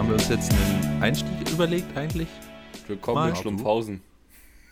[0.00, 2.28] haben wir uns jetzt einen Einstieg überlegt eigentlich?
[2.88, 3.28] Willkommen Mal.
[3.28, 4.00] in Schlumpfhausen.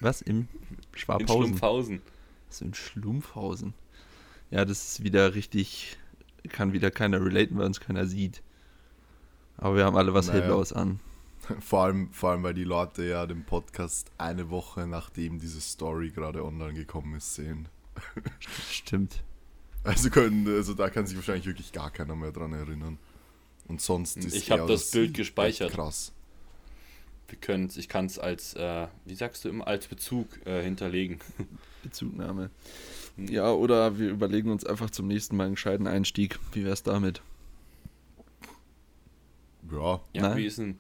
[0.01, 0.23] Was?
[0.23, 0.49] Im In
[0.95, 1.29] Schwabhausen?
[1.29, 2.03] Schlumpfhausen.
[2.49, 3.75] Was in Schlumpfhausen?
[4.51, 5.99] Ja, das ist wieder richtig,
[6.49, 8.43] kann wieder keiner relaten, weil uns keiner sieht.
[9.59, 10.41] Aber wir haben alle was Naja.
[10.41, 10.99] Hellblaues an.
[11.61, 16.09] Vor allem, vor allem, weil die Leute ja den Podcast eine Woche nachdem diese Story
[16.11, 17.69] gerade online gekommen ist, sehen.
[18.71, 19.23] Stimmt.
[19.85, 22.99] Also können, also da kann sich wahrscheinlich wirklich gar keiner mehr dran erinnern.
[23.69, 25.73] Und sonst ist Ich hab eher das Bild gespeichert.
[25.73, 26.13] Krass.
[27.29, 31.19] Wir können ich kann es als, äh, wie sagst du immer, als Bezug äh, hinterlegen.
[31.83, 32.51] Bezugnahme.
[33.19, 36.39] Ja, oder wir überlegen uns einfach zum nächsten Mal einen gescheiten Einstieg.
[36.53, 37.21] Wie wär's damit?
[39.71, 40.37] Ja, Ja, Nein.
[40.39, 40.79] wie ist denn,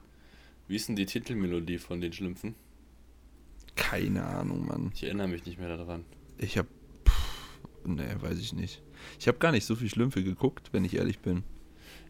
[0.67, 2.55] wie ist denn die Titelmelodie von den Schlümpfen?
[3.77, 4.91] Keine Ahnung, Mann.
[4.95, 6.05] Ich erinnere mich nicht mehr daran.
[6.39, 6.67] Ich hab.
[7.85, 8.83] Nee, weiß ich nicht.
[9.19, 11.45] Ich habe gar nicht so viel Schlümpfe geguckt, wenn ich ehrlich bin.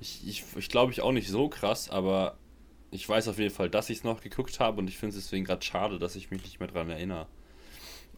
[0.00, 2.36] Ich, ich, ich glaube ich auch nicht so krass, aber
[2.90, 5.24] ich weiß auf jeden Fall, dass ich es noch geguckt habe und ich finde es
[5.24, 7.26] deswegen gerade schade, dass ich mich nicht mehr daran erinnere.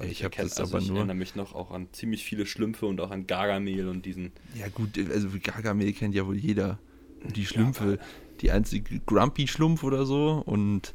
[0.02, 2.46] Ich hab erkenn- das also aber ich nur- erinnere mich noch auch an ziemlich viele
[2.46, 4.32] Schlümpfe und auch an Gargamel und diesen.
[4.54, 6.78] Ja, gut, also Gargamel kennt ja wohl jeder.
[7.22, 7.98] Und die Schlümpfe,
[8.40, 10.94] die einzige Grumpy-Schlumpf oder so und.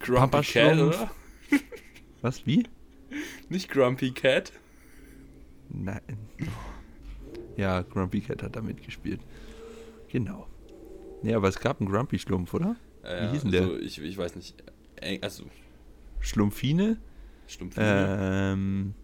[0.00, 1.10] Grumpy Cat, oder?
[2.20, 2.64] Was, wie?
[3.48, 4.52] Nicht Grumpy Cat?
[5.70, 6.00] Nein.
[7.56, 9.20] Ja, Grumpy Cat hat da mitgespielt.
[10.12, 10.46] Genau.
[11.22, 12.76] Ja, aber es gab einen Grumpy-Schlumpf, oder?
[13.02, 13.62] Äh, hieß denn der?
[13.62, 14.54] Also ich, ich weiß nicht.
[15.22, 15.44] Also,
[16.20, 16.98] Schlumpfine.
[17.46, 18.52] Schlumpfine.
[18.52, 18.94] Ähm.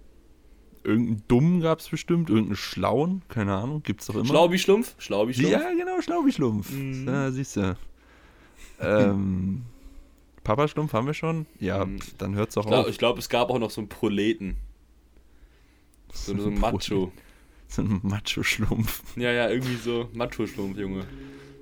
[0.84, 4.24] Irgendeinen Dummen gab es bestimmt, irgendeinen Schlauen, keine Ahnung, gibt's doch immer.
[4.26, 4.94] Schlaubi-Schlumpf?
[4.98, 5.50] Schlaubi-Schlumpf?
[5.52, 6.70] Ja, genau, Schlaubi-Schlumpf.
[6.72, 7.06] Mhm.
[7.08, 7.76] Ja, siehst du.
[8.80, 9.62] Ähm,
[10.44, 11.46] Papa-Schlumpf haben wir schon?
[11.58, 11.98] Ja, Mhm.
[12.18, 12.96] dann hört's doch Ich glaube, auf.
[12.98, 14.56] glaub, es gab auch noch so einen Proleten.
[16.12, 17.12] So, so ein Macho.
[17.70, 19.02] So ein Macho-Schlumpf.
[19.16, 21.06] Ja, ja, irgendwie so Macho-Schlumpf, Junge.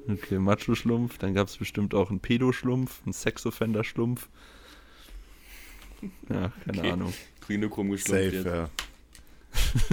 [0.09, 1.19] Okay, Macho-Schlumpf.
[1.19, 4.29] Dann gab es bestimmt auch einen Pedo-Schlumpf, einen Sexoffender-Schlumpf.
[6.31, 6.91] Ja, keine Okay.
[6.93, 7.13] Ahnung.
[7.41, 8.47] Grüne krumm geschlumpft safe, jetzt.
[8.47, 8.71] ja.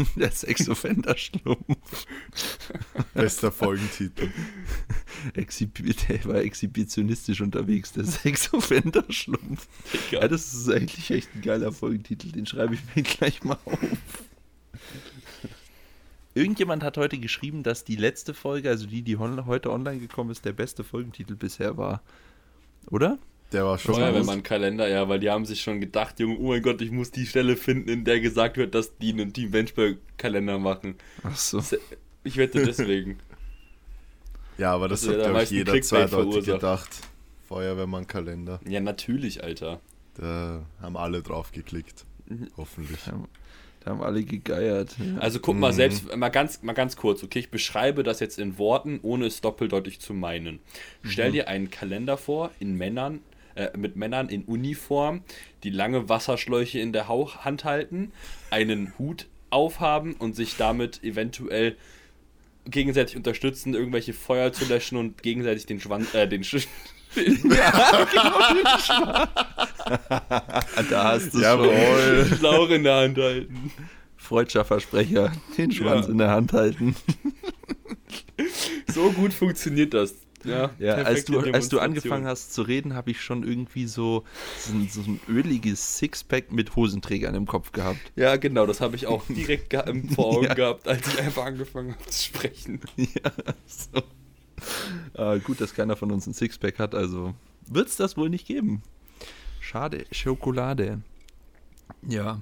[0.17, 2.05] Der Sexoffender-Schlumpf.
[3.13, 4.29] Bester Folgentitel.
[5.33, 9.67] Exhibi der war exhibitionistisch unterwegs, der Sexoffender-Schlumpf.
[10.11, 12.31] Ja, das ist eigentlich echt ein geiler Folgentitel.
[12.31, 13.79] Den schreibe ich mir gleich mal auf.
[16.35, 20.45] Irgendjemand hat heute geschrieben, dass die letzte Folge, also die, die heute online gekommen ist,
[20.45, 22.01] der beste Folgentitel bisher war.
[22.89, 23.19] Oder?
[23.51, 26.81] Der war schon Feuerwehrmann-Kalender, ja, weil die haben sich schon gedacht, Junge, oh mein Gott,
[26.81, 30.95] ich muss die Stelle finden, in der gesagt wird, dass die einen Team Benchberg-Kalender machen.
[31.21, 31.61] Ach so.
[32.23, 33.19] Ich wette deswegen.
[34.59, 36.89] Ja, aber das Das hat, hat glaube ich, jeder zweideutig gedacht.
[37.47, 38.59] Feuerwehrmann-Kalender.
[38.67, 39.79] ja, natürlich, Alter.
[40.13, 42.05] Da haben alle drauf geklickt.
[42.55, 42.99] Hoffentlich.
[43.83, 44.95] Da haben, alle gegeiert.
[44.97, 45.19] Ja.
[45.19, 45.75] Also guck mal Mhm.
[45.75, 49.41] selbst, mal ganz, mal ganz kurz, okay, ich beschreibe das jetzt in Worten, ohne es
[49.41, 50.59] doppeldeutig zu meinen.
[51.03, 53.19] Stell dir einen Kalender vor, in Männern,
[53.55, 55.21] äh, mit Männern in Uniform,
[55.63, 58.11] die lange Wasserschläuche in der Hand halten,
[58.49, 61.75] einen Hut aufhaben und sich damit eventuell
[62.65, 66.67] gegenseitig unterstützen, irgendwelche Feuer zu löschen und gegenseitig den Schwanz, äh, den Sch
[70.89, 72.25] da hast du Jawohl.
[72.29, 72.37] schon.
[72.37, 73.71] Schlauch in der Hand halten.
[74.17, 75.31] Freudscher Versprecher.
[75.57, 76.11] Den Schwanz Ja.
[76.11, 76.95] in der Hand halten.
[78.93, 80.15] So gut funktioniert das.
[80.45, 84.25] Ja, Ja, als du, als du angefangen hast zu reden, habe ich schon irgendwie so,
[84.59, 87.99] so, ein, so ein öliges Sixpack mit Hosenträgern im Kopf gehabt.
[88.17, 89.73] Ja, genau, das habe ich auch direkt
[90.15, 90.53] vor Augen Ja.
[90.53, 92.81] gehabt, als ich einfach angefangen habe zu sprechen.
[92.97, 93.31] ja,
[93.65, 94.01] so.
[95.15, 97.33] Ah, gut, dass keiner von uns ein Sixpack hat, also
[97.67, 98.83] wird es das wohl nicht geben.
[99.59, 101.01] Schade, Schokolade.
[102.07, 102.41] Ja.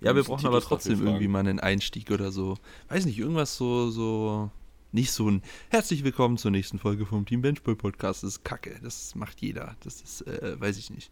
[0.00, 2.56] Ja, wir brauchen aber trotzdem irgendwie mal einen Einstieg oder so.
[2.88, 4.50] Weiß nicht, irgendwas so, so.
[4.90, 8.22] Nicht so ein Herzlich willkommen zur nächsten Folge vom Team Benchboy Podcast.
[8.22, 8.78] Das ist kacke.
[8.82, 9.76] Das macht jeder.
[9.80, 11.10] Das ist, äh, weiß ich nicht.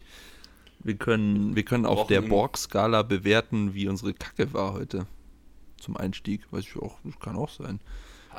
[0.79, 5.05] Wir können, wir können auf der Borg-Skala bewerten, wie unsere Kacke war heute.
[5.79, 6.41] Zum Einstieg.
[6.51, 7.79] Weiß ich auch, das kann auch sein.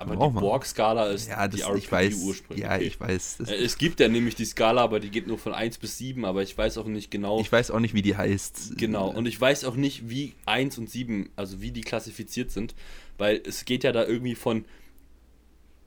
[0.01, 0.39] Aber die.
[0.41, 2.15] Borg-Skala ist Ja, das, die ich weiß.
[2.15, 2.57] RPG-Ursprung.
[2.57, 3.41] Ja, ich weiß.
[3.49, 6.25] Äh, Es gibt ja nämlich die Skala, aber die geht nur von 1 bis 7,
[6.25, 7.41] aber ich weiß auch nicht genau.
[7.41, 8.77] ich weiß auch nicht, wie die heißt.
[8.79, 12.75] Genau, und ich weiß auch nicht, wie 1 und 7, also wie die klassifiziert sind,
[13.19, 14.65] weil es geht ja da irgendwie von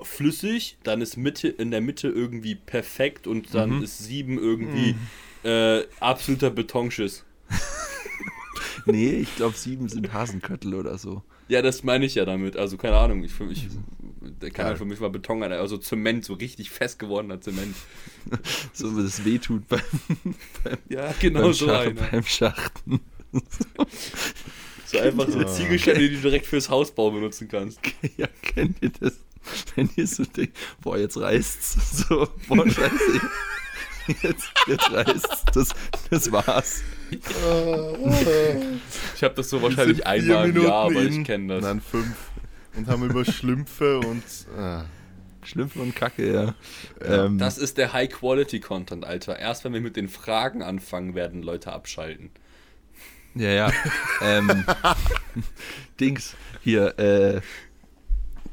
[0.02, 3.84] flüssig, dann ist Mitte in der Mitte irgendwie perfekt und dann Mhm.
[3.84, 4.96] ist 7 irgendwie
[5.44, 7.24] äh, absoluter Betonschiss.
[8.86, 11.22] Nee, ich glaube, sieben sind Hasenköttel oder so.
[11.50, 12.58] Ja, das meine ich ja damit.
[12.58, 13.68] Also keine Ahnung, ich für mich,
[14.42, 17.76] der kann ja für mich mal Beton, also Zement, so richtig fest gewordener Zement.
[18.74, 19.82] So, wie das wehtut beim,
[20.64, 22.02] beim, Ja, genau beim, so Schach, einer.
[22.02, 23.00] beim Schachten.
[24.92, 25.48] So einfach so eine.
[25.48, 27.80] Ziegelsteine, die du direkt fürs Hausbau benutzen kannst.
[28.18, 29.14] ja, kennt ihr das?
[29.76, 32.08] Wenn ihr so denkt, boah, jetzt reißt's.
[32.10, 33.22] So, boah, scheiße.
[34.22, 35.46] Jetzt, jetzt reißt's.
[35.54, 35.70] Das,
[36.10, 36.84] das war's.
[39.16, 41.64] Ich habe das so wahrscheinlich einmal im Jahr, aber ich kenne das.
[41.64, 42.18] Nein, fünf.
[42.76, 44.24] Und haben über Schlümpfe und.
[44.58, 44.84] Äh,
[45.44, 46.56] Schlümpfe und Kacke, ja.
[47.02, 49.40] Ja, ähm, Das ist der High-Quality-Content, Alter.
[49.40, 52.30] Erst wenn wir mit den Fragen anfangen, werden Leute abschalten.
[53.34, 53.72] Ja, ja.
[54.22, 54.66] ähm,
[56.00, 57.42] Dings, hier, äh,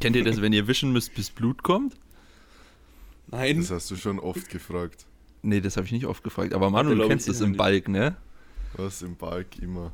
[0.00, 1.94] kennt ihr das, wenn ihr wischen müsst, bis Blut kommt?
[3.26, 5.06] Nein, das hast du schon oft gefragt.
[5.42, 6.54] Nee, das habe ich nicht oft gefragt.
[6.54, 7.56] Aber Manu, du kennst das im.
[7.56, 8.16] Balk, ne?
[8.74, 9.92] Was im Balk immer.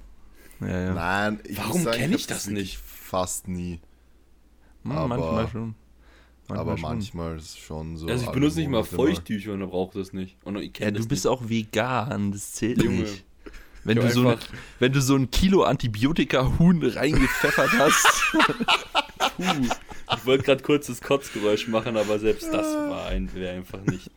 [0.61, 0.95] Ja, ja.
[0.95, 2.79] Nein, ich Warum muss sagen, kenn ich das nicht?
[2.79, 3.81] Fast nie.
[4.85, 5.75] Hm, aber- manchmal schon.
[6.49, 6.81] aber schon.
[6.83, 8.07] manchmal ist schon so.
[8.07, 10.37] also ich benutze nicht mal Feuchttücher und er braucht das nicht.
[10.45, 11.33] Und ich Ja, du das bist nicht.
[11.33, 13.03] auch vegan, das zählt Junge.
[13.03, 13.25] nicht.
[13.87, 14.39] Wenn du, so ein,
[14.79, 18.07] wenn du so ein Kilo Antibiotika-Huhn reingepfeffert hast.
[19.37, 19.45] Puh.
[20.17, 24.11] Ich wollte gerade kurz das Kotzgeräusch machen, aber selbst das war ein, wäre einfach nicht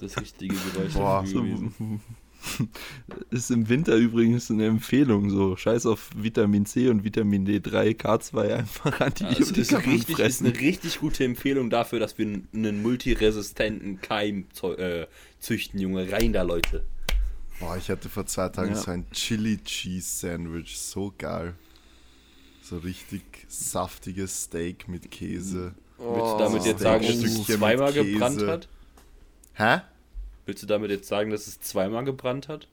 [0.00, 2.00] das richtige Geräusch Boah, so, gewesen.
[3.30, 5.30] ist im Winter übrigens eine Empfehlung.
[5.30, 10.08] So, scheiß auf Vitamin C und Vitamin D3, K2, einfach Ja, es ist, Antibiotika richtig,
[10.10, 10.46] ist fressen.
[10.46, 14.46] eine richtig gute Empfehlung dafür, dass wir einen multiresistenten Keim
[14.76, 15.06] äh,
[15.40, 16.10] züchten, Junge.
[16.10, 16.84] Rein da, Leute.
[17.60, 18.76] Boah, ich hatte vor zwei Tagen Ja.
[18.80, 20.78] so ein Chili Cheese Sandwich.
[20.78, 21.54] So geil.
[22.62, 25.74] So richtig saftiges Steak mit Käse.
[25.98, 28.68] Willst du damit Oh, jetzt sagen, dass es Stückchen zweimal gebrannt hat?
[29.54, 29.80] Hä?
[30.46, 32.68] Willst du damit jetzt sagen, dass es zweimal gebrannt hat?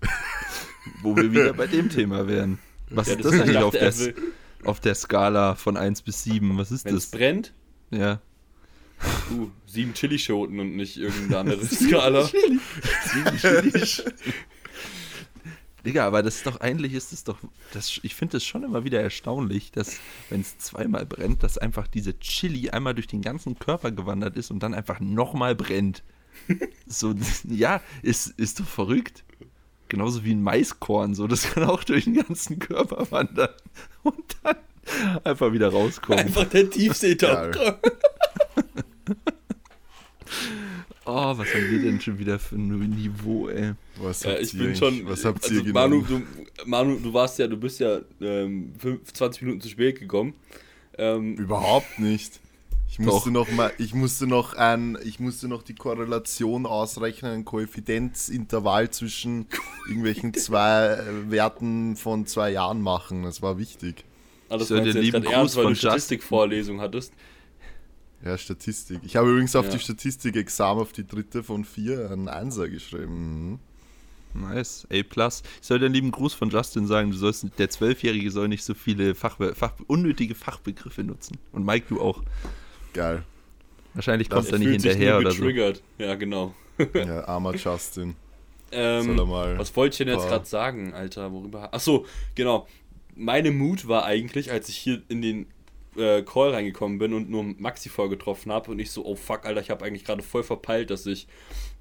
[1.02, 2.58] Wo wir wieder bei dem Thema wären.
[2.90, 4.14] Was Ja, ist das eigentlich dachte auf er, der,
[4.64, 6.56] auf der Skala von 1 bis 7?
[6.56, 7.18] Was ist Wenn es das?
[7.18, 7.52] brennt,
[7.90, 8.20] Ja.
[9.30, 12.28] uh, sieben Chilischoten und nicht irgendeine andere Skala.
[15.86, 17.38] Digga, aber das ist doch, eigentlich ist es doch,
[17.72, 19.98] das, ich finde es schon immer wieder erstaunlich, dass,
[20.28, 24.50] wenn es zweimal brennt, dass einfach diese Chili einmal durch den ganzen Körper gewandert ist
[24.50, 26.02] und dann einfach nochmal brennt.
[26.86, 27.14] So,
[27.48, 29.24] ja, ist, ist doch verrückt.
[29.88, 33.48] Genauso wie ein Maiskorn, so, das kann auch durch den ganzen Körper wandern
[34.02, 34.56] und dann
[35.24, 36.18] einfach wieder rauskommen.
[36.18, 37.80] Einfach der Tiefseetaucher.
[41.10, 43.72] Oh, was haben wir denn schon wieder für ein Niveau, ey?
[43.96, 45.08] Was Ja, habt ich ihr bin schon.
[45.08, 46.20] Was habt also ihr Manu, du,
[46.66, 50.34] Manu, du warst ja, du bist ja ähm, 5, 20 Minuten zu spät gekommen.
[50.98, 52.40] Ähm, Überhaupt nicht.
[52.90, 53.04] Ich Doch.
[53.04, 58.90] musste noch mal, ich musste noch ein, ich musste noch die Korrelation ausrechnen, ein Koeffizienzintervall
[58.90, 59.46] zwischen
[59.88, 63.22] irgendwelchen zwei äh, Werten von zwei Jahren machen.
[63.22, 64.04] Das war wichtig.
[64.48, 67.12] alles soll meinst dir du jetzt lieben gerade ernst, Gruß weil von du Statistikvorlesung hattest.
[68.24, 69.00] Ja, Statistik.
[69.04, 69.72] Ich habe übrigens auf Ja.
[69.72, 73.50] die Statistik-Examen auf die dritte von vier einen Einser geschrieben.
[73.50, 73.58] Mhm.
[74.34, 74.94] Nice, A+.
[74.96, 75.06] Ich
[75.60, 78.74] soll dir einen lieben Gruß von Justin sagen, du sollst, der Zwölfjährige soll nicht so
[78.74, 81.38] viele Fachbe Fach unnötige Fachbegriffe nutzen.
[81.52, 82.22] Und Mike, du auch.
[82.92, 83.22] Geil.
[83.94, 85.38] Wahrscheinlich Das kommt er nicht hinterher oder so.
[85.38, 85.82] getriggert.
[85.98, 86.54] Ja, genau.
[86.94, 88.14] Ja, armer Justin.
[88.70, 89.58] Ähm, Soll er mal.
[89.58, 91.32] Was wollte ich denn jetzt gerade sagen, Alter?
[91.32, 91.74] Worüber?
[91.74, 92.06] Achso,
[92.36, 92.68] genau.
[93.16, 95.46] Meine Mut war eigentlich, als ich hier in den
[95.96, 99.60] äh, Call reingekommen bin und nur Maxi vorgetroffen habe und ich so, oh fuck, Alter,
[99.60, 101.26] ich habe eigentlich gerade voll verpeilt, dass ich,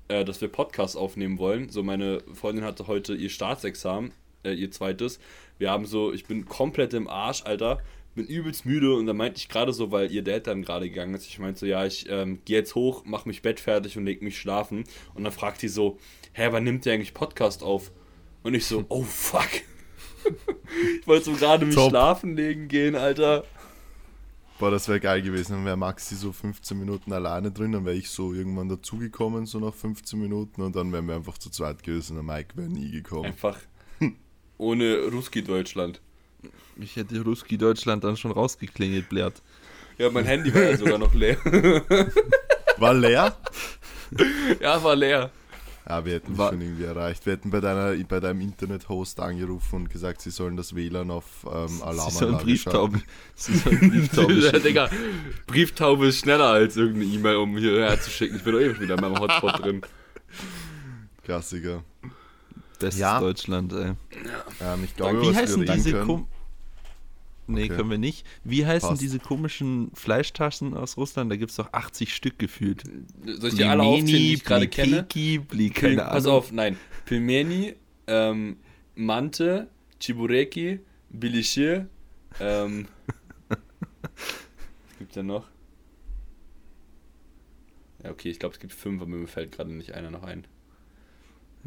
[0.08, 1.70] äh, dass wir Podcast aufnehmen wollen.
[1.70, 4.12] So, meine Freundin hatte heute ihr Staatsexamen,
[4.44, 5.20] äh, ihr zweites.
[5.60, 7.80] Wir haben so, ich bin komplett im Arsch, Alter.
[8.18, 11.14] Bin übelst müde und da meinte ich gerade so, weil ihr Dad dann gerade gegangen
[11.14, 14.06] ist, ich meinte so, ja, ich ähm, gehe jetzt hoch, mach mich Bett fertig und
[14.06, 14.86] leg mich schlafen.
[15.14, 16.00] Und dann fragt die so,
[16.34, 17.92] hä, wann nimmt ihr eigentlich Podcast auf?
[18.42, 19.50] Und ich so, oh fuck.
[21.00, 21.92] ich wollte so gerade mich Top.
[21.92, 23.44] schlafen legen gehen, Alter.
[24.58, 25.54] Boah, das wäre geil gewesen.
[25.54, 29.60] Dann wäre Maxi so 15 Minuten alleine drin, dann wäre ich so irgendwann dazugekommen, so
[29.60, 32.16] nach 15 Minuten und dann wären wir einfach zu zweit gewesen.
[32.16, 33.26] Der Mike wäre nie gekommen.
[33.26, 33.60] Einfach
[34.58, 36.02] ohne Ruski Deutschland.
[36.80, 39.42] Ich hätte Ruski Deutschland dann schon rausgeklingelt, Blatt.
[39.98, 41.38] Ja, mein Handy war ja sogar noch leer.
[42.78, 43.36] War leer?
[44.62, 45.32] ja, war leer.
[45.90, 47.26] Ja, wir hätten dich War- schon irgendwie erreicht.
[47.26, 51.26] Wir hätten bei, deiner, bei deinem Internet-Host angerufen und gesagt, sie sollen das WLAN auf
[51.52, 53.02] ähm, Sie sollen Brieftauben.
[53.34, 54.62] Sie sollen Ja, schicken.
[54.64, 54.90] Digga,
[55.48, 58.36] Brieftaube ist schneller als irgendeine E-Mail, um hierher zu schicken.
[58.36, 59.82] Ich bin doch eh wieder in meinem Hotspot drin.
[61.24, 61.84] Klassiker.
[62.80, 63.20] Bestes Ja.
[63.20, 63.94] Deutschland, ey.
[64.62, 66.28] Ähm, ich glaube, Wie heißen diese können, kom
[67.50, 67.76] Nee, Okay.
[67.78, 68.26] können wir nicht.
[68.44, 69.02] Wie heißen Passt.
[69.02, 71.32] diese komischen Fleischtaschen aus Russland?
[71.32, 72.84] Da gibt es doch 80 Stück gefühlt.
[73.26, 75.04] Soll ich dir alle aufzählen, die ich gerade kenne?
[75.04, 76.14] Bli, keine Ahnung.
[76.14, 76.78] Pass auf, nein.
[77.06, 77.76] Pilmeni,
[78.08, 78.58] ähm,
[78.96, 79.70] Mante,
[80.02, 81.88] Chibureki, Bilishir,
[82.42, 82.88] ähm,
[83.48, 83.58] was
[85.00, 85.48] gibt's denn noch?
[88.04, 90.46] Ja, okay, ich glaube, es gibt fünf, aber mir fällt gerade nicht einer noch ein.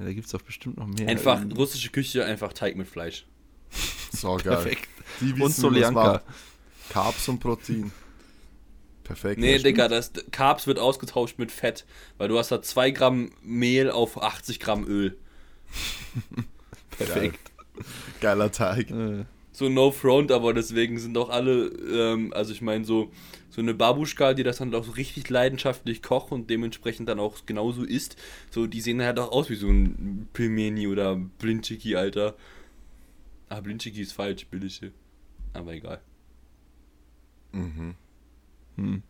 [0.01, 1.09] Ja, da gibt es doch bestimmt noch mehr.
[1.09, 1.57] Einfach Irgendwie.
[1.57, 3.27] russische Küche, einfach Teig mit Fleisch.
[4.13, 4.43] So geil.
[4.45, 4.89] Perfekt.
[5.21, 6.23] Die Und Soljanka.
[6.89, 7.93] Carbs und Protein.
[9.05, 9.41] Perfekt.
[9.41, 11.85] Nee, ja, Digga, das Carbs wird ausgetauscht mit Fett,
[12.17, 15.19] weil du hast da 2 Gramm Mehl auf 80 Gramm Öl.
[16.97, 17.39] Perfekt.
[17.75, 18.21] stimmt.
[18.21, 18.89] Geiler Teig.
[19.53, 23.11] So no front, aber deswegen sind auch alle, ähm, also ich meine so,
[23.61, 27.45] so eine Babuschka, die das dann auch so richtig leidenschaftlich kocht und dementsprechend dann auch
[27.45, 28.17] genauso isst,
[28.51, 32.37] so die sehen halt auch aus wie so ein Pilmeni oder Blindchiki, Alter.
[33.51, 34.93] Ah, Blindchiki ist falsch, billige.
[35.53, 36.01] Aber egal.
[37.53, 37.97] Mhm.
[38.77, 39.03] hm.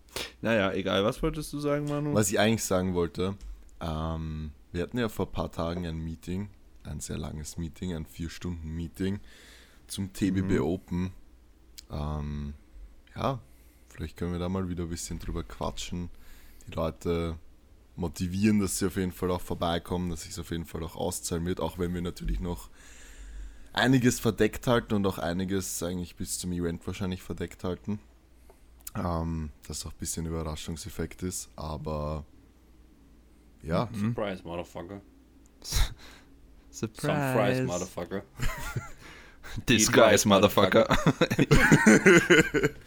[0.42, 1.04] Naja, egal.
[1.04, 2.12] Was wolltest du sagen, Manu?
[2.14, 3.37] Was ich eigentlich sagen wollte,
[3.80, 6.49] ähm, wir hatten ja vor ein paar Tagen ein Meeting,
[6.83, 9.21] ein sehr langes Meeting, ein vier Stunden Meeting
[9.87, 10.62] zum TBB Mhm.
[10.62, 11.12] Open.
[11.92, 12.54] Ähm,
[13.14, 13.40] ja,
[14.00, 16.09] vielleicht können wir da mal wieder ein bisschen drüber quatschen,
[16.66, 17.37] die Leute
[17.97, 21.45] motivieren, dass sie auf jeden Fall auch vorbeikommen, dass sich auf jeden Fall auch auszahlen
[21.45, 22.71] wird, auch wenn wir natürlich noch
[23.75, 28.00] einiges verdeckt halten und auch einiges eigentlich bis zum Event wahrscheinlich verdeckt halten.
[28.95, 32.25] Ähm, dass auch ein bisschen Überraschungseffekt ist, aber
[33.62, 34.14] ja, Mhm.
[34.14, 35.02] Surprise, Motherfucker.
[35.61, 35.95] Fries,
[36.71, 37.64] Surprise.
[37.64, 38.23] Motherfucker.
[39.69, 40.88] Disguise, Motherfucker.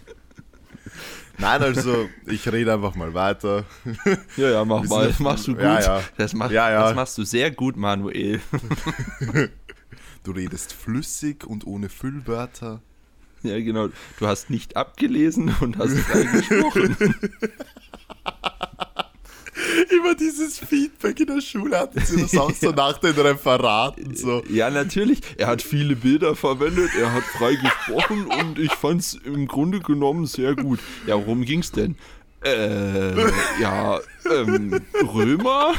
[1.38, 3.66] nein, also ich rede einfach mal weiter.
[4.38, 5.08] ja, ja, mach mal.
[5.08, 5.64] sind- Machst du gut.
[5.64, 6.02] Ja, ja.
[6.18, 8.40] Das, mach, Ja, das machst du sehr gut, Manuel.
[10.24, 12.82] Du redest flüssig und ohne Füllwörter.
[13.44, 13.90] ja, genau.
[14.20, 16.96] Du hast nicht abgelesen und hast frei gesprochen.
[19.90, 24.44] Immer dieses Feedback in der Schule hatten sie das auch so nach den Referaten so.
[24.50, 25.22] Ja, natürlich.
[25.38, 30.26] Er hat viele Bilder verwendet, er hat frei gesprochen und ich fand's im Grunde genommen
[30.26, 30.80] sehr gut.
[31.08, 31.96] Ja, worum ging's denn?
[32.44, 33.16] Äh,
[33.62, 34.00] ja,
[34.30, 34.82] ähm,
[35.14, 35.74] Römer?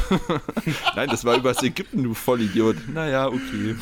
[0.97, 2.77] Nein, das war übers Ägypten, du Vollidiot.
[2.93, 3.77] Naja, okay.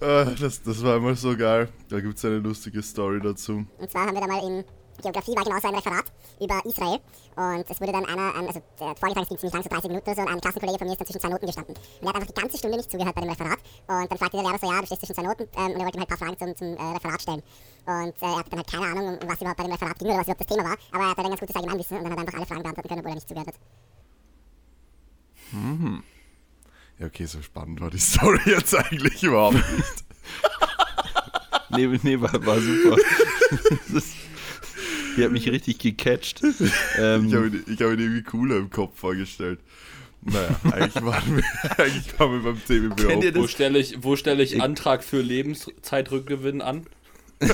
[0.00, 1.68] Äh, das, das war immer so geil.
[1.88, 3.64] Da gibt es eine lustige Story dazu.
[3.78, 4.64] Und zwar haben wir da mal in
[5.02, 6.04] Geografie war genauso ein Referat
[6.40, 7.00] über Israel.
[7.36, 10.10] Und es wurde dann einer, ähm, also der Vorgetrag ging ziemlich lang, so 30 Minuten
[10.10, 11.74] oder so, und ein Klassenkollege von mir ist dann zwischen zwei Noten gestanden.
[11.74, 13.58] Und er hat einfach die ganze Stunde nicht zugehört bei dem Referat.
[13.86, 15.84] Und dann fragte der Lehrer so, ja, du stehst zwischen zwei Noten, ähm, und er
[15.84, 17.42] wollte ihm halt ein paar Fragen zum, zum äh, Referat stellen.
[17.86, 20.08] Und äh, er hatte dann halt keine Ahnung, um was überhaupt bei dem Referat ging
[20.08, 22.12] oder was überhaupt das Thema war, aber er hatte dann ganz gutes Allgemeinwissen und dann
[22.12, 23.58] hat er einfach alle Fragen beantworten können, obwohl er nicht zugehört hat.
[26.98, 30.04] Ja, okay, so spannend war die Story jetzt eigentlich überhaupt nicht.
[31.70, 32.96] Nee, nee, war, war super.
[33.50, 34.14] Das ist,
[35.16, 36.42] die hat mich richtig gecatcht.
[36.98, 39.60] Ähm, Ich habe mir, ich hab die irgendwie cooler im Kopf vorgestellt.
[40.22, 43.34] Naja, eigentlich waren wir, eigentlich waren wir beim TBB Open.
[43.36, 46.86] Wo stelle ich, wo stelle ich Antrag für Lebenszeitrückgewinn an?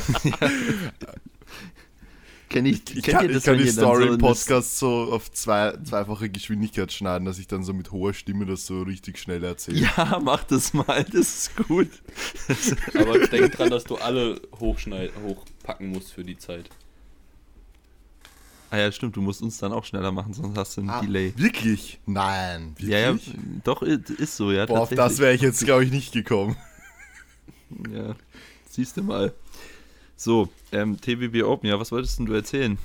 [2.48, 4.78] kenn ich, Ich kennt kann, ihr ich das, kann die Story so im eine- Podcast
[4.78, 8.82] so auf zwei, zweifache Geschwindigkeit schneiden, dass ich dann so mit hoher Stimme das so
[8.82, 9.80] richtig schnell erzähle.
[9.96, 11.14] Ja, mach das mal, das
[11.48, 11.88] ist gut.
[12.94, 16.68] Aber denk dran, dass du alle hochschneid hochpacken musst für die Zeit.
[18.70, 21.00] Ah ja, stimmt, du musst uns dann auch schneller machen, sonst hast du einen Ah,
[21.00, 21.32] Delay.
[21.36, 21.98] Wirklich?
[22.06, 22.70] Nein.
[22.76, 22.88] Wirklich?
[22.88, 23.18] Ja, ja,
[23.64, 26.56] doch, ist so, ja, Boah, auf das wäre ich jetzt, glaube ich, nicht gekommen.
[27.92, 28.16] Ja,
[28.68, 29.32] siehst du mal.
[30.16, 32.78] So, ähm, TBB Open, ja, was wolltest denn du erzählen?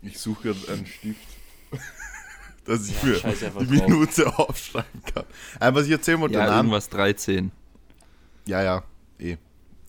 [0.00, 1.20] Ich suche gerade einen Stift,
[2.64, 3.88] dass ich Ja, für die drauf.
[3.88, 5.24] Minute aufschreiben kann.
[5.60, 7.52] Äh, was ich erzählen wollte, Ja, irgendwas 13.
[8.46, 8.82] Ja, ja,
[9.18, 9.36] eh.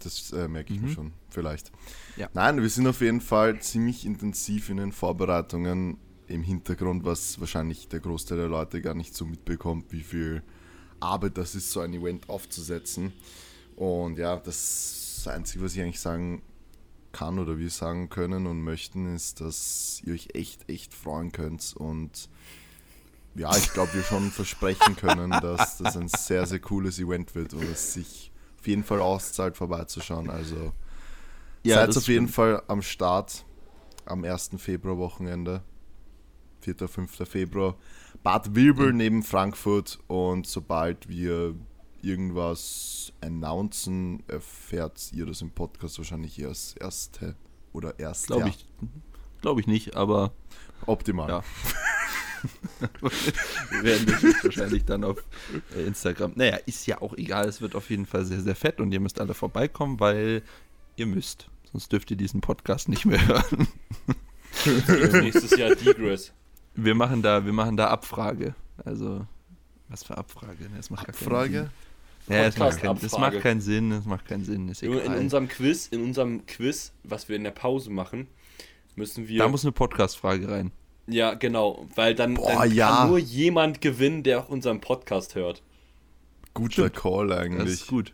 [0.04, 0.94] Das äh, merke ich mir Mhm.
[0.94, 1.72] schon, vielleicht.
[2.18, 2.30] Ja.
[2.34, 5.98] Nein, wir sind auf jeden Fall ziemlich intensiv in den Vorbereitungen
[6.28, 10.42] im Hintergrund, was wahrscheinlich der Großteil der Leute gar nicht so mitbekommt, wie viel
[11.00, 13.14] Arbeit das ist, so ein Event aufzusetzen.
[13.76, 16.42] Und ja, das Einzige, was ich eigentlich sagen
[17.12, 21.76] kann oder wir sagen können und möchten, ist, dass ihr euch echt, echt freuen könnt
[21.78, 22.30] und
[23.36, 27.54] ja, ich glaube, wir schon versprechen können, dass das ein sehr, sehr cooles Event wird
[27.54, 30.32] und es sich auf jeden Fall auszahlt, vorbeizuschauen.
[30.32, 30.74] Also
[31.66, 32.28] seid das auf jeden.
[32.28, 33.46] Fall am Start
[34.06, 34.52] am 1.
[34.58, 35.64] Februar-Wochenende.
[36.62, 36.88] 4.
[36.88, 37.28] 5.
[37.28, 37.76] Februar.
[38.24, 38.98] Bad Wilbel Mhm.
[38.98, 41.56] neben Frankfurt und sobald wir
[42.02, 47.36] irgendwas announcen, erfährt ihr das im Podcast wahrscheinlich erst erste
[47.74, 48.66] oder erst Glaube ich,
[49.42, 50.34] glaube ich nicht, aber
[50.86, 51.30] optimal.
[51.30, 51.44] Ja.
[53.72, 55.18] wir werden das wahrscheinlich dann auf
[55.76, 56.34] äh, Instagram.
[56.36, 59.00] Naja, ist ja auch egal, es wird auf jeden Fall sehr, sehr fett und ihr
[59.00, 60.44] müsst alle vorbeikommen, weil
[60.98, 61.50] ihr müsst.
[61.72, 63.68] Sonst dürft ihr diesen Podcast nicht mehr hören.
[65.24, 66.34] Nächstes Jahr Digress.
[66.76, 68.56] Wir machen da, wir machen da Abfrage.
[68.84, 69.26] Also,
[69.90, 70.64] was für Abfrage?
[70.66, 71.70] Ne, Das macht gar keinen Frage?
[72.28, 72.36] Sinn.
[72.36, 75.00] Ja, es macht, kein, das macht keinen Sinn, das macht keinen Sinn, ist egal.
[75.00, 78.28] In unserem Quiz, in unserem Quiz, was wir in der Pause machen,
[78.96, 79.40] müssen wir.
[79.40, 80.72] da muss eine Podcast-Frage rein.
[81.08, 82.90] ja, genau, weil dann, Boah, dann ja.
[82.98, 85.64] kann nur jemand gewinnen, der auch unseren Podcast hört.
[86.54, 86.96] Guter Stimmt.
[86.96, 87.70] Call Das eigentlich.
[87.70, 88.14] ist gut.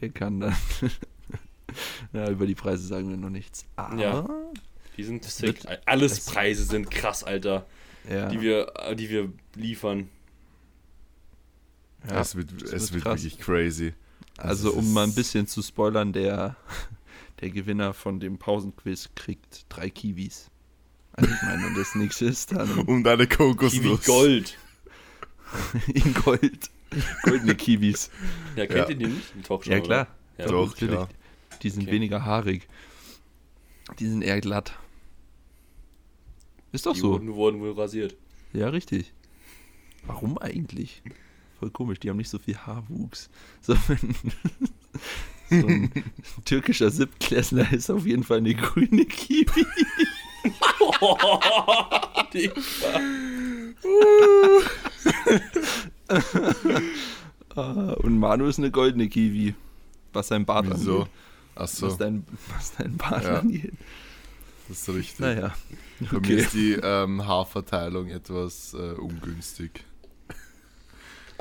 [0.00, 0.56] Der kann dann.
[2.12, 3.64] Ja, über die Preise sagen wir noch nichts.
[3.76, 4.28] Aber, Ja.
[4.96, 5.64] Die sind sick.
[5.64, 7.64] wird- Alles Preise sind krass, Alter.
[8.10, 10.08] ja, Die wir, die wir liefern.
[12.08, 13.22] ja, es wird, das es wird krass.
[13.22, 13.94] wirklich crazy.
[14.36, 16.56] Also, es um mal ein bisschen zu spoilern, der,
[17.40, 20.50] der Gewinner von dem Pausenquiz kriegt drei Kiwis.
[21.12, 24.04] Also ich meine, wenn das nichts ist, dann Um deine Kiwi Kokosnuss.
[24.06, 24.58] Gold.
[25.94, 26.70] in Gold.
[27.22, 28.10] Goldene Kiwis.
[28.56, 28.88] Ja, kennt Ja.
[28.88, 29.34] ihr die nicht?
[29.36, 30.06] Die Talkshow, Ja, klar.
[30.38, 30.94] Ja, Doch, natürlich.
[30.94, 31.08] klar.
[31.62, 31.92] Die sind Okay.
[31.92, 32.66] weniger haarig.
[33.98, 34.72] Die sind eher glatt.
[36.72, 37.12] Ist doch Die so.
[37.12, 38.16] wurden, wurden wohl rasiert.
[38.52, 39.12] Ja, richtig.
[40.06, 41.02] Warum eigentlich?
[41.58, 43.28] Voll komisch, die haben nicht so viel Haarwuchs.
[43.60, 44.14] So, wenn,
[45.50, 45.90] so ein
[46.44, 49.66] türkischer Siebtklässler ist auf jeden Fall eine grüne Kiwi.
[52.32, 52.50] Die-
[53.82, 54.29] Ah,
[57.54, 59.54] Und Manu ist eine goldene Kiwi.
[60.12, 60.98] Was sein Bart Wieso?
[61.00, 61.12] angeht.
[61.54, 62.24] Achso, Was dein,
[62.56, 63.38] was dein Bart Ja.
[63.40, 63.72] angeht.
[64.68, 65.18] das ist richtig.
[65.20, 65.54] Naja.
[66.00, 66.32] Bei Okay.
[66.34, 69.84] mir ist die ähm, Haarverteilung etwas äh, ungünstig.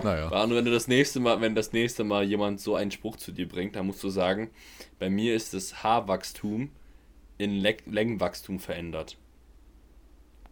[0.03, 0.29] Naja.
[0.29, 3.31] Manu, wenn du das nächste Mal, wenn das nächste Mal jemand so einen Spruch zu
[3.31, 4.49] dir bringt, dann musst du sagen,
[4.97, 6.69] bei mir ist das Haarwachstum
[7.38, 9.17] in Le Längenwachstum verändert.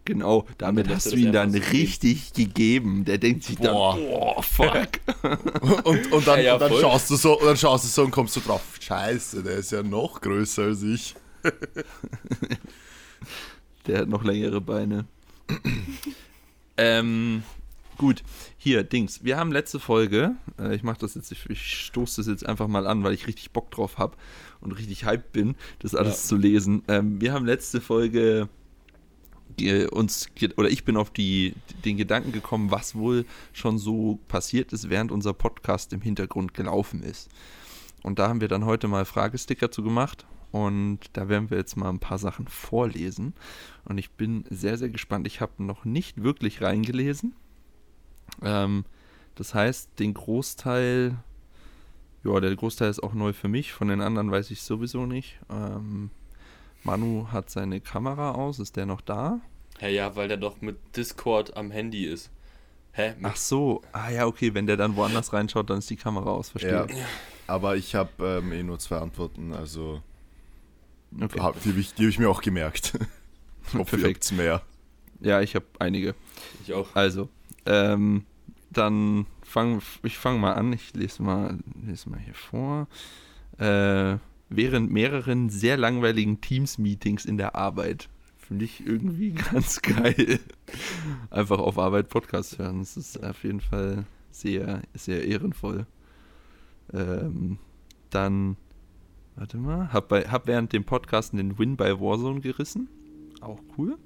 [0.07, 3.03] Genau, damit dann hast du ihn dann so richtig gegeben.
[3.03, 3.97] Der denkt sich Boah.
[3.97, 4.87] dann, oh, fuck.
[5.83, 8.03] Und, und dann, Ja, ja, und dann schaust du so, und dann schaust du so
[8.03, 11.13] und kommst du drauf, scheiße, der ist ja noch größer als ich.
[13.87, 15.05] Der hat noch längere Beine.
[16.77, 17.43] ähm,
[17.97, 18.23] gut,
[18.57, 19.23] hier, Dings.
[19.23, 22.67] Wir haben letzte Folge, äh, ich mache das jetzt, ich, ich stoße das jetzt einfach
[22.67, 24.15] mal an, weil ich richtig Bock drauf habe
[24.61, 26.29] und richtig hyped bin, das alles Ja.
[26.29, 26.83] zu lesen.
[26.87, 28.49] Ähm, wir haben letzte Folge
[29.59, 31.53] die, uns, ge- oder ich bin auf die,
[31.85, 37.03] den Gedanken gekommen, was wohl schon so passiert ist, während unser Podcast im Hintergrund gelaufen
[37.03, 37.29] ist.
[38.03, 40.25] Und da haben wir dann heute mal Fragesticker zu gemacht.
[40.51, 43.33] Und da werden wir jetzt mal ein paar Sachen vorlesen.
[43.83, 45.27] Und ich bin sehr, sehr gespannt.
[45.27, 47.33] Ich habe noch nicht wirklich reingelesen.
[48.41, 48.85] Ähm,
[49.35, 51.17] das heißt, den Großteil,
[52.23, 53.73] ja, der Großteil ist auch neu für mich.
[53.73, 55.37] Von den anderen weiß ich sowieso nicht.
[55.49, 56.11] Ähm,
[56.83, 58.59] Manu hat seine Kamera aus.
[58.59, 59.39] Ist der noch da?
[59.79, 62.31] Hä, ja, weil der doch mit Discord am Handy ist.
[62.93, 63.13] Hä?
[63.23, 63.81] Ach so.
[63.91, 64.53] Ah ja, okay.
[64.53, 66.49] Wenn der dann woanders reinschaut, dann ist die Kamera aus.
[66.49, 66.71] Verstehe.
[66.89, 67.05] Ja.
[67.45, 70.01] Aber ich habe ähm, eh nur zwei Antworten, also
[71.21, 71.39] Okay.
[71.39, 72.97] hab, die, hab ich, die habe ich mir auch gemerkt.
[73.71, 74.31] Perfekt.
[74.33, 74.61] mehr.
[75.19, 76.15] Ja, ich habe einige.
[76.63, 76.95] ich auch.
[76.95, 77.29] Also,
[77.65, 78.25] ähm,
[78.69, 80.73] dann fang, ich fange mal an.
[80.73, 82.87] Ich lese mal, lese mal hier vor.
[83.57, 84.17] Äh,
[84.49, 88.09] während mehreren sehr langweiligen Teams-Meetings in der Arbeit.
[88.37, 90.39] Finde ich irgendwie ganz geil.
[91.29, 92.79] Einfach auf Arbeit Podcast hören.
[92.79, 95.85] Das ist auf jeden Fall sehr, sehr ehrenvoll.
[96.93, 97.59] Ähm,
[98.09, 98.55] dann,
[99.35, 102.87] warte mal, hab, bei, hab während dem Podcast den Win bei Warzone gerissen.
[103.41, 103.97] Auch cool.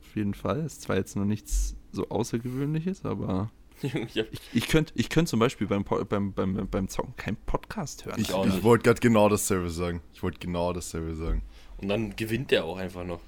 [0.00, 0.60] Auf jeden Fall.
[0.60, 3.50] Ist zwar jetzt noch nichts so Außergewöhnliches, aber
[3.82, 8.20] ich ich, könnte ich könnt zum Beispiel beim, beim, beim, beim Zocken keinen Podcast hören.
[8.20, 10.02] Ich, ich wollte gerade genau dasselbe sagen.
[10.12, 11.42] Ich wollte genau dasselbe sagen.
[11.78, 13.20] und dann gewinnt der auch einfach noch.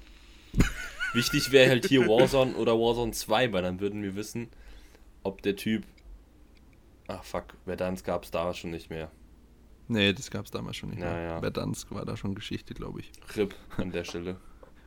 [1.13, 4.47] Wichtig wäre halt hier Warzone oder Warzone 2, weil dann würden wir wissen,
[5.23, 5.83] ob der Typ.
[7.07, 9.11] Ach fuck, Verdansk gab es da schon nicht mehr.
[9.89, 11.39] nee, das gab es damals schon nicht Ja, mehr.
[11.39, 13.11] Verdansk war da schon Geschichte, glaube ich.
[13.35, 14.37] RIP an der Stelle.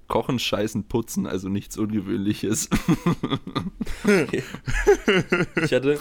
[0.09, 2.69] Kochen, Scheißen, Putzen, also nichts Ungewöhnliches.
[5.63, 5.99] Ich hatte.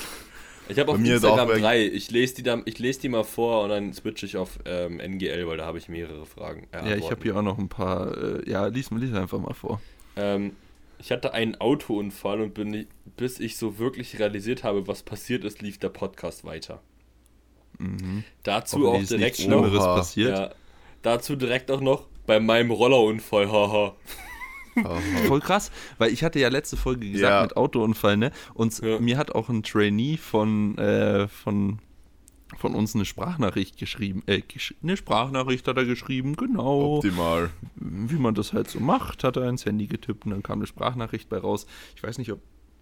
[0.70, 1.86] Ich habe auf Bei mir ist auch Instagram weg- drei.
[1.88, 5.00] Ich lese die, dann, ich lese die mal vor und dann switche ich auf ähm,
[5.00, 6.68] NGL, weil da habe ich mehrere Fragen.
[6.72, 8.18] äh, ja, ich habe hier auch noch ein paar.
[8.18, 9.82] Äh, ja, lies, lies einfach mal vor.
[10.16, 10.54] Ähm,
[11.00, 12.88] ich hatte einen Autounfall und bin nicht,
[13.18, 16.82] bis ich so wirklich realisiert habe, was passiert ist, lief der Podcast weiter.
[17.78, 18.24] Mhm.
[18.44, 20.16] Dazu auch direkt noch.
[20.16, 20.52] Ja,
[21.02, 23.96] dazu direkt auch noch bei meinem Rollerunfall, haha.
[24.76, 25.00] Aha.
[25.28, 27.42] Voll krass, weil ich hatte ja letzte Folge gesagt Ja.
[27.44, 28.32] mit Autounfall, ne?
[28.56, 29.00] Und Ja.
[29.00, 31.78] mir hat auch ein Trainee von, äh, von,
[32.58, 34.24] von uns eine Sprachnachricht geschrieben.
[34.26, 36.96] Äh, gesch eine Sprachnachricht hat er geschrieben, genau.
[36.98, 37.52] Optimal.
[37.76, 40.66] Wie man das halt so macht, hat er ins Handy getippt und dann kam eine
[40.68, 41.68] Sprachnachricht bei raus.
[41.96, 42.40] Ich weiß nicht, ob.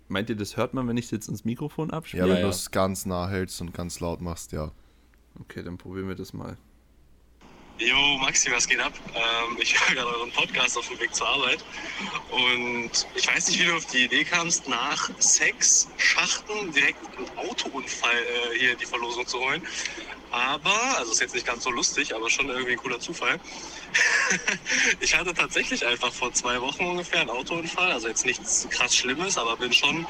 [0.07, 2.23] Meint ihr, das hört man, wenn ich es jetzt ins Mikrofon Ja, abspiele?
[2.27, 2.41] wenn ja.
[2.43, 4.71] du es ganz nah hältst und ganz laut machst, ja.
[5.39, 6.57] Okay, dann probieren wir das mal.
[7.79, 8.93] Jo, Maxi, was geht ab?
[9.15, 11.63] Ähm, ich höre gerade euren Podcast auf dem Weg zur Arbeit.
[12.29, 17.29] Und ich weiß nicht, wie du auf die Idee kamst, nach Sex, Schachten direkt einen
[17.37, 19.65] Autounfall äh, hier in die Verlosung zu holen.
[20.29, 23.39] Aber, also ist jetzt nicht ganz so lustig, aber schon irgendwie ein cooler Zufall.
[24.99, 27.91] ich hatte tatsächlich einfach vor zwei Wochen ungefähr einen Autounfall.
[27.91, 30.05] Also jetzt nichts krass Schlimmes, aber bin schon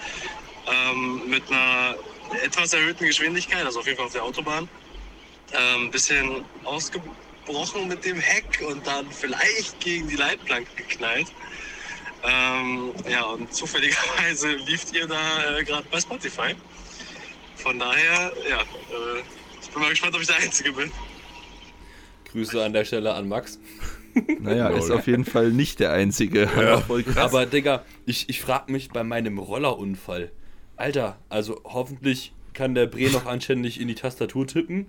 [0.68, 1.96] ähm, mit einer
[2.44, 4.70] etwas erhöhten Geschwindigkeit, also auf jeden Fall auf der Autobahn,
[5.54, 7.02] ein ähm, bisschen ausge
[7.42, 11.28] abgebrochen mit dem Heck und dann vielleicht gegen die Leitplanke geknallt.
[12.24, 16.56] Ähm, ja, und zufälligerweise lieft ihr da äh, gerade bei Spotify.
[17.56, 19.22] Von daher, ja, äh,
[19.62, 20.92] ich bin mal gespannt, ob ich der Einzige bin.
[22.32, 23.60] Grüße an der Stelle an Max.
[24.42, 26.42] Naja, ist auf jeden Fall nicht der einzige.
[26.58, 26.82] Ja.
[26.82, 27.16] Voll krass.
[27.16, 30.34] Aber Digga, ich, ich frag mich bei meinem Rollerunfall.
[30.76, 34.88] Alter, also hoffentlich kann der Bre noch anständig in die Tastatur tippen.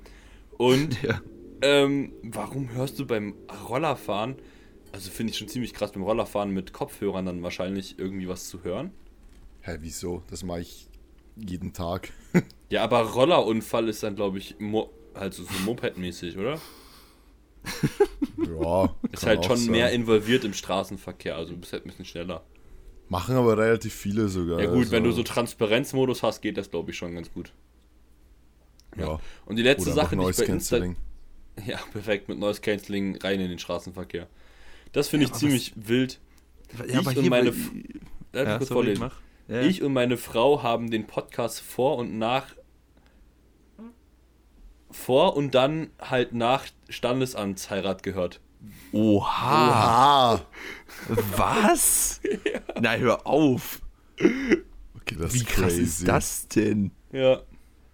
[0.59, 1.21] Und ja.
[1.63, 3.35] Ähm, warum hörst du beim
[3.69, 4.37] Rollerfahren,
[4.93, 8.63] also finde ich schon ziemlich krass, beim Rollerfahren mit Kopfhörern dann wahrscheinlich irgendwie was zu
[8.65, 8.91] hören?
[9.61, 10.23] Hä, wieso?
[10.29, 10.89] Das mache ich
[11.37, 12.11] jeden Tag.
[12.73, 14.57] Ja, aber Rollerunfall ist dann, glaube ich,
[15.15, 16.59] halt so, so Moped-mäßig, oder?
[18.39, 18.95] ja.
[19.13, 19.71] Ist halt schon sein.
[19.71, 22.43] mehr involviert im Straßenverkehr, also du bist halt ein bisschen schneller.
[23.11, 24.59] Machen aber relativ viele sogar.
[24.59, 27.53] Ja gut, also, wenn du so Transparenzmodus hast, geht das, glaube ich, schon ganz gut.
[28.97, 29.21] Ja.
[29.45, 30.81] Und die letzte Oder Sache, die ich bei Insta.
[31.67, 34.27] Ja, perfekt, mit Noise Cancelling rein in den Straßenverkehr.
[34.93, 36.21] Das finde ich aber ziemlich wild.
[36.89, 37.57] Ja, ich und meine bei-
[38.33, 38.99] ich Ja, sorry.
[39.49, 39.61] Ja.
[39.63, 42.47] Ich und meine Frau haben den Podcast vor und nach
[44.91, 48.41] vor und dann halt nach Standesamtsheirat gehört.
[48.93, 50.35] Oha.
[50.35, 50.41] Ah!
[51.37, 52.21] Was?
[52.81, 53.81] Na, hör auf.
[54.19, 55.83] Okay, das Wie ist krass crazy.
[55.83, 56.91] ist das denn?
[57.11, 57.41] Ja.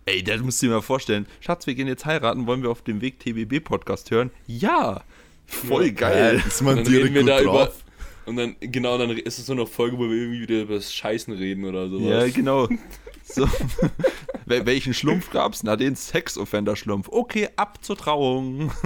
[0.08, 1.26] Ey, das musst du dir mal vorstellen.
[1.40, 2.46] Schatz, wir gehen jetzt heiraten.
[2.46, 4.30] Wollen wir auf dem Weg TBB-Podcast hören?
[4.46, 5.02] Ja.
[5.46, 5.92] Voll Ja.
[5.92, 6.42] geil.
[6.46, 7.84] Ist Und man dann direkt gut da über drauf?
[8.24, 10.94] und dann genau, dann ist es so eine Folge, wo wir irgendwie wieder über das
[10.94, 12.08] Scheißen reden oder sowas.
[12.08, 12.68] Ja, genau.
[13.22, 13.44] So.
[14.46, 15.62] Wel- Welchen Schlumpf gab's?
[15.62, 17.08] Na, den Sex-Offender-Schlumpf.
[17.10, 18.72] Okay, ab zur Trauung.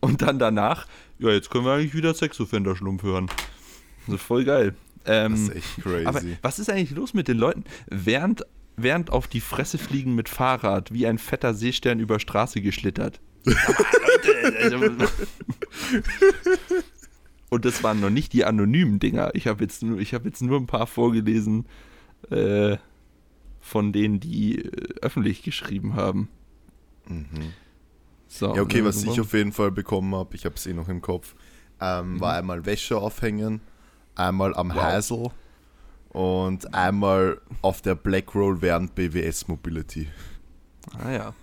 [0.00, 0.86] Und dann danach,
[1.18, 3.28] ja, jetzt können wir eigentlich wieder Sex-Offender-Schlumpf hören.
[4.06, 4.74] Also voll geil.
[5.04, 6.06] Ähm, Das ist echt crazy.
[6.06, 7.64] aber was ist eigentlich los mit den Leuten?
[7.88, 8.44] Während,
[8.76, 13.20] während auf die Fresse fliegen mit Fahrrad, wie ein fetter Seestern über Straße geschlittert.
[17.50, 19.30] Und das waren noch nicht die anonymen Dinger.
[19.34, 21.66] Ich habe jetzt, nur- ich hab jetzt nur ein paar vorgelesen
[22.30, 22.76] äh,
[23.60, 24.70] von denen, die äh,
[25.02, 26.28] öffentlich geschrieben haben.
[27.06, 27.52] So, Mhm.
[28.56, 30.72] Ja, okay, ne, was so- ich auf jeden Fall bekommen habe, ich habe es eh
[30.72, 31.34] noch im Kopf,
[31.80, 33.60] ähm, war einmal Wäsche aufhängen,
[34.14, 35.30] einmal am Hasel
[36.12, 40.08] und einmal auf der Black Roll während BWS Mobility.
[40.98, 41.34] Ah ja.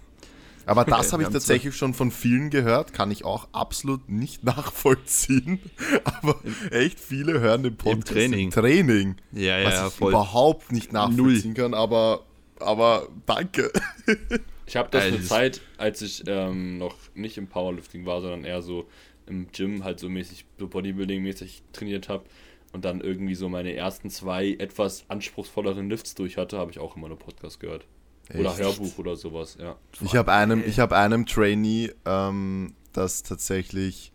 [0.68, 5.60] Aber das habe ich tatsächlich schon von vielen gehört, kann ich auch absolut nicht nachvollziehen.
[6.04, 8.46] Aber echt viele hören den Podcast Training.
[8.46, 10.12] Im Training Ja, was ja, ich voll.
[10.12, 12.24] überhaupt nicht nachvollziehen kann, aber,
[12.60, 13.72] aber danke.
[14.68, 18.44] Ich habe das Alter, eine Zeit, als ich ähm, noch nicht im Powerlifting war, sondern
[18.44, 18.88] eher so
[19.26, 22.26] im Gym halt so mäßig, so Bodybuilding-mäßig trainiert habe
[22.74, 26.96] und dann irgendwie so meine ersten zwei etwas anspruchsvolleren Lifts durch hatte, habe ich auch
[26.96, 27.86] immer nur Podcast gehört.
[28.34, 28.60] Oder Echt?
[28.60, 29.76] Hörbuch oder sowas, ja.
[30.02, 34.12] Ich habe einem, ich habe einem Trainee, ähm, das tatsächlich,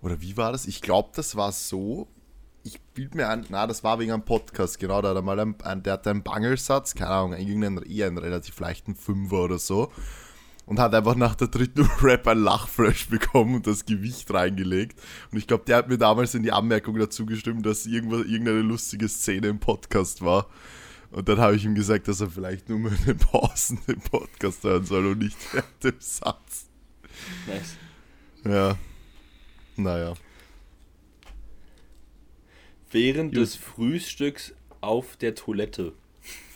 [0.00, 0.66] oder wie war das?
[0.66, 2.08] Ich glaube, das war so.
[2.62, 5.38] Ich bild mir ein, na, das war wegen einem Podcast, genau, da hat er mal
[5.40, 9.58] ein, ein, der hatte einen Bangelsatz, keine Ahnung, irgendeinen eher einen relativ leichten Fünfer oder
[9.58, 9.90] so.
[10.68, 15.00] Und hat einfach nach der dritten Rap ein Lachflash bekommen und das Gewicht reingelegt.
[15.32, 18.60] Und ich glaube, der hat mir damals in die Anmerkung dazu gestimmt, dass irgendwas, irgendeine
[18.60, 20.46] lustige Szene im Podcast war.
[21.10, 23.98] Und dann habe ich ihm gesagt, dass er vielleicht nur mal in den Pausen den
[23.98, 26.66] Podcast hören soll und nicht während dem Satz.
[27.46, 27.76] Nice.
[28.44, 28.76] Ja.
[29.76, 30.12] Naja.
[32.90, 34.52] Während des Frühstücks
[34.82, 35.94] auf der Toilette.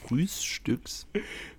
[0.07, 1.07] Frühstücks.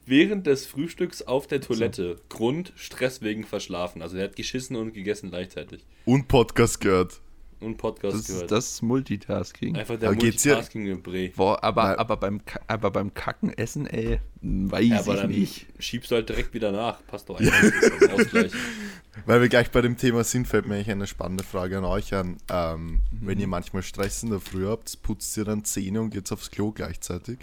[0.06, 2.18] Während des Frühstücks auf der Toilette.
[2.30, 4.02] Grund, Stress wegen Verschlafen.
[4.02, 5.86] Also er hat geschissen und gegessen gleichzeitig.
[6.06, 7.22] Und Podcast gehört.
[7.62, 8.52] Und Podcast Das ist gehört.
[8.52, 9.78] das ist Multitasking.
[9.78, 11.32] Einfach der Multitasking-Gebrä.
[11.38, 15.66] Boah, aber, aber, beim, aber beim Kacken essen, ey, weiß Ja, aber ich dann nicht.
[15.80, 17.00] schiebst du halt direkt wieder nach.
[17.08, 18.52] Passt doch eigentlich Ausgleich.
[19.26, 22.13] Weil wir gleich bei dem Thema sind, fällt mir eigentlich eine spannende Frage an euch
[22.13, 22.36] an.
[22.50, 26.34] Ähm, Wenn ihr manchmal Stress in der Früh habt, putzt ihr dann Zähne und geht's
[26.34, 27.39] aufs Klo gleichzeitig?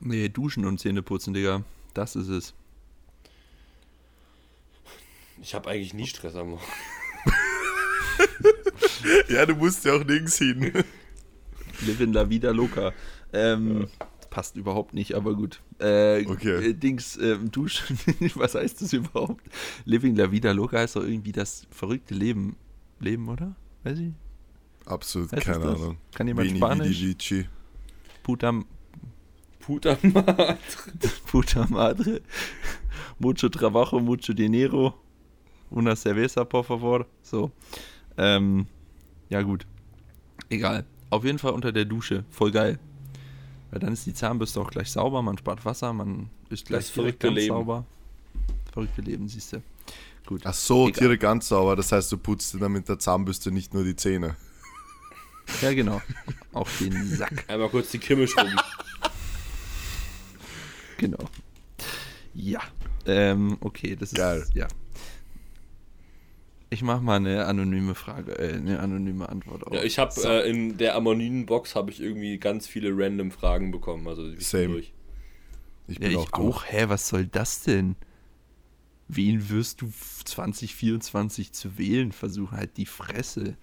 [0.00, 1.62] Nee, duschen und Zähne putzen, Digga.
[1.94, 2.54] Das ist es.
[5.40, 6.62] Ich habe eigentlich nie Stress am Morgen.
[9.28, 10.72] Ja, du musst ja auch nirgends hin.
[11.80, 12.92] Livin la vida loca.
[13.32, 13.88] Ähm,
[14.30, 15.60] Passt überhaupt nicht, aber gut.
[15.78, 16.68] Äh, Okay.
[16.70, 17.98] äh, Dings, ähm, Duschen,
[18.36, 19.42] was heißt das überhaupt?
[19.84, 22.56] Living la vida loca heißt doch irgendwie das verrückte Leben.
[23.00, 23.54] Leben, oder?
[23.82, 24.12] Weiß ich?
[24.86, 25.64] Absolut, Heißt keine?
[25.66, 25.98] Ahnung.
[26.14, 27.00] Kann jemand Veni Spanisch?
[27.00, 27.48] vidi vici.
[29.62, 30.58] Puta, Puta
[31.30, 32.20] puta madre.
[33.18, 34.94] Mucho trabajo, mucho dinero.
[35.70, 37.06] Una cerveza, por favor.
[37.22, 37.50] So.
[38.18, 38.66] Ähm,
[39.30, 39.66] ja, gut.
[40.50, 40.84] Egal.
[41.10, 42.24] Auf jeden Fall unter der Dusche.
[42.30, 42.78] Voll geil.
[43.70, 46.90] Weil dann ist die Zahnbürste auch gleich sauber, man spart Wasser, man ist gleich Das
[46.90, 47.54] verrückte ganz Leben.
[47.54, 47.86] sauber.
[48.72, 49.62] Verrückte Leben, siehst du.
[50.26, 50.42] gut.
[50.44, 50.92] Ach so, Egal.
[50.98, 51.74] Tiere ganz sauber.
[51.76, 54.36] Das heißt, du putzt dir dann mit der Zahnbürste nicht nur die Zähne.
[55.62, 56.02] Ja, genau.
[56.52, 57.44] Auf den Sack.
[57.48, 58.56] Einmal kurz die Kimme schrubben.
[61.02, 61.24] Genau.
[62.34, 62.60] Ja.
[63.06, 64.18] Ähm, okay, das ist.
[64.18, 64.46] Geil.
[64.54, 64.68] Ja.
[66.70, 69.74] Ich mache mal eine anonyme Frage, äh, eine anonyme Antwort auf.
[69.74, 70.26] Ja, ich habe So.
[70.26, 74.06] äh, in der anonymen Box habe ich irgendwie ganz viele random Fragen bekommen.
[74.08, 74.68] Also ich bin Same.
[74.68, 74.94] durch.
[75.88, 76.72] Ich ja, bin ich auch, auch, durch.
[76.72, 77.96] Hä, was soll das denn?
[79.08, 79.92] Wen wirst du
[80.24, 82.56] 2024 zu wählen versuchen?
[82.56, 83.58] Halt die Fresse.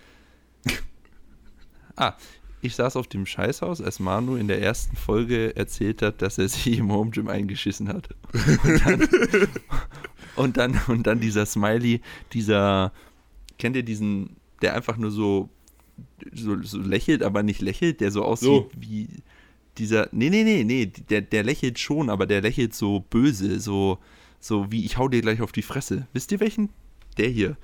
[1.95, 2.15] ah,
[2.62, 6.48] ich saß auf dem Scheißhaus, als Manu in der ersten Folge erzählt hat, dass er
[6.50, 8.10] sich im Home Gym eingeschissen hat.
[8.63, 9.08] Und dann,
[10.36, 12.02] und dann, und dann dieser Smiley,
[12.34, 12.91] dieser,
[13.58, 15.50] kennt ihr diesen, der einfach nur so,
[16.34, 18.72] so, so lächelt, aber nicht lächelt, der so aussieht So.
[18.78, 19.08] wie
[19.78, 23.98] dieser, nee, nee, nee, nee, der, der lächelt schon, aber der lächelt so böse, so,
[24.39, 26.08] so wie ich hau dir gleich auf die Fresse.
[26.13, 26.69] Wisst ihr welchen?
[27.17, 27.58] Der hier.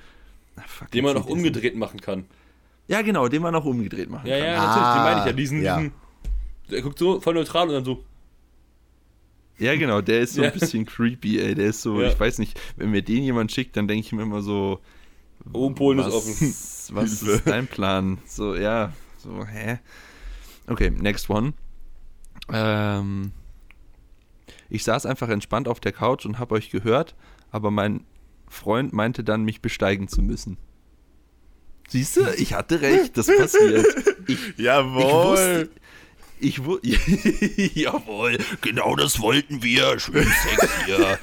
[0.55, 2.25] Ah, fuck, Den man auch umgedreht machen kann.
[2.87, 4.45] Ja, genau, den man auch umgedreht machen Ja, kann.
[4.47, 5.33] ja, Ah, natürlich, den meine ich ja.
[5.33, 5.77] Diesen, ja.
[5.77, 5.93] diesen.
[6.71, 8.03] Der guckt so voll neutral und dann so.
[9.57, 10.51] Ja, genau, der ist so Ja.
[10.51, 11.55] ein bisschen creepy, ey.
[11.55, 12.09] Der ist so, Ja.
[12.09, 14.79] ich weiß nicht, wenn mir den jemand schickt, dann denke ich mir immer so.
[15.53, 16.55] Oben Polen ist was, offen.
[16.95, 18.19] Was ist dein Plan?
[18.25, 19.79] So, ja, so, hä?
[20.67, 21.53] Okay, next one.
[22.51, 23.31] Ähm,
[24.69, 27.15] ich saß einfach entspannt auf der Couch und habe euch gehört,
[27.51, 28.05] aber mein
[28.47, 30.57] Freund meinte dann, mich besteigen zu müssen.
[31.87, 33.85] Siehst du, ich hatte recht, das passiert.
[34.27, 35.69] Ich, Jawohl!
[36.39, 39.99] ich wusste, ich Jawohl, genau das wollten wir.
[39.99, 41.19] Schön Sex hier.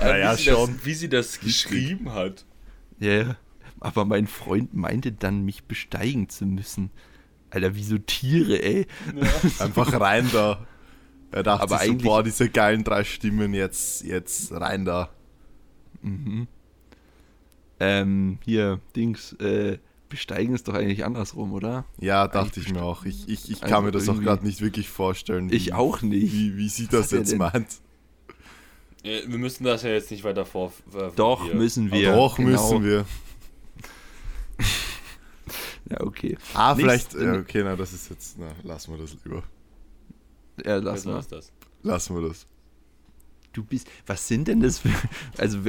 [0.00, 0.76] Ja, sie schon.
[0.76, 2.44] Das, wie sie das geschrieben hat.
[2.98, 3.36] Ja, ja.
[3.80, 6.90] aber mein Freund meinte dann, mich besteigen zu müssen.
[7.50, 8.86] Alter, wie so Tiere, ey.
[9.58, 10.66] Einfach rein da.
[11.30, 15.10] Er dachte Aber so, eigentlich- boah, diese geilen drei Stimmen, jetzt, jetzt rein da.
[17.80, 21.84] Ähm, hier, Dings, äh, besteigen ist doch eigentlich andersrum, oder?
[21.98, 23.04] Ja, dachte ich mir auch.
[23.04, 25.52] Ich, ich, ich Also kann mir das auch gerade nicht wirklich vorstellen.
[25.52, 26.32] Ich auch nicht.
[26.32, 27.66] Wie, wie sie Was das jetzt meint.
[29.02, 30.72] Äh, Wir müssen das ja jetzt nicht weiter vor.
[30.94, 32.12] äh, Doch, hier- müssen wir.
[32.12, 32.50] Doch, genau.
[32.50, 33.04] müssen wir.
[35.88, 36.36] Ja, okay.
[36.54, 37.14] Ah, Nächst- vielleicht.
[37.14, 38.38] Ja, okay, na, das ist jetzt.
[38.38, 39.42] Na, lassen wir das lieber.
[40.64, 41.18] Ja, lass Was mal.
[41.20, 41.52] ist das?
[41.82, 42.46] Lassen wir das.
[43.56, 43.88] Du bist.
[44.04, 44.90] Was sind denn das für.
[45.38, 45.60] Also,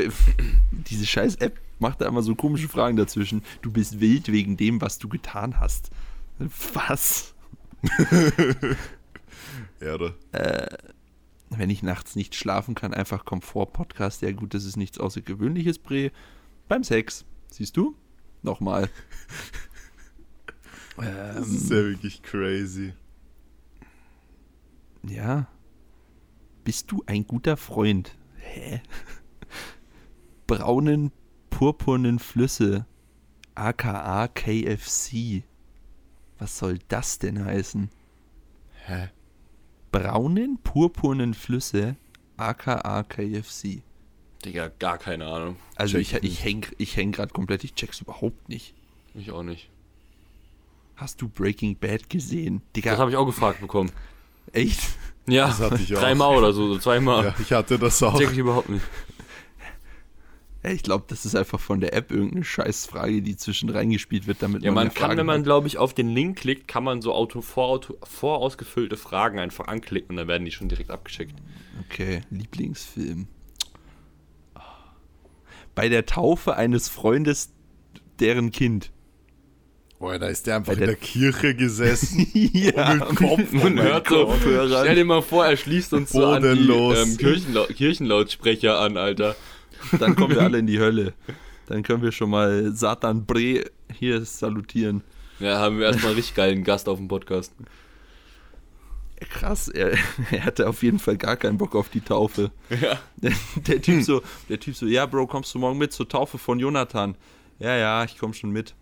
[0.72, 3.44] diese scheiß App macht da immer so komische Fragen dazwischen.
[3.62, 5.90] Du bist wild wegen dem, was du getan hast.
[6.74, 7.34] Was?
[9.80, 10.16] Ja, oder?
[11.50, 14.24] Wenn ich nachts nicht schlafen kann, einfach Komfort-Podcast.
[14.24, 16.12] Ja, gut, das ist nichts Außergewöhnliches, Bre.
[16.68, 17.26] Beim Sex.
[17.52, 17.96] Siehst du?
[18.42, 18.90] Nochmal.
[20.98, 22.92] Das ähm, ist ja wirklich crazy.
[25.04, 25.48] Ja.
[26.68, 28.14] Bist du ein guter Freund?
[28.40, 28.82] Hä?
[30.48, 31.14] Braunen,
[31.50, 32.86] purpurnen Flüsse.
[33.56, 35.44] aka KFC.
[36.40, 37.90] Was soll das denn heißen?
[38.86, 39.08] Hä?
[39.94, 41.96] Braunen, purpurnen Flüsse.
[42.36, 43.82] aka KFC.
[44.44, 45.56] Digga, gar keine Ahnung.
[45.78, 48.76] Also Check ich, ich häng, ich häng gerade komplett, ich check's überhaupt nicht.
[49.14, 49.70] Ich auch nicht.
[50.98, 52.62] Hast du Breaking Bad gesehen?
[52.76, 53.90] Digga, Das habe ich auch gefragt bekommen.
[54.52, 54.82] echt?
[55.30, 56.00] Ja, Das hatte ich auch.
[56.00, 57.26] dreimal oder so, so zweimal.
[57.26, 58.18] Ja, ich hatte das auch.
[58.18, 58.84] Check ich überhaupt nicht.
[60.64, 64.42] Ja, ich glaube, das ist einfach von der App irgendeine Scheißfrage, die zwischen reingespielt wird,
[64.42, 66.84] damit Ja, man mehr kann, Fragen wenn man, glaube ich, auf den Link klickt, kann
[66.84, 71.36] man so auto, vorauto, vorausgefüllte Fragen einfach anklicken und dann werden die schon direkt abgeschickt.
[71.90, 73.28] Okay, Lieblingsfilm.
[75.76, 77.52] Bei der Taufe eines Freundes,
[78.20, 78.92] deren Kind.
[80.00, 82.28] Boah, da ist der einfach Bei in der- der Kirche gesessen.
[82.34, 84.84] ja, mit Kopf Und hört so, Kopfhörern.
[84.84, 89.36] stell dir mal vor, er schließt uns so an die ähm, Kirchenlau Kirchenlautsprecher an, Alter.
[90.00, 91.14] dann kommen wir alle in die Hölle.
[91.66, 95.02] Dann können wir schon mal Satan Bre hier salutieren.
[95.40, 97.54] Ja, haben wir erstmal einen richtig geilen Gast auf dem Podcast.
[99.32, 99.94] Krass, er,
[100.32, 102.52] er hatte auf jeden Fall gar keinen Bock auf die Taufe.
[102.70, 103.00] Ja.
[103.16, 103.32] Der,
[103.68, 106.60] der Typ so, der Typ so, ja, Bro, kommst du morgen mit zur Taufe von
[106.60, 107.16] Jonathan?
[107.58, 108.76] Ja, ja, ich komm schon mit.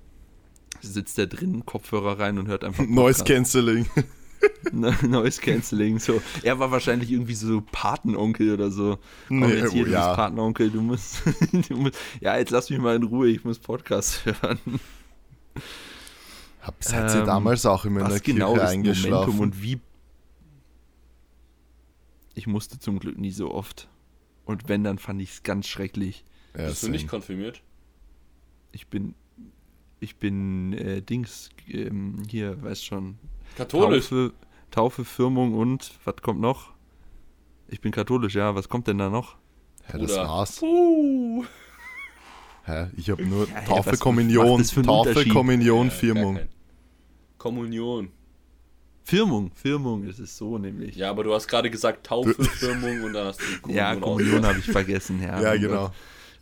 [0.91, 3.23] Sitzt der drin, Kopfhörer rein und hört einfach Noise.
[3.23, 3.85] Cancelling.
[4.71, 5.99] Noise Cancelling.
[5.99, 6.21] So.
[6.43, 8.99] Er war wahrscheinlich irgendwie so Patenonkel oder so.
[9.27, 10.15] Komm Nee, jetzt hier, oh, du ja.
[10.15, 11.21] Patenonkel, du musst,
[11.69, 11.97] du musst.
[12.21, 14.59] Ja, jetzt lass mich mal in Ruhe, ich muss Podcast hören.
[16.61, 19.35] Hab, seid ihr Ähm, damals auch immer in der genau Kirche eingeschlafen?
[19.35, 19.79] Momentum und wie.
[22.33, 23.87] Ich musste zum Glück nie so oft.
[24.45, 26.23] Und wenn, dann fand ich es ganz schrecklich.
[26.57, 27.61] ja, Bist du nicht konfirmiert?
[28.71, 29.15] Ich bin.
[29.99, 33.17] Ich bin äh, Dings, ähm, hier, weißt schon.
[33.57, 34.09] Katholisch.
[34.09, 34.33] Taufe,
[34.71, 36.73] Taufe, Firmung und was kommt noch?
[37.67, 38.53] Ich bin katholisch, ja.
[38.55, 39.37] Was kommt denn da noch?
[39.85, 40.27] Hä, das Bruder.
[40.27, 40.59] war's.
[40.59, 41.45] Puh.
[42.65, 42.87] Hä?
[42.97, 45.25] Ich habe nur hä, Taufe, was Kommunion, Taufe?
[45.29, 46.39] Kommunion, Ja, Firmung.
[47.37, 48.09] Kommunion.
[49.03, 50.95] Firmung, Firmung ist es so nämlich.
[50.95, 53.85] Ja, aber du hast gerade gesagt Taufe, Firmung und dann hast du Kommunion.
[53.85, 55.39] Ja, Kommunion habe ich vergessen, ja.
[55.39, 55.91] Ja, genau.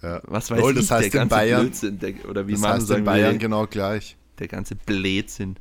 [0.04, 0.22] Ja.
[0.26, 2.62] Was weiß Lol, ich, das heißt der in ganze Bayern, Blödsinn, der, oder wie das
[2.62, 4.16] man heißt sagen in Bayern will, genau gleich.
[4.38, 5.56] der ganze Blödsinn.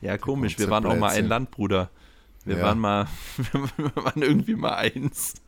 [0.00, 1.26] Ja, komisch, wir waren auch mal ein Blödsinn.
[1.28, 1.90] Land, Bruder.
[2.46, 2.62] Wir Ja.
[2.64, 3.06] waren mal,
[3.76, 5.34] wir waren irgendwie mal eins.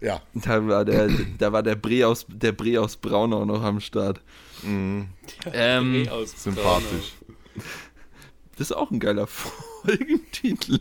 [0.00, 0.20] Ja.
[0.34, 1.08] Da war der,
[1.38, 4.20] da war der Bre aus, der Bre aus Braunau noch am Start.
[4.62, 5.08] Mhm.
[5.52, 7.14] Ähm, Sympathisch.
[8.58, 10.80] das ist auch ein geiler Folgentitel.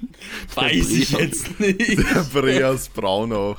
[0.53, 1.97] Weiß ich jetzt nicht.
[1.97, 3.55] Der Bre aus Braunau.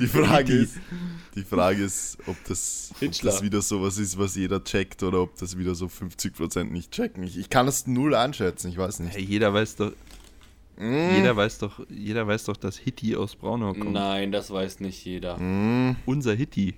[0.00, 0.74] Die Frage ist,
[1.34, 5.36] die Frage ist, ob das, ob das wieder sowas ist, was jeder checkt oder ob
[5.38, 7.22] das wieder so 50% nicht checken.
[7.24, 9.14] Ich, ich kann das null einschätzen, ich weiß nicht.
[9.14, 9.92] Hey, jeder weiß doch,
[10.78, 11.16] Mm.
[11.16, 13.92] jeder weiß doch, jeder weiß doch, dass Hitti aus Braunau kommt.
[13.92, 15.36] Nein, das weiß nicht jeder.
[15.36, 15.96] Mm.
[16.06, 16.74] Unser Hitti.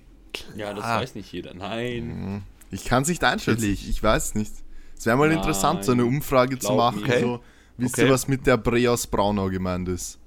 [0.57, 0.99] Ja, das Ah.
[0.99, 1.53] weiß nicht jeder.
[1.53, 2.43] Nein.
[2.71, 3.89] Ich kann es nicht einschätzen, Natürlich.
[3.89, 4.51] ich, weiß nicht.
[4.97, 5.37] Es wäre mal Nein.
[5.37, 7.03] interessant, so eine Umfrage zu Glaub machen.
[7.07, 7.19] mir.
[7.21, 7.43] So,
[7.77, 8.07] wisst Okay.
[8.07, 10.19] ihr, was mit der Bre aus Braunau gemeint ist?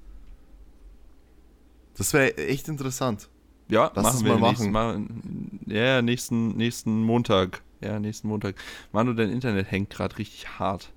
[1.97, 3.29] Das wäre echt interessant.
[3.67, 5.61] Ja, Lass machen es wir mal nächsten.
[5.67, 7.61] Ja, ja, nächsten, nächsten Montag.
[7.81, 8.55] Ja, nächsten Montag.
[8.91, 10.91] Manu, dein Internet hängt gerade richtig hart.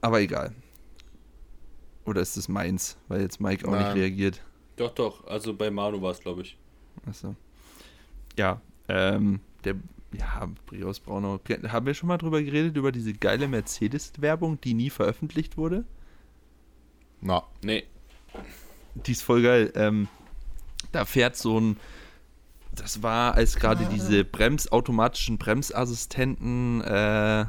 [0.00, 0.52] Aber egal.
[2.04, 3.84] Oder ist es meins, weil jetzt Mike auch Nein.
[3.86, 4.42] nicht reagiert.
[4.76, 5.26] Doch, doch.
[5.26, 6.58] Also bei Manu war es, glaube ich.
[7.06, 7.34] Achso.
[8.38, 9.76] Ja, ähm, der,
[10.18, 11.40] ja, Brios Braunau.
[11.68, 15.84] Haben wir schon mal drüber geredet, über diese geile Mercedes-Werbung, die nie veröffentlicht wurde?
[17.20, 17.84] Na, Nee.
[18.94, 19.72] Die ist voll geil.
[19.74, 20.08] Ähm,
[20.92, 21.76] da fährt so ein.
[22.72, 27.46] Das war, als gerade diese Brems, automatischen Bremsassistenten äh,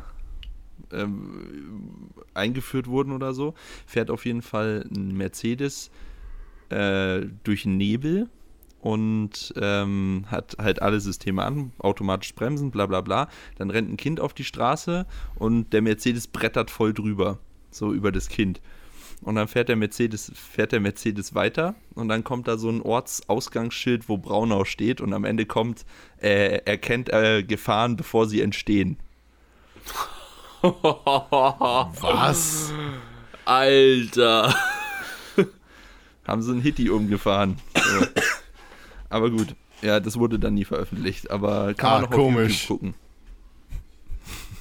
[0.92, 3.56] ähm, eingeführt wurden oder so,
[3.88, 5.90] fährt auf jeden Fall ein Mercedes
[6.70, 8.30] äh, durch den Nebel
[8.86, 13.30] und ähm, hat halt alle Systeme an, automatisch bremsen, bla bla bla.
[13.58, 17.40] Dann rennt ein Kind auf die Straße und der Mercedes brettert voll drüber,
[17.72, 18.62] so über das Kind.
[19.22, 22.84] Und dann fährt der Mercedes, fährt der Mercedes weiter und dann kommt da so ein
[22.84, 25.84] Ortsausgangsschild, wo Braunau steht und am Ende kommt,
[26.22, 28.98] äh, erkennt äh, Gefahren, bevor sie entstehen.
[30.62, 32.72] was?
[33.46, 34.54] Alter.
[36.28, 37.58] Haben sie einen Hitti umgefahren.
[37.74, 38.06] So.
[39.16, 42.64] Aber gut, ja, das wurde dann nie veröffentlicht, aber kann Ah, man noch komisch.
[42.66, 42.96] auf YouTube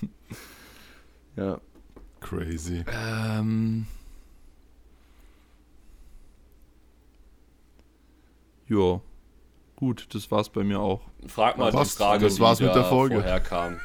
[0.01, 0.09] gucken.
[1.37, 1.61] ja.
[2.21, 2.85] Crazy.
[2.89, 3.87] Ähm.
[8.69, 9.01] Ja.
[9.77, 11.03] Gut, das war's bei mir auch.
[11.27, 11.91] Frag mal Was?
[11.93, 13.17] die Frage, Das war's die mit da der Folge.
[13.17, 13.81] vorher kam.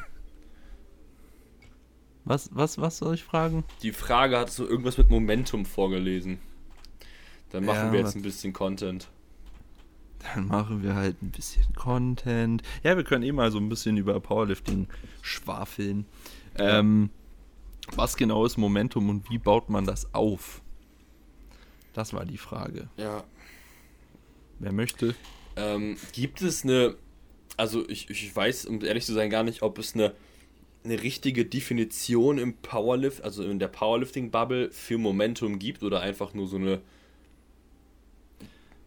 [2.24, 3.64] Was, was, was soll ich fragen?
[3.82, 6.38] Die Frage hat so irgendwas mit Momentum vorgelesen.
[7.50, 9.08] Dann machen Ja, wir jetzt ein bisschen Content.
[10.22, 12.62] Dann machen wir halt ein bisschen Content.
[12.82, 14.86] Ja, wir können eh mal so ein bisschen über Powerlifting
[15.22, 16.06] schwafeln.
[16.58, 17.10] Ähm,
[17.94, 20.62] was genau ist Momentum und wie baut man das auf?
[21.94, 22.88] Das war die Frage.
[22.96, 23.24] Ja.
[24.58, 25.14] Wer möchte?
[25.56, 26.96] Ähm, gibt es eine,
[27.56, 30.14] also ich, ich weiß, um ehrlich zu sein, gar nicht, ob es eine,
[30.84, 36.46] eine richtige Definition im Powerlift, also in der Powerlifting-Bubble für Momentum gibt oder einfach nur
[36.46, 36.80] so eine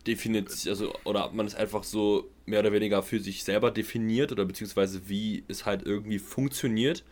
[0.08, 4.32] Definition, also oder ob man es einfach so mehr oder weniger für sich selber definiert
[4.32, 7.04] oder beziehungsweise wie es halt irgendwie funktioniert,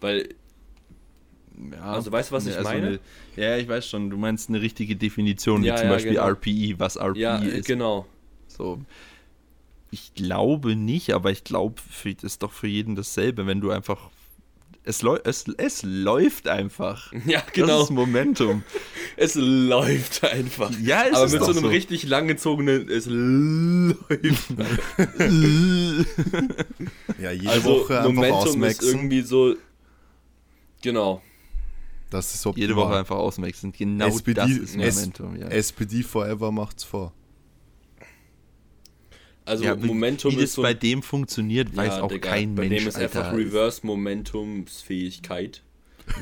[0.00, 0.34] weil
[1.72, 2.86] Ja, Also weißt du, was ich meine?
[2.86, 3.00] Eine,
[3.36, 4.10] ja, ich weiß schon.
[4.10, 6.28] Du meinst eine richtige Definition, Ja, wie zum ja, Beispiel genau.
[6.28, 7.66] RPE, was RPE ja, ist.
[7.66, 8.06] genau.
[8.46, 8.80] So.
[9.90, 14.10] Ich glaube nicht, aber ich glaube, das ist doch für jeden dasselbe, wenn du einfach.
[14.88, 17.12] Es, läu es, es läuft einfach.
[17.26, 17.82] Ja, Das genau.
[17.82, 18.62] ist Momentum.
[19.20, 20.70] Es läuft einfach.
[20.80, 21.66] Ja, es Aber ist mit so einem so.
[21.68, 24.50] richtig langgezogenen, es läuft.
[27.20, 28.88] Ja, jede also Woche einfach Momentum ist ausmaxen.
[28.88, 29.54] irgendwie so.
[30.82, 31.20] Genau.
[32.10, 32.68] Das ist optimal.
[32.68, 33.72] Jede Woche einfach auswechseln.
[33.76, 35.36] Genau SPD, das ist Momentum.
[35.36, 35.48] Ja.
[35.48, 37.12] SPD Forever macht's vor.
[39.48, 40.62] Also ja, wie- Momentum wie ist das so.
[40.62, 42.82] bei dem funktioniert, weiß ja, auch Digga, kein bei Mensch.
[42.82, 43.36] dem ist einfach Alter.
[43.36, 45.62] Reverse Momentumsfähigkeit.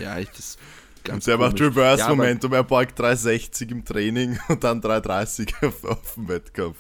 [0.01, 0.57] Ja, ich das
[1.05, 1.61] ganz Der macht.
[1.61, 6.79] Reverse Ja, Momentum, er beugt 360 im Training und dann 330 auf, auf dem Wettkampf.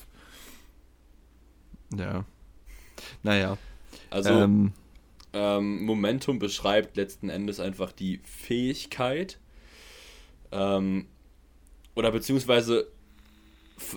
[1.96, 2.24] Ja.
[3.22, 3.58] Naja.
[4.10, 4.72] Also ähm,
[5.32, 9.38] ähm, Momentum beschreibt letzten Endes einfach die Fähigkeit
[10.52, 11.06] ähm,
[11.94, 12.88] oder beziehungsweise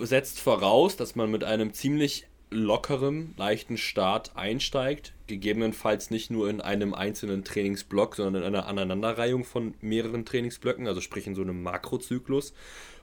[0.02, 6.60] setzt voraus, dass man mit einem ziemlich lockerem, leichten Start einsteigt, gegebenenfalls nicht nur in
[6.60, 11.62] einem einzelnen Trainingsblock, sondern in einer Aneinanderreihung von mehreren Trainingsblöcken, also sprich in so einem
[11.62, 12.52] Makrozyklus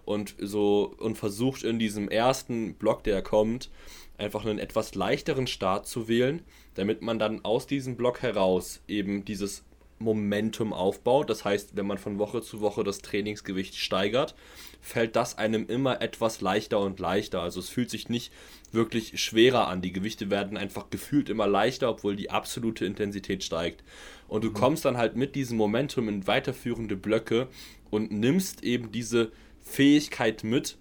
[0.06, 3.70] und so und versucht in diesem ersten Block, der kommt,
[4.18, 6.44] einfach einen etwas leichteren Start zu wählen,
[6.76, 9.64] damit man dann aus diesem Block heraus eben dieses
[10.00, 11.30] Momentum aufbaut.
[11.30, 14.36] Das heißt, wenn man von Woche zu Woche das Trainingsgewicht steigert,
[14.82, 17.42] fällt das einem immer etwas leichter und leichter.
[17.42, 18.32] Also es fühlt sich nicht
[18.72, 19.82] wirklich schwerer an.
[19.82, 23.84] Die Gewichte werden einfach gefühlt immer leichter, obwohl die absolute Intensität steigt.
[24.28, 24.54] Und du mhm.
[24.54, 27.48] kommst dann halt mit diesem Momentum in weiterführende Blöcke
[27.90, 29.32] und nimmst eben diese
[29.62, 30.78] Fähigkeit mit,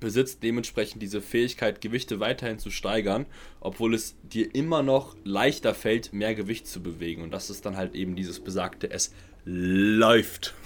[0.00, 3.26] besitzt dementsprechend diese Fähigkeit, Gewichte weiterhin zu steigern,
[3.60, 7.22] obwohl es dir immer noch leichter fällt, mehr Gewicht zu bewegen.
[7.22, 9.12] Und das ist dann halt eben dieses besagte, es
[9.44, 10.54] läuft.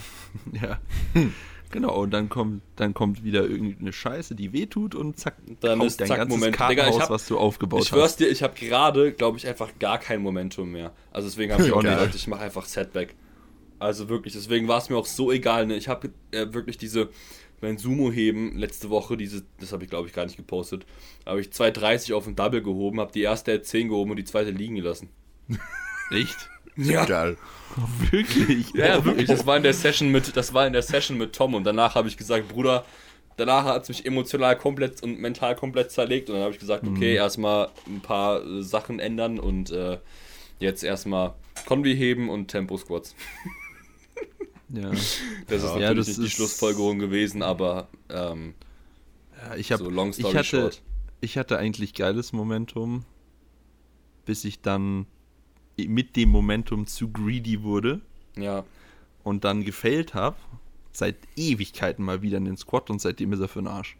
[0.53, 0.81] Ja.
[1.71, 6.01] Genau, und dann kommt, dann kommt wieder irgendeine Scheiße, die wehtut und zack, dann ist
[6.01, 6.57] dein zack, ganzes Moment.
[6.57, 9.71] Digga, ich hab, was du aufgebaut ich schwör's dir, ich habe gerade, glaube ich, einfach
[9.79, 10.93] gar kein Momentum mehr.
[11.13, 13.15] Also deswegen habe ich auch gesagt, ich mache einfach Setback.
[13.81, 15.67] Also wirklich, deswegen war es mir auch so egal.
[15.67, 15.77] Ne?
[15.77, 17.11] Ich habe äh, wirklich diese,
[17.61, 20.85] mein Sumo-Heben letzte Woche, diese, das habe ich glaube ich gar nicht gepostet,
[21.27, 24.51] habe ich 2,30 auf ein Double gehoben, habe die erste 10 gehoben und die zweite
[24.51, 25.09] liegen gelassen.
[26.11, 26.51] Echt?
[26.77, 27.05] Ja.
[27.05, 27.37] Geil.
[27.77, 28.73] Oh, wirklich?
[28.75, 29.29] Ja, ja, wirklich.
[29.29, 31.95] Das war in der Session mit, das war in der Session mit Tom und danach
[31.95, 32.85] habe ich gesagt, Bruder,
[33.37, 36.85] danach hat es mich emotional komplett und mental komplett zerlegt und dann habe ich gesagt,
[36.85, 37.17] okay, mhm.
[37.17, 39.99] erstmal ein paar äh, Sachen ändern und äh,
[40.59, 41.35] jetzt erstmal
[41.67, 43.15] Konvi heben und Tempo Squats.
[44.75, 44.91] Ja.
[45.47, 48.55] Das ist natürlich ja, das nicht die Schlussfolgerung gewesen, aber ähm,
[49.37, 50.83] ja, ich hab, so long story ich hatte, short.
[51.21, 53.05] Ich hatte eigentlich geiles Momentum,
[54.25, 55.07] bis ich dann
[55.77, 58.01] mit dem Momentum zu greedy wurde.
[58.37, 58.65] Ja.
[59.23, 60.37] Und dann gefailt habe.
[60.93, 63.97] Seit Ewigkeiten mal wieder in den Squat und seitdem ist er für den Arsch.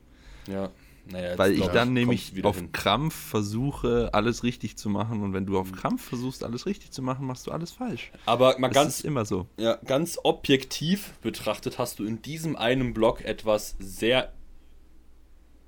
[0.47, 0.71] Ja.
[1.07, 2.73] Naja, Weil ich dann nämlich auf hin.
[2.73, 5.23] Krampf versuche, alles richtig zu machen.
[5.23, 5.71] Und wenn du auf.
[5.73, 8.11] Krampf versuchst, alles richtig zu machen, machst du alles falsch.
[8.27, 9.47] Aber mal das ganz, ist immer so.
[9.59, 14.33] Ja, ganz objektiv betrachtet hast du in diesem einen Block etwas sehr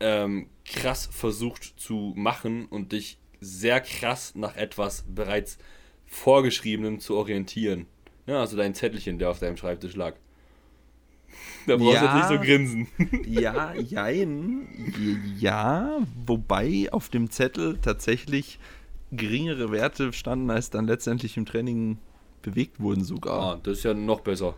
[0.00, 5.58] ähm, krass versucht zu machen und dich sehr krass nach etwas bereits
[6.06, 7.86] vorgeschriebenem zu orientieren.
[8.26, 10.14] Ja, also dein Zettelchen, der auf deinem Schreibtisch lag.
[11.66, 12.88] Da brauchst du ja, jetzt nicht so grinsen.
[13.26, 14.68] Ja, jein.
[15.38, 18.58] Ja, wobei auf dem Zettel tatsächlich
[19.12, 21.98] geringere Werte standen, als dann letztendlich im Training
[22.42, 23.40] bewegt wurden sogar.
[23.40, 24.54] Ah, das ist ja noch besser.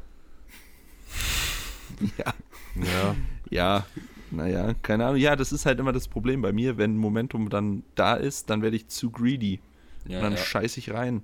[2.18, 2.34] ja.
[2.74, 3.16] Ja.
[3.50, 3.86] Ja.
[4.30, 5.20] Naja, keine Ahnung.
[5.20, 6.76] Ja, das ist halt immer das Problem bei mir.
[6.76, 9.60] Wenn Momentum dann da ist, dann werde ich zu greedy.
[10.06, 10.38] Ja, und dann ja.
[10.38, 11.22] scheiße ich rein.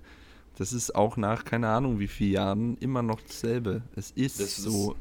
[0.57, 3.83] Das ist auch nach, keine Ahnung wie vielen Jahren, immer noch dasselbe.
[3.97, 4.93] Es ist das so.
[4.93, 4.99] Ist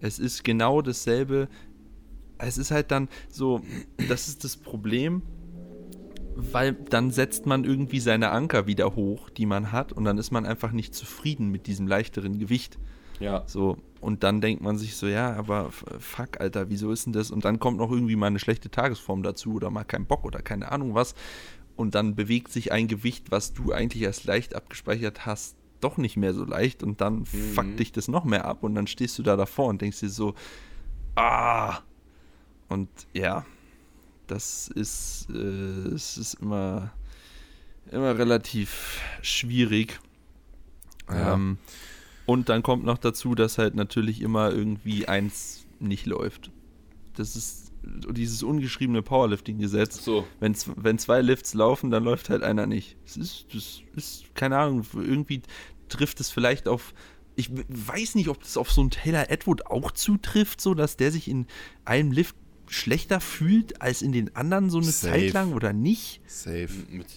[0.00, 1.48] es ist genau dasselbe.
[2.38, 3.60] Es ist halt dann so,
[4.08, 5.22] das ist das Problem,
[6.36, 10.30] weil dann setzt man irgendwie seine Anker wieder hoch, die man hat, und dann ist
[10.30, 12.78] man einfach nicht zufrieden mit diesem leichteren Gewicht.
[13.18, 13.42] Ja.
[13.46, 17.32] So, und dann denkt man sich so, ja, aber fuck, Alter, wieso ist denn das?
[17.32, 20.40] Und dann kommt noch irgendwie mal eine schlechte Tagesform dazu oder mal kein Bock oder
[20.40, 21.16] keine Ahnung was.
[21.74, 26.16] Und dann bewegt sich ein Gewicht, was du eigentlich als leicht abgespeichert hast, doch nicht
[26.16, 27.24] mehr so leicht und dann mhm.
[27.54, 30.10] fuckt dich das noch mehr ab und dann stehst du da davor und denkst dir
[30.10, 30.34] so,
[31.16, 31.78] ah.
[32.68, 33.46] Und ja,
[34.26, 36.92] das ist, äh, es ist immer,
[37.90, 40.00] immer relativ schwierig.
[41.08, 41.34] Ja.
[41.34, 41.58] Ähm,
[42.26, 46.50] und dann kommt noch dazu, dass halt natürlich immer irgendwie eins nicht läuft.
[47.14, 50.04] Das ist dieses ungeschriebene Powerlifting-Gesetz.
[50.04, 50.26] So.
[50.40, 52.96] Wenn, wenn zwei Lifts laufen, dann läuft halt einer nicht.
[53.04, 55.42] Das ist, das ist, keine Ahnung, irgendwie
[55.88, 56.94] trifft es vielleicht auf.
[57.36, 61.12] Ich weiß nicht, ob das auf so einen Taylor Edward auch zutrifft, so dass der
[61.12, 61.46] sich in
[61.84, 65.12] einem Lift schlechter fühlt als in den anderen so eine Safe.
[65.12, 66.20] Zeit lang oder nicht.
[66.26, 66.68] Safe.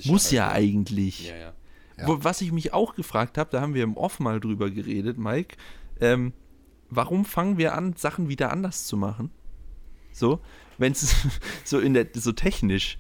[0.06, 1.28] Muss ja eigentlich.
[1.28, 1.54] Ja, ja.
[1.98, 2.24] Ja.
[2.24, 5.58] Was ich mich auch gefragt habe, da haben wir im Off mal drüber geredet, Mike.
[6.00, 6.34] Ähm,
[6.90, 9.30] warum fangen wir an, Sachen wieder anders zu machen?
[10.12, 10.40] So,
[10.78, 11.16] wenn es
[11.64, 12.98] so in der so technisch.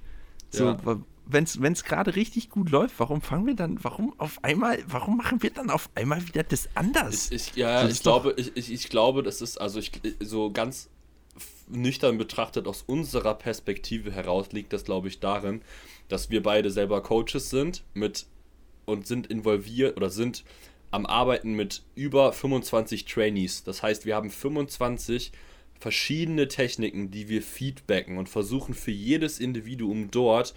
[0.50, 1.00] So, ja.
[1.26, 5.42] wenn es gerade richtig gut läuft, warum fangen wir dann, warum auf einmal, warum machen
[5.42, 7.32] wir dann auf einmal wieder das anders?
[7.32, 10.90] Ich, ich ja, ich glaube, ich, ich, ich glaube, das ist, also ich so ganz
[11.70, 15.62] nüchtern betrachtet aus unserer Perspektive heraus liegt das, glaube ich, darin,
[16.10, 18.26] dass wir beide selber Coaches sind mit
[18.86, 20.44] und sind involviert oder sind
[20.92, 23.64] am Arbeiten mit über 25 Trainees.
[23.64, 25.32] Das heißt, wir haben 25
[25.82, 30.54] verschiedene Techniken, die wir feedbacken und versuchen für jedes Individuum dort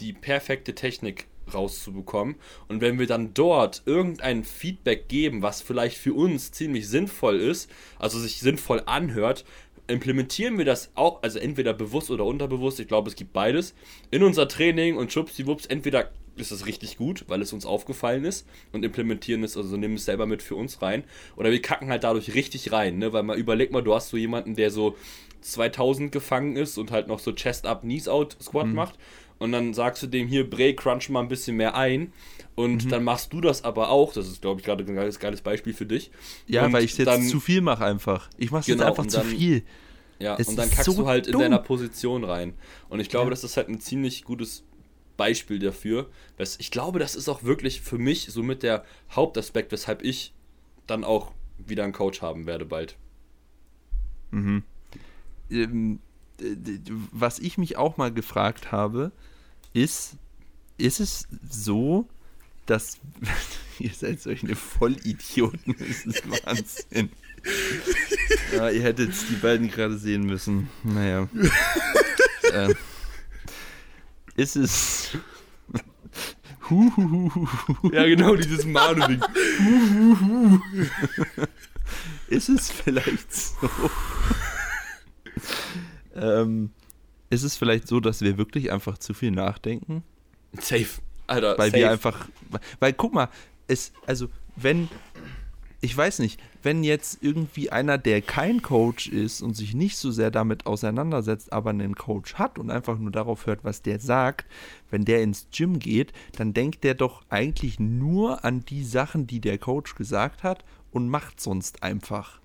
[0.00, 2.34] die perfekte Technik rauszubekommen.
[2.66, 7.70] Und wenn wir dann dort irgendein Feedback geben, was vielleicht für uns ziemlich sinnvoll ist,
[8.00, 9.44] also sich sinnvoll anhört,
[9.86, 13.72] implementieren wir das auch, also entweder bewusst oder unterbewusst, ich glaube, es gibt beides,
[14.10, 18.46] in unser Training und schwuppsdiwupps, entweder ist es richtig gut, weil es uns aufgefallen ist
[18.72, 21.04] und implementieren es, also nehmen es selber mit für uns rein.
[21.36, 23.12] Oder wir kacken halt dadurch richtig rein, ne?
[23.12, 24.96] Weil man überleg mal, du hast so jemanden, der so
[25.40, 28.74] 2000 gefangen ist und halt noch so Chest-Up, Knees-Out Squat mhm.
[28.74, 28.98] macht.
[29.38, 32.12] Und dann sagst du dem hier, Bray, crunch mal ein bisschen mehr ein.
[32.54, 32.88] Und mhm.
[32.88, 34.14] dann machst du das aber auch.
[34.14, 36.10] Das ist, glaube ich, gerade ein geiles, geiles Beispiel für dich.
[36.46, 38.30] Ja, und weil ich es jetzt dann, zu viel mache einfach.
[38.38, 39.62] Ich mache es genau, jetzt einfach zu viel.
[40.18, 41.34] Ja, es und dann kackst so du halt dumm.
[41.34, 42.54] in deiner Position rein.
[42.88, 43.30] Und ich glaube, ja.
[43.30, 44.64] das ist halt ein ziemlich gutes
[45.16, 46.08] Beispiel dafür.
[46.36, 50.32] Dass ich glaube, das ist auch wirklich für mich somit der Hauptaspekt, weshalb ich
[50.86, 52.96] dann auch wieder einen Coach haben werde bald.
[54.30, 54.62] Mhm.
[55.50, 56.00] Ähm,
[57.12, 59.12] was ich mich auch mal gefragt habe,
[59.72, 60.16] ist,
[60.76, 62.06] ist es so,
[62.66, 62.98] dass
[63.78, 67.10] ihr seid solche Vollidioten, das ist Wahnsinn.
[68.52, 70.68] ja, ihr hättet die beiden gerade sehen müssen.
[70.82, 71.28] Naja.
[72.52, 72.74] äh,
[74.36, 75.16] ist es.
[77.92, 79.22] ja, genau, dieses Manu-Ding.
[82.28, 83.70] ist es vielleicht so?
[86.14, 86.70] ähm,
[87.30, 90.02] ist es vielleicht so, dass wir wirklich einfach zu viel nachdenken?
[90.58, 91.00] Safe.
[91.26, 91.82] Alter, weil safe.
[91.82, 92.28] wir einfach.
[92.80, 93.28] Weil guck mal,
[93.68, 94.88] es, also, wenn
[95.80, 100.10] ich weiß nicht, wenn jetzt irgendwie einer, der kein Coach ist und sich nicht so
[100.10, 104.46] sehr damit auseinandersetzt, aber einen Coach hat und einfach nur darauf hört, was der sagt,
[104.90, 109.40] wenn der ins Gym geht, dann denkt der doch eigentlich nur an die Sachen, die
[109.40, 112.40] der Coach gesagt hat und macht sonst einfach.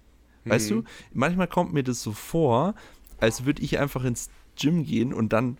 [0.45, 0.75] Weißt mhm.
[0.75, 2.75] du, manchmal kommt mir das so vor,
[3.19, 4.29] als würde ich einfach ins
[4.59, 5.57] Gym gehen und dann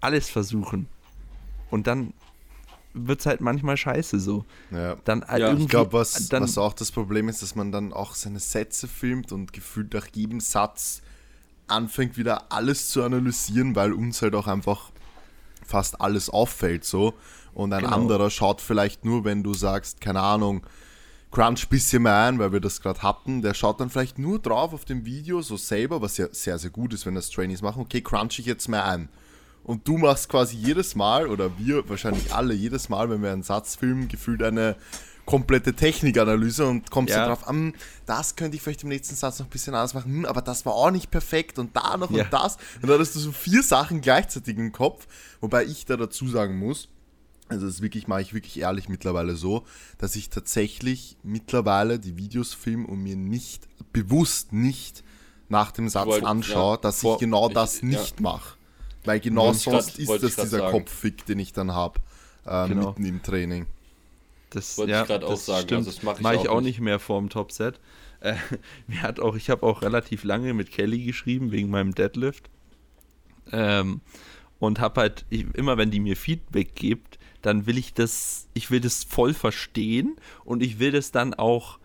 [0.00, 0.88] alles versuchen.
[1.70, 2.12] Und dann
[2.94, 4.44] wird es halt manchmal scheiße so.
[4.70, 7.92] Ja, dann halt ja ich glaube, was, was auch das Problem ist, dass man dann
[7.92, 11.02] auch seine Sätze filmt und gefühlt nach jedem Satz
[11.68, 14.90] anfängt wieder alles zu analysieren, weil uns halt auch einfach
[15.64, 17.14] fast alles auffällt so.
[17.54, 17.96] Und ein genau.
[17.96, 20.66] anderer schaut vielleicht nur, wenn du sagst, keine Ahnung,
[21.30, 24.74] crunch bisschen mehr ein, weil wir das gerade hatten, der schaut dann vielleicht nur drauf
[24.74, 27.82] auf dem Video, so selber, was ja sehr, sehr gut ist, wenn das Trainees machen,
[27.82, 29.08] okay, crunch ich jetzt mehr ein
[29.64, 33.42] und du machst quasi jedes Mal, oder wir wahrscheinlich alle jedes Mal, wenn wir einen
[33.42, 34.76] Satz filmen, gefühlt eine
[35.24, 37.26] komplette Technikanalyse und kommst ja.
[37.26, 37.74] drauf, um,
[38.06, 40.66] das könnte ich vielleicht im nächsten Satz noch ein bisschen anders machen, hm, aber das
[40.66, 42.24] war auch nicht perfekt und da noch ja.
[42.24, 42.56] und das.
[42.80, 45.06] Und dann hast du so vier Sachen gleichzeitig im Kopf,
[45.40, 46.88] wobei ich da dazu sagen muss,
[47.48, 49.64] also das wirklich mache ich wirklich ehrlich mittlerweile so,
[49.98, 55.04] dass ich tatsächlich mittlerweile die Videos filme und mir nicht bewusst nicht
[55.48, 58.56] nach dem Satz anschaue, dass ich genau das ich, nicht mache.
[59.04, 60.72] Weil genau wollte sonst grad, ist das dieser sagen.
[60.72, 62.00] Kopffick, den ich dann habe,
[62.46, 62.88] äh, genau.
[62.90, 63.66] mitten im Training.
[64.50, 65.62] Das wollte ja, ich gerade auch sagen.
[65.62, 65.78] Stimmt.
[65.78, 67.80] Also das mache ich, mach ich auch, nicht mehr vorm Topset.
[68.20, 68.34] Äh,
[68.86, 72.50] mir hat auch, ich habe auch relativ lange mit Kelly geschrieben wegen meinem Deadlift.
[73.50, 74.00] Ähm,
[74.58, 78.70] und habe halt, ich, immer wenn die mir Feedback gibt, dann will ich das, ich
[78.70, 81.78] will das voll verstehen und ich will das dann auch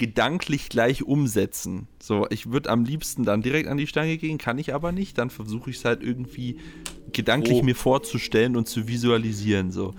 [0.00, 1.86] gedanklich gleich umsetzen.
[2.02, 5.18] So, ich würde am liebsten dann direkt an die Stange gehen, kann ich aber nicht.
[5.18, 6.56] Dann versuche ich es halt irgendwie
[7.12, 7.62] gedanklich oh.
[7.62, 9.70] mir vorzustellen und zu visualisieren.
[9.70, 9.92] So.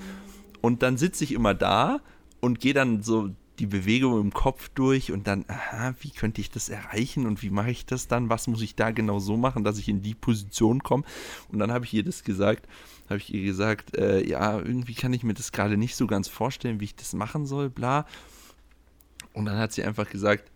[0.60, 2.02] Und dann sitze ich immer da
[2.40, 3.30] und gehe dann so
[3.60, 7.52] die Bewegung im Kopf durch und dann, aha, wie könnte ich das erreichen und wie
[7.52, 8.28] mache ich das dann?
[8.28, 11.04] Was muss ich da genau so machen, dass ich in die Position komme?
[11.50, 12.68] Und dann habe ich ihr das gesagt,
[13.08, 16.28] habe ich ihr gesagt, äh, ja, irgendwie kann ich mir das gerade nicht so ganz
[16.28, 18.08] vorstellen, wie ich das machen soll, bla.
[19.34, 20.52] Und dann hat sie einfach gesagt,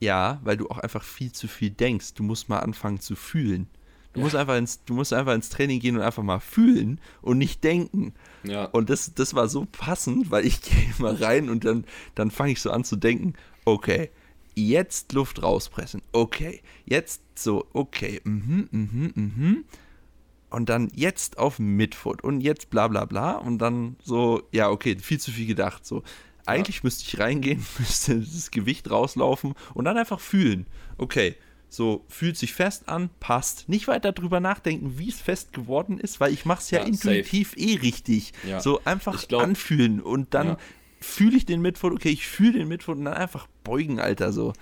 [0.00, 2.14] ja, weil du auch einfach viel zu viel denkst.
[2.14, 3.68] Du musst mal anfangen zu fühlen.
[4.12, 4.24] Du, ja.
[4.24, 7.62] musst einfach ins, du musst einfach ins Training gehen und einfach mal fühlen und nicht
[7.62, 8.14] denken.
[8.42, 8.64] Ja.
[8.66, 12.52] Und das, das war so passend, weil ich gehe immer rein und dann, dann fange
[12.52, 14.10] ich so an zu denken, okay,
[14.54, 16.02] jetzt Luft rauspressen.
[16.12, 19.64] Okay, jetzt so, okay, mhm, mhm, mhm.
[20.50, 24.96] Und dann jetzt auf Midfoot und jetzt bla bla bla und dann so, ja, okay,
[24.98, 25.84] viel zu viel gedacht.
[25.84, 26.02] So,
[26.48, 26.82] eigentlich ja.
[26.84, 30.66] müsste ich reingehen, müsste das Gewicht rauslaufen und dann einfach fühlen.
[30.96, 31.36] Okay,
[31.68, 33.68] so fühlt sich fest an, passt.
[33.68, 36.86] Nicht weiter drüber nachdenken, wie es fest geworden ist, weil ich mache es ja, ja,
[36.86, 37.60] intuitiv safe.
[37.60, 38.32] eh richtig.
[38.46, 38.60] Ja.
[38.60, 40.56] So einfach glaub, anfühlen und dann
[41.00, 44.52] fühle ich den Midfoot, okay, ich fühle den Midfoot und dann einfach beugen, Alter, so.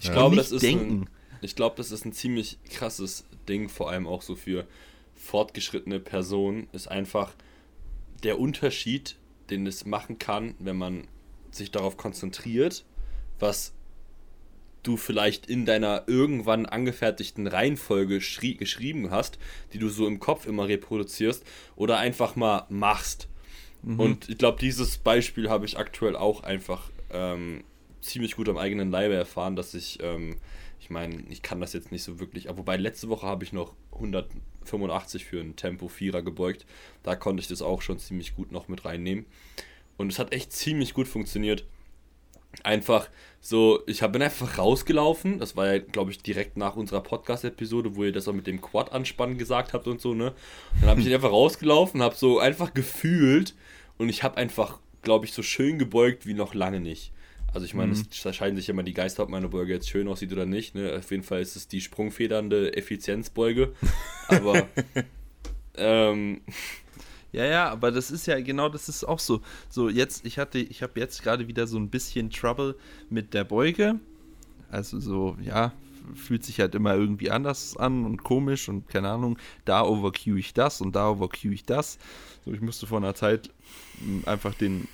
[0.00, 1.02] Ich glaube, das ist denken.
[1.02, 1.08] Ein,
[1.42, 4.66] ich glaube, das ist ein ziemlich krasses Ding, vor allem auch so für
[5.16, 7.34] fortgeschrittene Personen, ist einfach
[8.22, 9.16] der Unterschied,
[9.50, 11.06] den es machen kann, wenn man
[11.54, 12.84] sich darauf konzentriert,
[13.38, 13.72] was
[14.82, 19.38] du vielleicht in deiner irgendwann angefertigten Reihenfolge geschrieben hast,
[19.72, 21.44] die du so im Kopf immer reproduzierst
[21.76, 23.28] oder einfach mal machst.
[23.84, 27.64] Und ich glaube, dieses Beispiel habe ich aktuell auch einfach ähm,
[28.00, 30.36] ziemlich gut am eigenen Leibe erfahren, dass ich, ähm,
[30.78, 33.52] ich meine, ich kann das jetzt nicht so wirklich, aber wobei letzte Woche habe ich
[33.52, 36.64] noch 185 für einen Tempo 4er gebeugt.
[37.02, 39.26] Da konnte ich das auch schon ziemlich gut noch mit reinnehmen.
[39.96, 41.64] Und es hat echt ziemlich gut funktioniert.
[42.64, 43.08] Einfach
[43.40, 45.38] so, ich bin einfach rausgelaufen.
[45.38, 48.60] Das war ja, glaube ich, direkt nach unserer Podcast-Episode, wo ihr das auch mit dem
[48.60, 50.34] Quad-Anspannen gesagt habt und so, ne?
[50.80, 53.54] Dann habe ich einfach rausgelaufen, habe so einfach gefühlt
[53.98, 57.12] und ich habe einfach, glaube ich, so schön gebeugt wie noch lange nicht.
[57.54, 60.32] Also ich meine, es scheiden sich immer die Geister, ob meine Beuge jetzt schön aussieht
[60.32, 60.74] oder nicht.
[60.74, 60.96] Ne?
[60.96, 63.74] Auf jeden Fall ist es die sprungfedernde Effizienzbeuge.
[64.28, 64.68] Aber
[65.76, 66.40] ähm,
[67.32, 69.40] Ja, ja, aber das ist ja genau, das ist auch so.
[69.70, 72.76] So jetzt, ich hatte, ich habe jetzt gerade wieder so ein bisschen Trouble
[73.08, 73.98] mit der Beuge.
[74.70, 75.72] Also so, ja,
[76.14, 79.38] fühlt sich halt immer irgendwie anders an und komisch und keine Ahnung.
[79.64, 81.98] Da overcue ich das und da overcue ich das.
[82.44, 83.50] So, ich musste vor einer Zeit
[84.00, 84.88] m, einfach den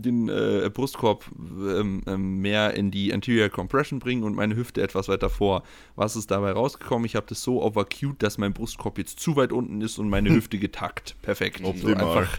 [0.00, 5.08] den äh, Brustkorb ähm, ähm, mehr in die Anterior Compression bringen und meine Hüfte etwas
[5.08, 5.62] weiter vor.
[5.96, 7.04] Was ist dabei rausgekommen?
[7.04, 10.30] Ich habe das so overcued, dass mein Brustkorb jetzt zu weit unten ist und meine
[10.34, 11.16] Hüfte getackt.
[11.22, 11.58] Perfekt.
[11.58, 12.04] So Optimal.
[12.04, 12.38] einfach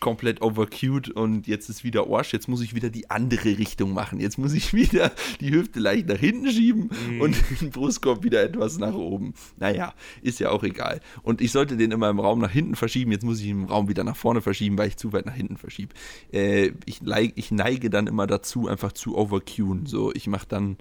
[0.00, 2.32] komplett overcued und jetzt ist wieder Arsch.
[2.32, 4.18] Jetzt muss ich wieder die andere Richtung machen.
[4.18, 6.90] Jetzt muss ich wieder die Hüfte leicht nach hinten schieben
[7.20, 9.34] und den Brustkorb wieder etwas nach oben.
[9.58, 11.00] Naja, ist ja auch egal.
[11.22, 13.12] Und ich sollte den immer im Raum nach hinten verschieben.
[13.12, 15.34] Jetzt muss ich ihn im Raum wieder nach vorne verschieben, weil ich zu weit nach
[15.34, 15.94] hinten verschiebe.
[16.32, 17.02] Äh, ich,
[17.34, 19.86] ich neige dann immer dazu, einfach zu overcuen.
[19.86, 20.78] So, ich mache dann,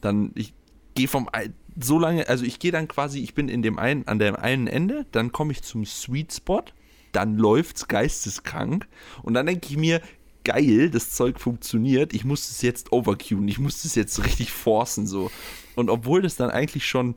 [0.00, 0.54] dann, ich
[0.94, 1.28] gehe vom
[1.80, 4.66] so lange, also ich gehe dann quasi, ich bin in dem einen, an dem einen
[4.66, 6.62] Ende, dann komme ich zum Sweet Spot,
[7.16, 8.86] dann läuft's geisteskrank
[9.22, 10.00] und dann denke ich mir,
[10.44, 15.06] geil, das Zeug funktioniert, ich muss es jetzt overcuen, ich muss es jetzt richtig forcen
[15.06, 15.30] so.
[15.74, 17.14] Und obwohl das dann eigentlich schon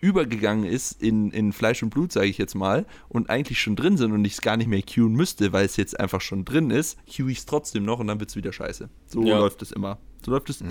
[0.00, 3.96] übergegangen ist in, in Fleisch und Blut, sage ich jetzt mal, und eigentlich schon drin
[3.96, 6.70] sind und ich es gar nicht mehr queuen müsste, weil es jetzt einfach schon drin
[6.70, 8.90] ist, queue ich es trotzdem noch und dann wird es wieder scheiße.
[9.06, 9.38] So Ja.
[9.38, 9.98] läuft es immer.
[10.24, 10.70] So läuft es immer.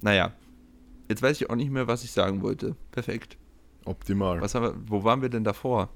[0.00, 0.32] Naja,
[1.08, 2.74] jetzt weiß ich auch nicht mehr, was ich sagen wollte.
[2.90, 3.36] Perfekt.
[3.84, 4.40] Optimal.
[4.40, 5.88] Was haben wir, wo waren wir denn davor?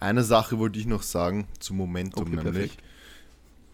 [0.00, 2.78] Eine Sache wollte ich noch sagen zum Momentum Okay, nämlich.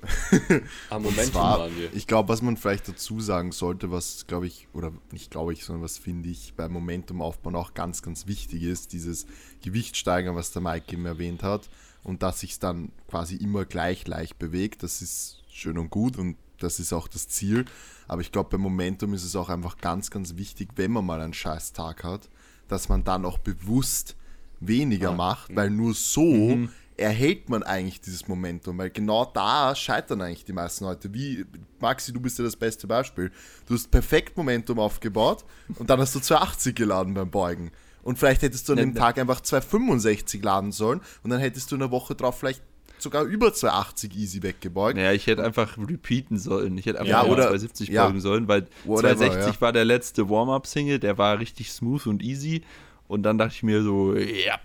[0.90, 1.92] am Und Moment zwar, waren wir.
[1.94, 5.64] ich glaube, was man vielleicht dazu sagen sollte, was glaube ich, oder nicht glaube ich,
[5.64, 9.26] sondern was finde ich beim Momentum aufbauen auch ganz, ganz wichtig ist, dieses
[9.62, 11.68] Gewichtsteigern, was der Mike eben erwähnt hat
[12.02, 16.36] und dass sich dann quasi immer gleich leicht bewegt, das ist schön und gut und
[16.58, 17.64] das ist auch das Ziel.
[18.08, 21.20] Aber ich glaube, beim Momentum ist es auch einfach ganz, ganz wichtig, wenn man mal
[21.20, 22.28] einen scheiß Tag hat,
[22.68, 24.16] dass man dann auch bewusst
[24.60, 26.58] weniger macht, weil nur so
[26.96, 31.12] erhält man eigentlich dieses Momentum, weil genau da scheitern eigentlich die meisten Leute.
[31.12, 31.44] Wie,
[31.78, 33.30] Maxi, du bist ja das beste Beispiel.
[33.66, 35.44] Du hast perfekt Momentum aufgebaut
[35.78, 37.70] und dann hast du 280 geladen beim Beugen.
[38.02, 38.94] Und vielleicht hättest du an dem ne.
[38.94, 42.62] Tag einfach 265 laden sollen und dann hättest du in der Woche drauf vielleicht
[42.98, 44.96] sogar über 280 easy weggebeugt.
[44.96, 46.78] Naja, ich hätte einfach repeaten sollen.
[46.78, 48.04] Ich hätte einfach Ja, oder- 270 ja.
[48.04, 49.60] folgen sollen, weil Whatever, 260 ja.
[49.60, 52.62] war der letzte Warm-Up-Single, der war richtig smooth und easy.
[53.08, 54.58] Und dann dachte ich mir so, ja.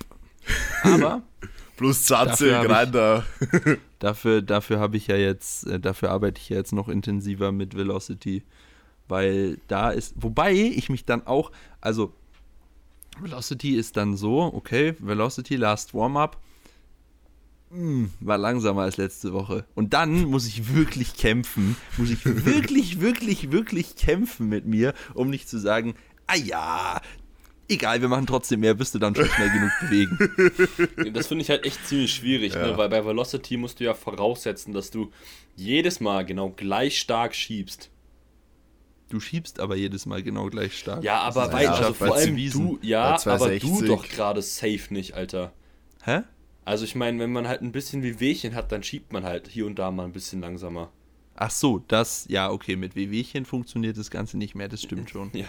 [0.84, 1.22] Aber
[1.78, 3.26] Plus 20 Dafür hab ich- rein da.
[4.00, 7.76] dafür, dafür habe ich ja jetzt, äh, dafür arbeite ich ja jetzt noch intensiver mit
[7.76, 8.44] Velocity.
[9.08, 12.14] Weil da ist, wobei ich mich dann auch, also
[13.20, 16.40] Velocity ist dann so, okay, Velocity Last Warm-Up
[17.72, 19.66] mm, war langsamer als letzte Woche.
[19.76, 25.30] Und dann muss ich wirklich kämpfen, muss ich wirklich, wirklich, wirklich kämpfen mit mir, um
[25.30, 25.96] nicht zu sagen,
[26.28, 27.02] ah ja,
[27.72, 31.14] egal, wir machen trotzdem mehr, bist du dann schon schnell genug bewegen.
[31.14, 32.78] Das finde ich halt echt ziemlich schwierig, ne?
[32.78, 35.12] weil bei Velocity musst du ja voraussetzen, dass du
[35.56, 37.90] jedes Mal genau gleich stark schiebst.
[39.10, 41.04] Du schiebst aber jedes Mal genau gleich stark.
[41.04, 43.88] Ja, aber weil, ist also vor allem du, ja, aber du 260.
[43.88, 45.52] doch gerade safe nicht, Alter.
[46.04, 46.22] Hä?
[46.64, 49.48] Also ich meine, wenn man halt ein bisschen wie Wehchen hat, dann schiebt man halt
[49.48, 50.92] hier und da mal ein bisschen langsamer.
[51.36, 55.32] Ach so, das, ja, okay, mit WWchen funktioniert das Ganze nicht mehr, das stimmt schon.
[55.34, 55.48] Ja.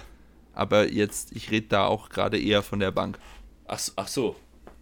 [0.54, 3.18] Aber jetzt, ich rede da auch gerade eher von der Bank.
[3.66, 4.36] Ach, ach so.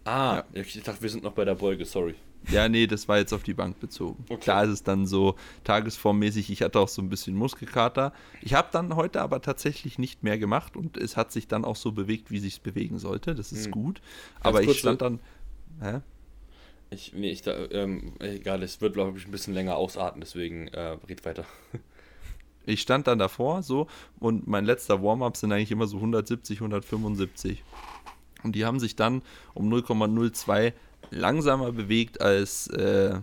[0.04, 2.14] Ah, ich dachte, wir sind noch bei der Beuge, sorry.
[2.48, 4.24] Ja, nee, das war jetzt auf die Bank bezogen.
[4.28, 4.40] Okay.
[4.40, 8.12] Klar ist es dann so tagesformmäßig, ich hatte auch so ein bisschen Muskelkater.
[8.40, 11.76] Ich habe dann heute aber tatsächlich nicht mehr gemacht und es hat sich dann auch
[11.76, 13.34] so bewegt, wie sich es bewegen sollte.
[13.34, 14.00] Das ist gut.
[14.40, 15.20] Aber ich stand dann.
[15.80, 16.00] Hä?
[16.92, 20.68] Ich, nee, ich, da, ähm, egal, es wird, glaube ich, ein bisschen länger ausatmen, deswegen
[20.68, 21.44] äh, red weiter.
[22.66, 23.86] Ich stand dann davor so
[24.18, 27.64] und mein letzter Warm-up sind eigentlich immer so 170, 175.
[28.42, 29.22] Und die haben sich dann
[29.54, 30.72] um 0,02
[31.10, 33.20] langsamer bewegt als, äh,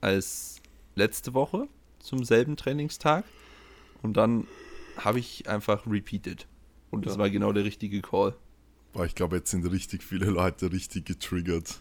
[0.00, 0.60] als
[0.94, 1.68] letzte Woche
[2.00, 3.24] zum selben Trainingstag.
[4.02, 4.46] Und dann
[4.98, 6.46] habe ich einfach repeated.
[6.90, 7.20] Und das Ja.
[7.20, 8.36] war genau der richtige Call.
[8.92, 11.80] Boah, ich glaube, jetzt sind richtig viele Leute richtig getriggert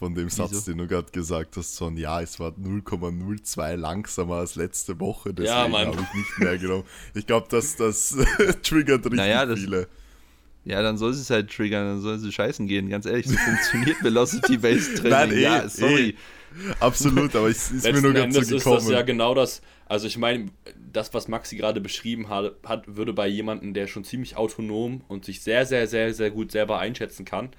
[0.00, 0.70] von dem Satz, Wieso?
[0.72, 5.32] den du gerade gesagt hast, so ein Ja, es war 0,02 langsamer als letzte Woche,
[5.34, 6.84] deswegen Ja, habe ich nicht mehr genommen.
[7.14, 8.16] Ich glaube, das, das
[8.62, 9.86] triggert richtig Naja, das- viele.
[10.64, 12.90] Ja, dann soll sie es halt triggern, dann soll sie scheißen gehen.
[12.90, 15.10] Ganz ehrlich, so funktioniert Velocity-Based Training.
[15.10, 16.08] Nein, eh, ja, sorry.
[16.10, 16.14] eh.
[16.80, 18.76] Absolut, aber es ist mir nur ganz so ist gekommen.
[18.76, 19.62] das ja genau das.
[19.86, 20.46] Also ich meine,
[20.92, 25.24] das, was Maxi gerade beschrieben hat, hat, würde bei jemandem, der schon ziemlich autonom und
[25.24, 27.50] sich sehr, sehr, sehr, sehr gut selber einschätzen kann,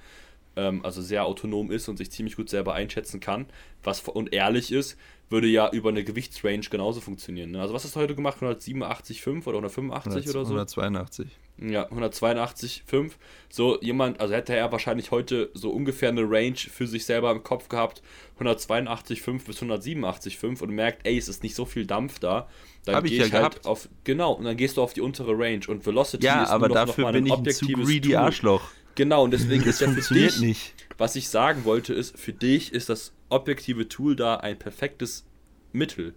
[0.56, 3.46] ähm, also sehr autonom ist und sich ziemlich gut selber einschätzen kann,
[3.82, 4.96] was und ehrlich ist,
[5.32, 7.50] würde ja über eine Gewichtsrange genauso funktionieren.
[7.52, 7.60] Ne?
[7.60, 8.38] Also was hast du heute gemacht?
[8.40, 10.52] 187,5 oder 185 oder so?
[10.52, 11.28] 182.
[11.58, 13.12] Ja, 182,5.
[13.48, 17.42] So jemand, also hätte er wahrscheinlich heute so ungefähr eine Range für sich selber im
[17.42, 18.02] Kopf gehabt,
[18.40, 22.48] 182,5 bis 187,5 und merkt, ey, es ist nicht so viel Dampf da.
[22.84, 23.66] Dann Hab ich ja halt gehabt.
[23.66, 26.68] auf, genau, und dann gehst du auf die untere Range und Velocity Ja, ist aber
[26.68, 28.16] nur noch, dafür noch mal bin ich ein zu greedy Tool.
[28.16, 28.62] Arschloch.
[28.94, 30.74] Genau, und deswegen Das ist ja für dich, nicht.
[30.98, 35.24] was ich sagen wollte, ist, für dich ist das objektive Tool da ein perfektes
[35.72, 36.14] Mittel.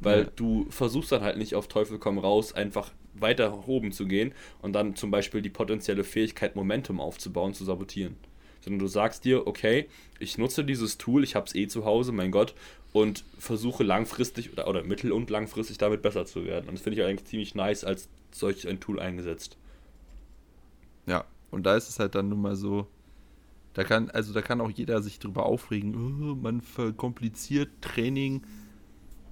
[0.00, 0.30] Weil Ja.
[0.36, 4.74] du versuchst dann halt nicht auf Teufel komm raus, einfach weiter oben zu gehen und
[4.74, 8.16] dann zum Beispiel die potenzielle Fähigkeit, Momentum aufzubauen, zu sabotieren.
[8.60, 9.86] Sondern du sagst dir, okay,
[10.18, 12.54] ich nutze dieses Tool, ich habe es eh zu Hause, mein Gott,
[12.92, 16.68] und versuche langfristig oder, oder mittel- und langfristig damit besser zu werden.
[16.68, 19.56] Und das finde ich eigentlich ziemlich nice als solch ein Tool eingesetzt.
[21.06, 21.24] Ja,
[21.56, 22.86] und da ist es halt dann nun mal so,
[23.72, 28.42] da kann, also da kann auch jeder sich drüber aufregen, oh, man verkompliziert Training.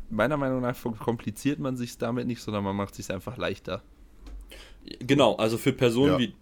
[0.08, 3.82] Meiner Meinung nach verkompliziert man sich damit nicht, sondern man macht es sich einfach leichter.
[5.00, 6.18] Genau, also für Personen Ja.
[6.18, 6.34] wie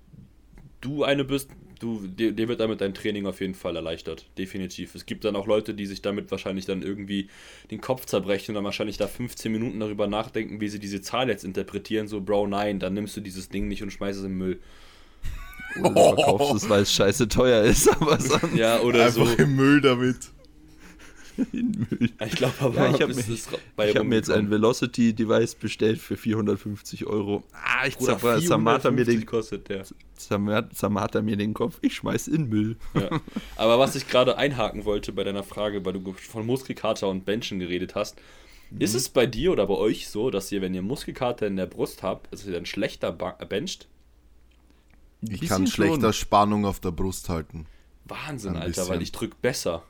[0.80, 4.26] du eine bist, du, dir, dir wird damit dein Training auf jeden Fall erleichtert.
[4.38, 4.94] Definitiv.
[4.94, 7.28] Es gibt dann auch Leute, die sich damit wahrscheinlich dann irgendwie
[7.72, 11.28] den Kopf zerbrechen und dann wahrscheinlich da 15 Minuten darüber nachdenken, wie sie diese Zahl
[11.28, 12.06] jetzt interpretieren.
[12.06, 14.60] So, Bro, nein, dann nimmst du dieses Ding nicht und schmeißt es im Müll.
[15.80, 19.22] Oder du verkaufst es, weil es scheiße teuer ist, aber sonst Ja, oder so.
[19.22, 20.16] Einfach im Müll damit.
[21.52, 22.10] in Müll.
[22.26, 24.50] Ich glaube aber, Ja, ich habe mir, ich hab mir jetzt ein.
[24.50, 27.42] Velocity-Device bestellt für 450 Euro.
[27.54, 29.84] Ah, ich Bruder, zermarter mir 450 den, kostet der.
[30.18, 31.78] zermar- zermarter mir den Kopf.
[31.80, 32.76] Ich schmeiß in Müll.
[32.94, 33.08] Ja.
[33.56, 37.58] Aber was ich gerade einhaken wollte bei deiner Frage, weil du von Muskelkater und Benchen
[37.60, 38.16] geredet hast,
[38.78, 41.66] ist es bei dir oder bei euch so, dass ihr, wenn ihr Muskelkater in der
[41.66, 43.86] Brust habt, dass ihr dann schlechter bencht?
[45.28, 46.22] Ich kann schlechter schon.
[46.24, 47.66] Spannung auf der Brust halten.
[48.04, 48.88] Wahnsinn, Ein Alter, bisschen.
[48.88, 49.84] weil ich drück besser.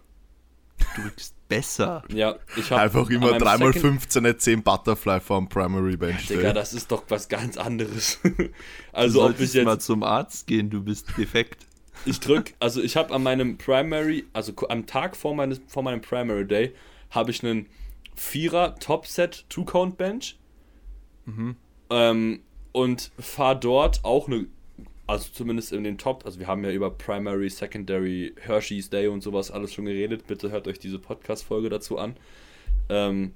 [0.96, 2.02] Du drückst besser.
[2.12, 6.26] Ja, ich habe Einfach immer 3x15 10 Butterfly vom Primary Bench.
[6.26, 6.54] Digga, Day.
[6.54, 8.18] das ist doch was ganz anderes.
[8.24, 8.50] Du
[8.92, 11.66] also ob ich solltest mal jetzt zum Arzt gehen, du bist defekt.
[12.04, 16.00] Ich drück, also ich habe an meinem Primary, also am Tag vor, meines, vor meinem
[16.00, 16.74] Primary Day,
[17.10, 17.66] habe ich einen
[18.14, 20.38] Vierer Topset Two-Count Bench.
[21.90, 22.40] Ähm,
[22.72, 24.46] und fahr dort auch eine,
[25.06, 29.22] also zumindest in den Top, also wir haben ja über Primary, Secondary, Hershey's Day und
[29.22, 30.26] sowas alles schon geredet.
[30.26, 32.16] Bitte hört euch diese Podcast-Folge dazu an.
[32.88, 33.32] Ähm,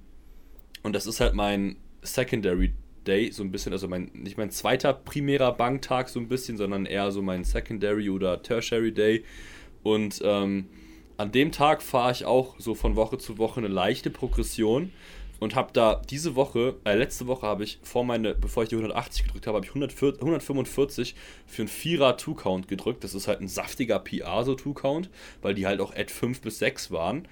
[0.83, 2.73] und das ist halt mein Secondary
[3.07, 6.87] Day, so ein bisschen, also mein, nicht mein zweiter primärer Banktag so ein bisschen, sondern
[6.87, 9.25] eher so mein Secondary oder Tertiary Day.
[9.83, 10.69] Und ähm,
[11.17, 14.93] an dem Tag fahre ich auch so von Woche zu Woche eine leichte Progression
[15.39, 18.77] und habe da diese Woche, äh, letzte Woche habe ich vor meine, bevor ich die
[18.77, 21.15] 180 gedrückt habe, habe ich 140, 145
[21.47, 23.05] für einen Vierer Two-Count gedrückt.
[23.05, 25.11] Das ist halt ein saftiger PR, so Two-Count,
[25.43, 27.29] weil die halt auch Ad 5 bis 6 waren.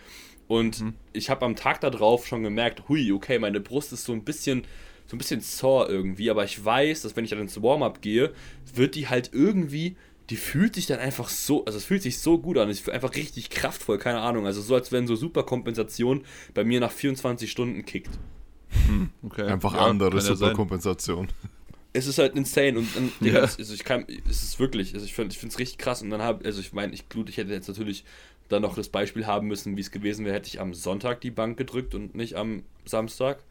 [0.46, 4.24] Und ich habe am Tag darauf schon gemerkt, hui, okay, meine Brust ist so ein
[4.24, 4.64] bisschen,
[5.06, 8.32] so ein bisschen sore irgendwie, aber ich weiß, dass wenn ich dann ins Warm-up gehe,
[8.74, 9.96] wird die halt irgendwie,
[10.30, 12.90] die fühlt sich dann einfach so, also es fühlt sich so gut an, es ist
[12.90, 17.50] einfach richtig kraftvoll, keine Ahnung, also so als wenn so Superkompensation bei mir nach 24
[17.50, 18.10] Stunden kickt.
[19.22, 19.42] Okay.
[19.42, 20.22] Einfach Ja, andere ja.
[20.22, 21.28] Superkompensation.
[21.92, 23.44] Es ist halt insane und dann, Digga, Ja.
[23.44, 26.22] es- also ich kann, es ist wirklich, also ich finde es richtig krass und dann
[26.22, 28.04] habe, also ich meine, ich, gut, ich hätte jetzt natürlich
[28.48, 31.30] dann noch das Beispiel haben müssen, wie es gewesen wäre, hätte ich am Sonntag die
[31.30, 33.44] Bank gedrückt und nicht am Samstag.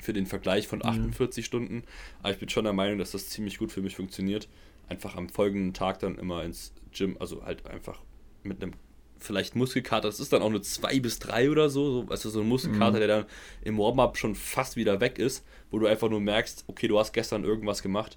[0.00, 1.82] Für den Vergleich von 48 Stunden.
[2.22, 4.46] Aber ich bin schon der Meinung, dass das ziemlich gut für mich funktioniert.
[4.88, 8.00] Einfach am folgenden Tag dann immer ins Gym, also halt einfach
[8.42, 8.72] mit einem
[9.20, 12.40] vielleicht Muskelkater, das ist dann auch eine 2 bis 3 oder so, so also so
[12.40, 13.24] ein Muskelkater, der dann
[13.62, 17.12] im Warm-up schon fast wieder weg ist, wo du einfach nur merkst, okay, du hast
[17.12, 18.16] gestern irgendwas gemacht.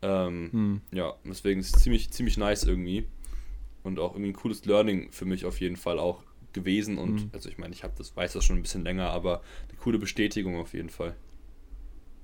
[0.00, 0.50] Ähm,
[0.92, 3.06] Ja, deswegen ist es ziemlich, ziemlich nice irgendwie.
[3.82, 6.98] Und auch irgendwie ein cooles Learning für mich auf jeden Fall auch gewesen.
[6.98, 9.78] Und also ich meine, ich habe das, weiß das schon ein bisschen länger, aber eine
[9.78, 11.16] coole Bestätigung auf jeden Fall.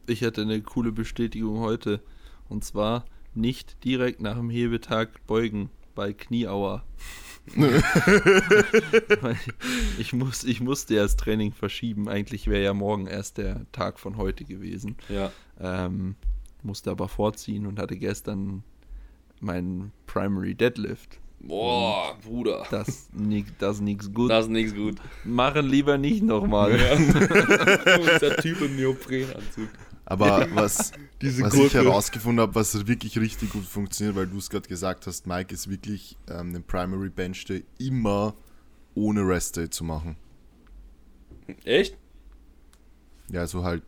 [0.06, 2.00] Ich hatte eine coole Bestätigung heute.
[2.48, 3.06] Und zwar
[3.36, 6.84] nicht direkt nach dem Hebetag beugen bei Knieauer.
[9.98, 12.08] Ich, muss, ich musste ja das Training verschieben.
[12.08, 14.96] Eigentlich wäre ja morgen erst der Tag von heute gewesen.
[15.08, 15.30] Ja.
[15.60, 16.16] Ähm,
[16.62, 18.64] musste aber vorziehen und hatte gestern
[19.40, 21.20] meinen Primary Deadlift.
[21.40, 22.66] Boah, Bruder.
[22.70, 23.08] Das,
[23.58, 24.30] das nix gut.
[24.30, 24.96] Das ist nichts gut.
[25.24, 26.72] Machen lieber nicht nochmal.
[26.96, 29.68] Dieser Typ im Neoprenanzug.
[30.06, 30.92] Aber was,
[31.22, 35.06] Diese was ich herausgefunden habe, was wirklich richtig gut funktioniert, weil du es gerade gesagt
[35.06, 38.34] hast, Mike ist wirklich ähm, den Primary Bench Day immer
[38.94, 40.16] ohne Rest Day zu machen.
[41.64, 41.96] Echt?
[43.30, 43.82] Ja, so halt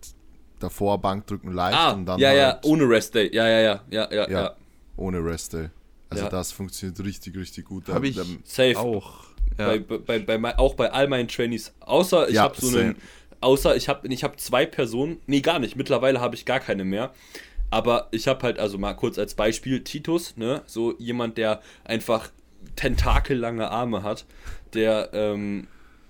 [0.58, 3.30] davor Bankdrücken leicht Ah, und dann ja, ja, halt ohne Rest Day.
[3.34, 4.42] Ja, ja, ja, ja, ja, Ja.
[4.42, 4.56] ja.
[4.96, 5.68] ohne Rest Day.
[6.08, 6.30] Also Ja.
[6.30, 7.88] das funktioniert richtig, richtig gut.
[7.88, 8.78] Habe ich Safe.
[8.78, 9.24] auch.
[9.58, 9.76] Ja.
[9.76, 11.72] Bei, bei, bei, auch bei all meinen Trainees.
[11.80, 12.80] Außer ich Ja, habe so same.
[12.82, 12.96] einen.
[13.40, 15.18] Außer ich habe ich hab zwei Personen.
[15.26, 15.76] Nee, gar nicht.
[15.76, 17.12] Mittlerweile habe ich gar keine mehr.
[17.70, 20.62] Aber ich habe halt, also mal kurz als Beispiel, Titus, ne?
[20.66, 22.30] So jemand, der einfach
[22.76, 24.24] tentakellange Arme hat.
[24.74, 25.66] Der, ähm,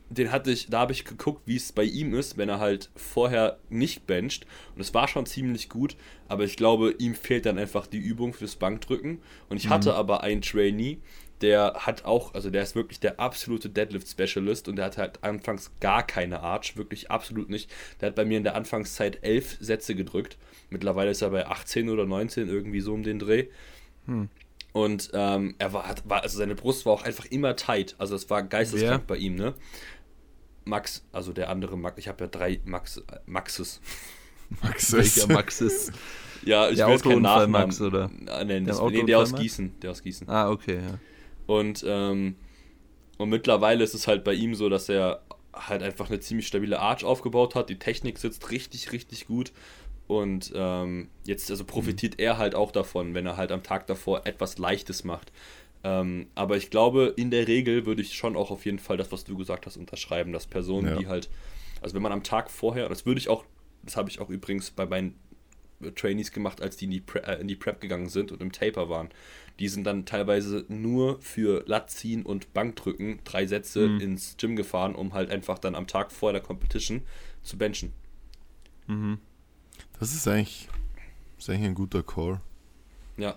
[0.09, 2.91] den hatte ich, da habe ich geguckt, wie es bei ihm ist, wenn er halt
[2.95, 4.47] vorher nicht bencht.
[4.75, 5.97] Und es war schon ziemlich gut,
[6.29, 9.21] aber ich glaube, ihm fehlt dann einfach die Übung fürs Bankdrücken.
[9.49, 10.99] Und ich hatte aber einen Trainee,
[11.43, 15.71] der hat auch, also der ist wirklich der absolute Deadlift-Specialist und der hat halt anfangs
[15.81, 17.71] gar keine Arch, wirklich absolut nicht.
[18.01, 20.39] Der hat bei mir in der Anfangszeit elf Sätze gedrückt.
[20.71, 23.47] Mittlerweile ist er bei 18 oder 19, irgendwie so um den Dreh.
[24.73, 27.95] Und ähm, er war, hat, war, also seine Brust war auch einfach immer tight.
[27.99, 29.17] Also es war geisteskrank Wer?
[29.17, 29.55] bei ihm, ne?
[30.65, 33.81] Max, also der andere Max, ich habe ja drei Max, Maxes.
[34.63, 35.93] Max Welcher ist- Max ist.
[36.45, 38.11] Ja, ich Der will jetzt keinen Autounfall Nachnamen Max, oder?
[38.27, 38.65] äh, nennen.
[38.67, 39.43] Der Das- Nee, der Autounfall aus Max?
[39.43, 39.81] Gießen.
[39.81, 40.29] Der aus Gießen.
[40.29, 40.99] Ah, okay, ja.
[41.47, 42.37] Und, ähm,
[43.19, 45.23] und mittlerweile ist es halt bei ihm so, dass er
[45.55, 47.71] halt einfach eine ziemlich stabile Arch aufgebaut hat.
[47.71, 49.53] Die Technik sitzt richtig, richtig gut.
[50.07, 54.27] Und ähm, jetzt also profitiert er halt auch davon, wenn er halt am Tag davor
[54.27, 55.33] etwas Leichtes macht.
[55.83, 59.11] Ähm, aber ich glaube, in der Regel würde ich schon auch auf jeden Fall das,
[59.13, 60.97] was du gesagt hast, unterschreiben, dass Personen, Ja.
[60.97, 61.29] die halt,
[61.81, 63.45] also wenn man am Tag vorher, das würde ich auch,
[63.83, 65.19] das habe ich auch übrigens bei meinen
[65.95, 68.53] Trainees gemacht, als die in die, Pre äh, in die Prep gegangen sind und im
[68.53, 69.11] Taper waren.
[69.59, 74.01] Die sind dann teilweise nur für Lat ziehen und Bankdrücken drei Sätze Mhm.
[74.01, 77.03] ins Gym gefahren, um halt einfach dann am Tag vor der Competition
[77.43, 77.93] zu benchen.
[79.99, 80.69] Das ist eigentlich,
[81.39, 82.41] ist eigentlich ein guter Call.
[83.17, 83.37] Ja.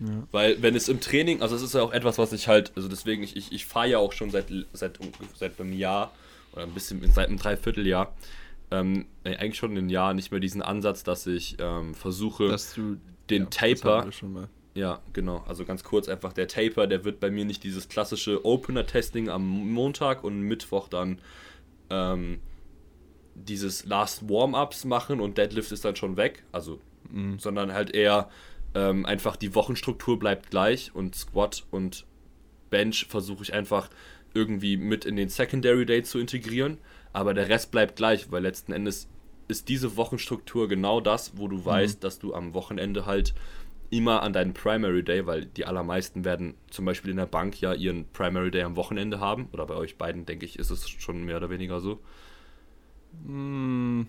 [0.00, 0.26] Ja.
[0.30, 2.88] Weil wenn es im Training, also es ist ja auch etwas, was ich halt, also
[2.88, 4.98] deswegen, ich, ich, ich fahre ja auch schon seit, seit,
[5.34, 6.12] seit einem Jahr
[6.52, 8.14] oder ein bisschen, seit einem Dreivierteljahr,
[8.72, 12.96] ähm, eigentlich schon ein Jahr nicht mehr diesen Ansatz, dass ich ähm, versuche, Dass du
[13.30, 14.08] den ja, Taper,
[14.74, 18.44] ja, genau, also ganz kurz einfach, der Taper, der wird bei mir nicht dieses klassische
[18.44, 21.20] Opener-Testing am Montag und Mittwoch dann
[21.90, 22.40] ähm,
[23.34, 26.80] dieses Last Warm-Ups machen und Deadlift ist dann schon weg, also,
[27.36, 28.30] sondern halt eher
[28.74, 32.06] ähm, einfach die Wochenstruktur bleibt gleich und Squat und
[32.70, 33.90] Bench versuche ich einfach
[34.32, 36.78] irgendwie mit in den Secondary Day zu integrieren,
[37.12, 39.08] aber der Rest bleibt gleich, weil letzten Endes
[39.48, 43.34] ist diese Wochenstruktur genau das, wo du weißt, dass du am Wochenende halt
[43.90, 47.74] immer an deinen Primary Day, weil die allermeisten werden zum Beispiel in der Bank ja
[47.74, 51.24] ihren Primary Day am Wochenende haben, oder bei euch beiden, denke ich, ist es schon
[51.24, 52.00] mehr oder weniger so.
[53.26, 54.06] Mm,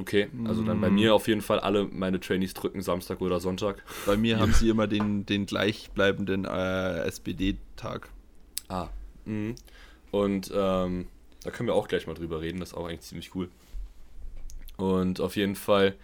[0.00, 3.82] Okay, also dann bei mir auf jeden Fall alle meine Trainees drücken Samstag oder Sonntag.
[4.06, 8.08] Bei mir haben sie immer den, den gleichbleibenden äh, SPD-Tag.
[8.68, 8.88] Ah.
[9.24, 9.56] Mhm.
[10.12, 11.08] Und ähm,
[11.42, 13.48] da können wir auch gleich mal drüber reden, das ist auch eigentlich ziemlich cool.
[14.76, 15.94] Und auf jeden Fall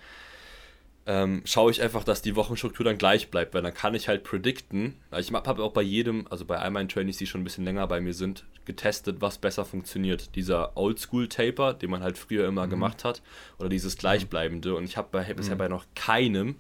[1.06, 4.24] ähm, schaue ich einfach, dass die Wochenstruktur dann gleich bleibt, weil dann kann ich halt
[4.24, 4.96] predikten.
[5.18, 7.86] Ich habe auch bei jedem, also bei all meinen Trainees, die schon ein bisschen länger
[7.86, 10.34] bei mir sind, getestet, was besser funktioniert.
[10.34, 13.22] Dieser Oldschool-Taper, den man halt früher immer gemacht hat,
[13.58, 14.74] oder dieses gleichbleibende.
[14.74, 16.56] Und ich habe bei, bisher bei noch keinem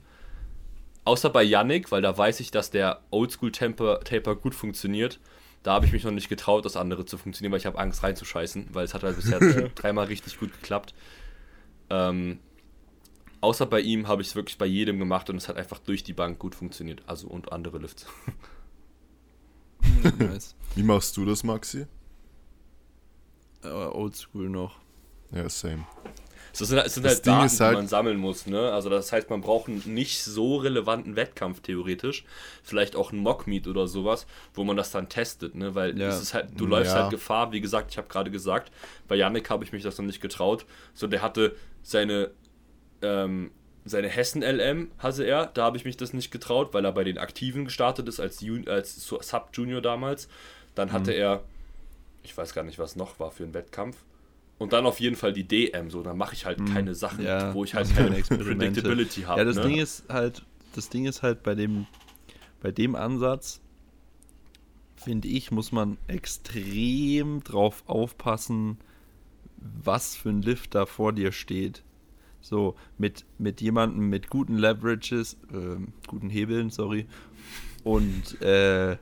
[1.04, 5.20] Außer bei Yannick, weil da weiß ich, dass der Oldschool-Taper Taper gut funktioniert.
[5.64, 8.02] Da habe ich mich noch nicht getraut, das andere zu funktionieren, weil ich habe Angst
[8.02, 9.40] reinzuscheißen, weil es hat halt bisher
[9.74, 10.94] dreimal richtig gut geklappt.
[11.88, 12.38] Ähm,
[13.40, 16.04] außer bei ihm habe ich es wirklich bei jedem gemacht und es hat einfach durch
[16.04, 17.02] die Bank gut funktioniert.
[17.06, 18.06] Also und andere Lifts.
[20.18, 20.54] nice.
[20.74, 21.86] Wie machst du das, Maxi?
[23.62, 24.78] Äh, Oldschool noch.
[25.32, 25.86] Ja, same.
[26.56, 28.72] Sind, es sind Das halt Ding Daten, halt- die man sammeln muss, ne?
[28.72, 32.24] Also das heißt, man braucht einen nicht so relevanten Wettkampf theoretisch.
[32.62, 35.74] Vielleicht auch ein Mockmeet oder sowas, wo man das dann testet, ne?
[35.74, 36.08] Weil Ja.
[36.08, 37.02] es ist halt, du läufst Ja.
[37.02, 38.70] halt Gefahr, wie gesagt, ich habe gerade gesagt,
[39.08, 40.64] bei Yannick habe ich mich das noch nicht getraut.
[40.94, 42.30] So, der hatte seine,
[43.02, 43.50] ähm,
[43.84, 47.18] seine Hessen-LM hatte er, da habe ich mich das nicht getraut, weil er bei den
[47.18, 50.28] Aktiven gestartet ist als, Jun als Sub-Junior damals.
[50.74, 51.16] Dann hatte Mhm.
[51.18, 51.42] er,
[52.22, 53.96] ich weiß gar nicht, was noch war für ein Wettkampf.
[54.58, 57.24] Und dann auf jeden Fall die DM, so, dann mache ich halt keine Sachen.
[57.24, 58.16] Ja, wo ich halt keine.
[58.22, 59.40] Predictability habe.
[59.40, 59.62] Ja, das ne?
[59.62, 60.44] Ding ist halt,
[60.74, 61.86] das Ding ist halt bei dem,
[62.60, 63.60] bei dem Ansatz,
[64.96, 68.78] finde ich, muss man extrem drauf aufpassen,
[69.56, 71.82] was für ein Lift da vor dir steht.
[72.40, 77.06] So, mit, mit jemandem mit guten Leverages, ähm, guten Hebeln, sorry,
[77.84, 78.98] und äh,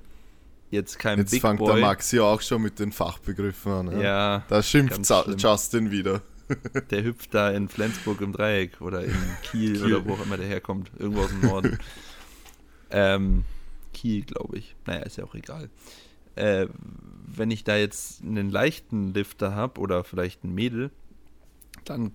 [0.73, 1.75] jetzt kein Jetzt Big fängt Boy.
[1.75, 3.93] der Maxi auch schon mit den Fachbegriffen an.
[3.93, 4.03] Ja.
[4.03, 5.09] Ja, Da schimpft.
[5.39, 6.23] Justin wieder.
[6.91, 9.85] der hüpft da in Flensburg im Dreieck oder in Kiel, Kiel.
[9.95, 10.91] oder wo auch immer der herkommt.
[10.99, 11.79] Irgendwo aus dem Norden.
[12.91, 13.45] ähm,
[13.93, 14.75] Kiel, glaube ich.
[14.87, 15.71] Naja, ist ja auch egal.
[16.35, 16.67] Äh,
[17.27, 20.91] wenn ich da jetzt einen leichten Lifter habe oder vielleicht ein Mädel,
[21.85, 22.13] dann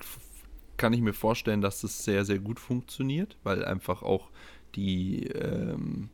[0.78, 4.30] kann ich mir vorstellen, dass das sehr, sehr gut funktioniert, weil einfach auch
[4.76, 6.10] die, ähm,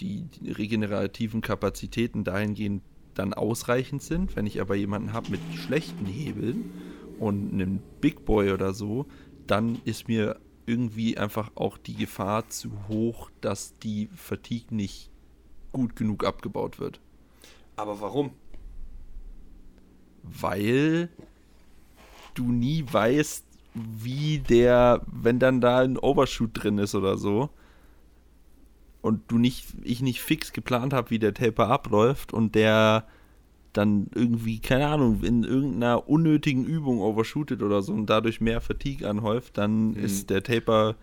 [0.00, 2.82] die, regenerativen Kapazitäten dahingehend
[3.14, 4.36] dann ausreichend sind.
[4.36, 6.70] Wenn ich aber jemanden habe mit schlechten Hebeln
[7.18, 9.06] und einem Big Boy oder so,
[9.46, 15.10] dann ist mir irgendwie einfach auch die Gefahr zu hoch, dass die Fatigue nicht
[15.72, 17.00] gut genug abgebaut wird.
[17.76, 18.32] Aber warum?
[20.40, 21.08] weil
[22.34, 23.44] du nie weißt,
[23.74, 27.50] wie der, wenn dann da ein Overshoot drin ist oder so
[29.00, 33.06] und du nicht, ich nicht fix geplant habe, wie der Taper abläuft und der
[33.72, 39.08] dann irgendwie, keine Ahnung, in irgendeiner unnötigen Übung overshootet oder so und dadurch mehr Fatigue
[39.08, 40.96] anhäuft, dann ist der Taper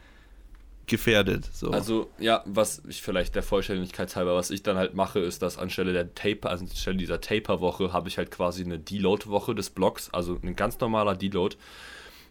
[0.88, 1.50] gefährdet.
[1.52, 1.72] So.
[1.72, 5.58] Also, ja, was ich vielleicht der Vollständigkeit halber, was ich dann halt mache, ist, dass
[5.58, 10.10] anstelle der Taper, also anstelle dieser Taper-Woche, habe ich halt quasi eine Deload-Woche des Blocks,
[10.12, 11.56] also ein ganz normaler Deload.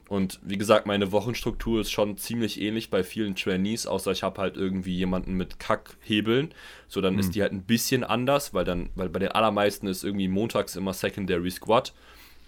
[0.09, 4.41] Und wie gesagt, meine Wochenstruktur ist schon ziemlich ähnlich bei vielen Trainees, außer ich habe
[4.41, 6.53] halt irgendwie jemanden mit Kackhebeln.
[6.89, 10.05] So, dann ist die halt ein bisschen anders, weil dann, weil bei den allermeisten ist
[10.05, 11.95] irgendwie montags immer Secondary Squat,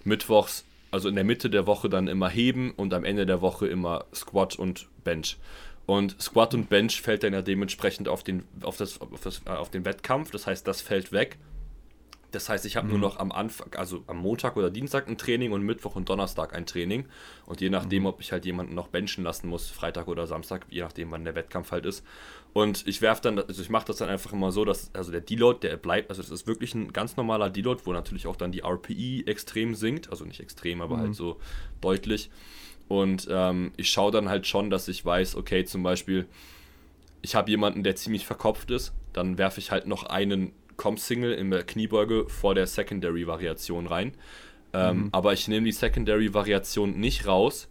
[0.05, 3.67] mittwochs, also in der Mitte der Woche dann immer heben und am Ende der Woche
[3.67, 5.39] immer Squat und Bench.
[5.87, 9.51] Und Squat und Bench fällt dann ja dementsprechend auf den, auf das, auf das, äh,
[9.51, 11.39] auf den Wettkampf, das heißt, das fällt weg.
[12.37, 15.53] Das heißt, ich habe nur noch am Anfang, also am Montag oder Dienstag ein Training
[15.53, 17.07] und Mittwoch und Donnerstag ein Training.
[17.47, 20.83] Und je nachdem, ob ich halt jemanden noch benchen lassen muss, Freitag oder Samstag, je
[20.83, 22.05] nachdem, wann der Wettkampf halt ist.
[22.53, 25.23] Und ich werfe dann, also ich mache das dann einfach immer so, dass, also der
[25.23, 28.53] Deload, der bleibt, also es ist wirklich ein ganz normaler Deload, wo natürlich auch dann
[28.53, 31.41] die RPI extrem sinkt, also nicht extrem, aber halt so
[31.81, 32.31] deutlich.
[32.87, 36.27] Und ähm, ich schaue dann halt schon, dass ich weiß, okay, zum Beispiel,
[37.23, 41.51] ich habe jemanden, der ziemlich verkopft ist, dann werfe ich halt noch einen Com-Single in
[41.51, 44.13] der Kniebeuge vor der Secondary-Variation rein.
[44.73, 47.69] Ähm, Aber ich nehme die Secondary-Variation nicht raus,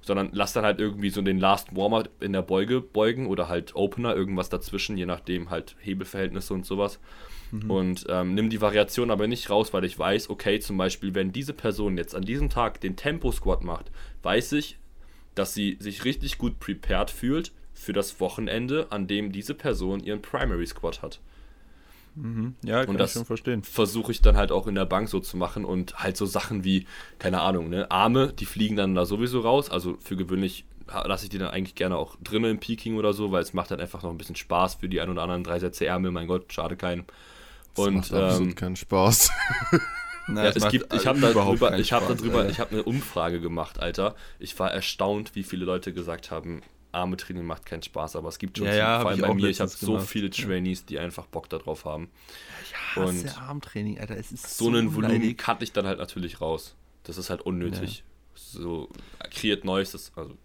[0.00, 3.74] sondern lasse dann halt irgendwie so den Last Warmer in der Beuge beugen oder halt
[3.74, 7.00] Opener, irgendwas dazwischen, je nachdem halt Hebelverhältnisse und sowas.
[7.68, 11.32] Und ähm, nimm die Variation aber nicht raus, weil ich weiß, okay, zum Beispiel, wenn
[11.32, 13.90] diese Person jetzt an diesem Tag den Tempo-Squat macht,
[14.22, 14.78] weiß ich,
[15.34, 20.22] dass sie sich richtig gut prepared fühlt für das Wochenende, an dem diese Person ihren
[20.22, 21.20] Primary Squat hat.
[22.62, 23.62] Ja, kann und ich das- schon verstehen.
[23.62, 26.64] Versuche ich dann halt auch in der Bank so zu machen und halt so Sachen
[26.64, 26.86] wie,
[27.18, 29.70] keine Ahnung, ne, Arme, die fliegen dann da sowieso raus.
[29.70, 33.32] Also für gewöhnlich lasse ich die dann eigentlich gerne auch drinnen im Peaking oder so,
[33.32, 35.58] weil es macht dann einfach noch ein bisschen Spaß für die ein oder anderen drei
[35.58, 37.04] Sätze Ärmel, mein Gott, schade keinen.
[37.74, 39.30] Das Und macht absolut ähm, keinen Spaß.
[40.28, 42.50] Na, ja, es gibt, ich äh, habe darüber, ich habe Spaß, darüber, Alter.
[42.50, 44.16] ich habe eine Umfrage gemacht, Alter.
[44.38, 46.62] Ich war erstaunt, wie viele Leute gesagt haben,
[46.92, 49.48] Arme Training macht keinen Spaß, aber es gibt schon Ja, ja, vor allem bei mir,
[49.48, 52.08] ich habe so viele Trainees, die einfach Bock darauf haben.
[52.64, 54.16] Ich hasse und Armtraining, Alter.
[54.16, 56.74] Es ist So so, einen Volumen cutte ich dann halt natürlich raus.
[57.04, 58.02] Das ist halt unnötig.
[58.34, 58.88] So
[59.30, 60.36] kreiert Neues, das, also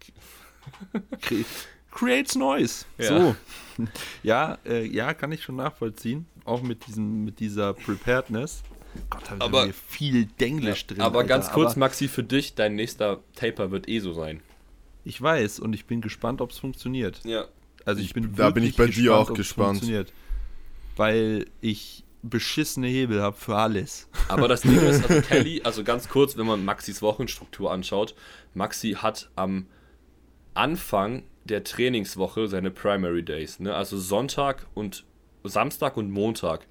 [1.20, 1.44] Cre
[1.90, 2.84] creates Noise.
[2.98, 3.08] Ja.
[3.08, 3.36] So.
[4.22, 6.26] Ja, äh, ja, kann ich schon nachvollziehen.
[6.44, 8.62] Auch mit diesem, mit dieser Preparedness.
[9.08, 11.00] Gott, hab Aber- hier viel Denglisch drin.
[11.00, 11.28] aber Alter.
[11.28, 14.40] ganz kurz, Aber Maxi, für dich, dein nächster Taper wird eh so sein.
[15.04, 17.20] Ich weiß und ich bin gespannt, ob es funktioniert.
[17.24, 17.46] Ja.
[17.84, 19.78] Also ich bin da bin ich bei dir auch gespannt.
[19.78, 20.12] Funktioniert.
[20.96, 24.08] Weil ich beschissene Hebel habe für alles.
[24.28, 28.14] Aber das Ding ist, also Kelly, also ganz kurz, wenn man Maxis Wochenstruktur anschaut,
[28.54, 29.66] Maxi hat am
[30.54, 33.74] Anfang der Trainingswoche seine Primary Days, ne?
[33.74, 35.04] Also Sonntag und
[35.42, 36.66] Samstag und Montag.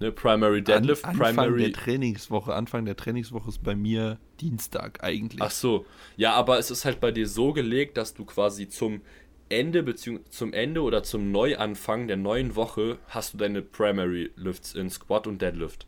[0.00, 1.62] Ne, Primary Deadlift, An, Anfang Primary.
[1.64, 2.54] der Trainingswoche.
[2.54, 5.42] Anfang der Trainingswoche ist bei mir Dienstag eigentlich.
[5.42, 5.86] Ach so.
[6.16, 9.00] Ja, aber es ist halt bei dir so gelegt, dass du quasi zum
[9.48, 14.74] Ende beziehungsweise zum Ende oder zum Neuanfang der neuen Woche hast du deine Primary Lifts
[14.74, 15.86] in Squat und Deadlift.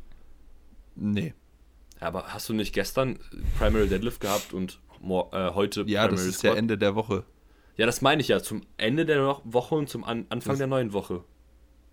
[0.96, 1.34] Nee.
[2.00, 3.18] Aber hast du nicht gestern
[3.58, 7.24] Primary Deadlift gehabt und äh, heute Ja, das ist ja Ende der Woche.
[7.76, 8.42] Ja, das meine ich ja.
[8.42, 11.22] Zum Ende der Wo- Woche und zum An Anfang Das- der neuen Woche.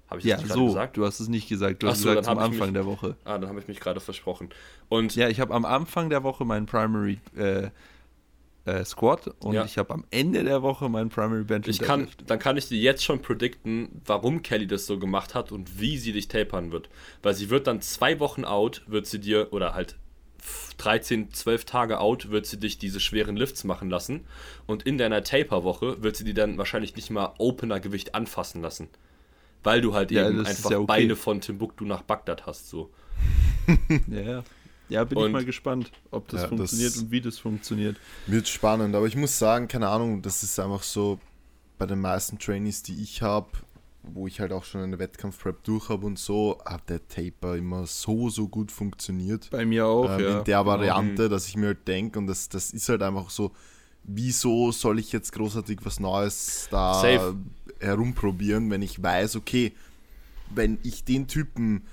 [0.10, 0.68] Habe ich Ja, das so.
[0.68, 0.96] gesagt?
[0.98, 1.84] Du hast es nicht gesagt.
[1.84, 3.16] Du Ach hast so, gesagt ich Anfang mich- der Woche.
[3.26, 4.50] Ah, dann habe ich mich gerade versprochen.
[4.90, 7.70] Und Ja, ich habe am Anfang der Woche meinen Primary äh,
[8.66, 9.64] äh, Squat und Ja.
[9.66, 12.78] ich habe am Ende der Woche meinen Primary Bench ich kann, dann kann ich dir
[12.78, 16.90] jetzt schon predikten, warum Kelly das so gemacht hat und wie sie dich tapern wird.
[17.24, 19.96] Weil sie wird dann zwei Wochen out, wird sie dir, oder halt
[20.78, 24.26] 13, 12 Tage out, wird sie dich diese schweren Lifts machen lassen.
[24.66, 28.88] Und in deiner Taper-Woche wird sie dir dann wahrscheinlich nicht mal Opener-Gewicht anfassen lassen.
[29.68, 30.86] Weil du halt Ja, eben das einfach ja okay.
[30.88, 32.70] Beine von Timbuktu nach Bagdad hast.
[32.70, 32.90] So.
[34.08, 34.44] Ja, ja.
[34.90, 37.98] Ja, bin ich Und- mal gespannt, ob das Ja, das- funktioniert und wie das funktioniert.
[38.26, 41.20] Wird spannend, aber ich muss sagen, keine Ahnung, das ist einfach so
[41.78, 43.48] bei den meisten Trainees, die ich habe,
[44.04, 47.86] wo ich halt auch schon eine Wettkampfprep durch habe und so, hat der Taper immer
[47.86, 49.50] so, so gut funktioniert.
[49.52, 50.38] Bei mir auch, ähm, ja.
[50.40, 50.66] in der Genau.
[50.66, 53.52] Variante, dass ich mir halt denke, und das, das ist halt einfach so,
[54.06, 57.36] wieso soll ich jetzt großartig was Neues da Safe.
[57.80, 59.74] Herumprobieren, wenn ich weiß, okay,
[60.50, 61.84] wenn ich den Typen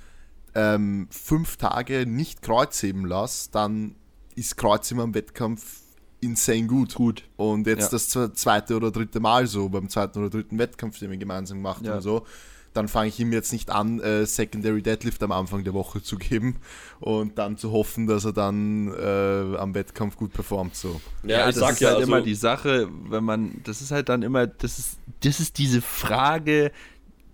[0.54, 3.96] ähm, fünf Tage nicht Kreuzheben lasse, dann
[4.36, 5.80] ist Kreuzheben am Wettkampf
[6.20, 6.94] insane gut.
[6.94, 7.24] Gut.
[7.36, 7.88] Und jetzt Ja.
[7.90, 11.58] das zwe- zweite oder dritte Mal so, beim zweiten oder dritten Wettkampf, den wir gemeinsam
[11.58, 11.94] gemacht Ja.
[11.94, 12.24] haben, so,
[12.74, 16.16] dann fange ich ihm jetzt nicht an, äh, Secondary Deadlift am Anfang der Woche zu
[16.16, 16.56] geben
[17.00, 20.74] und dann zu hoffen, dass er dann äh, am Wettkampf gut performt.
[20.74, 21.00] So.
[21.22, 23.92] Ja, ich das sag ist ja, halt also, immer die Sache, wenn man, das ist
[23.92, 26.72] halt dann immer, das ist, das ist diese Frage,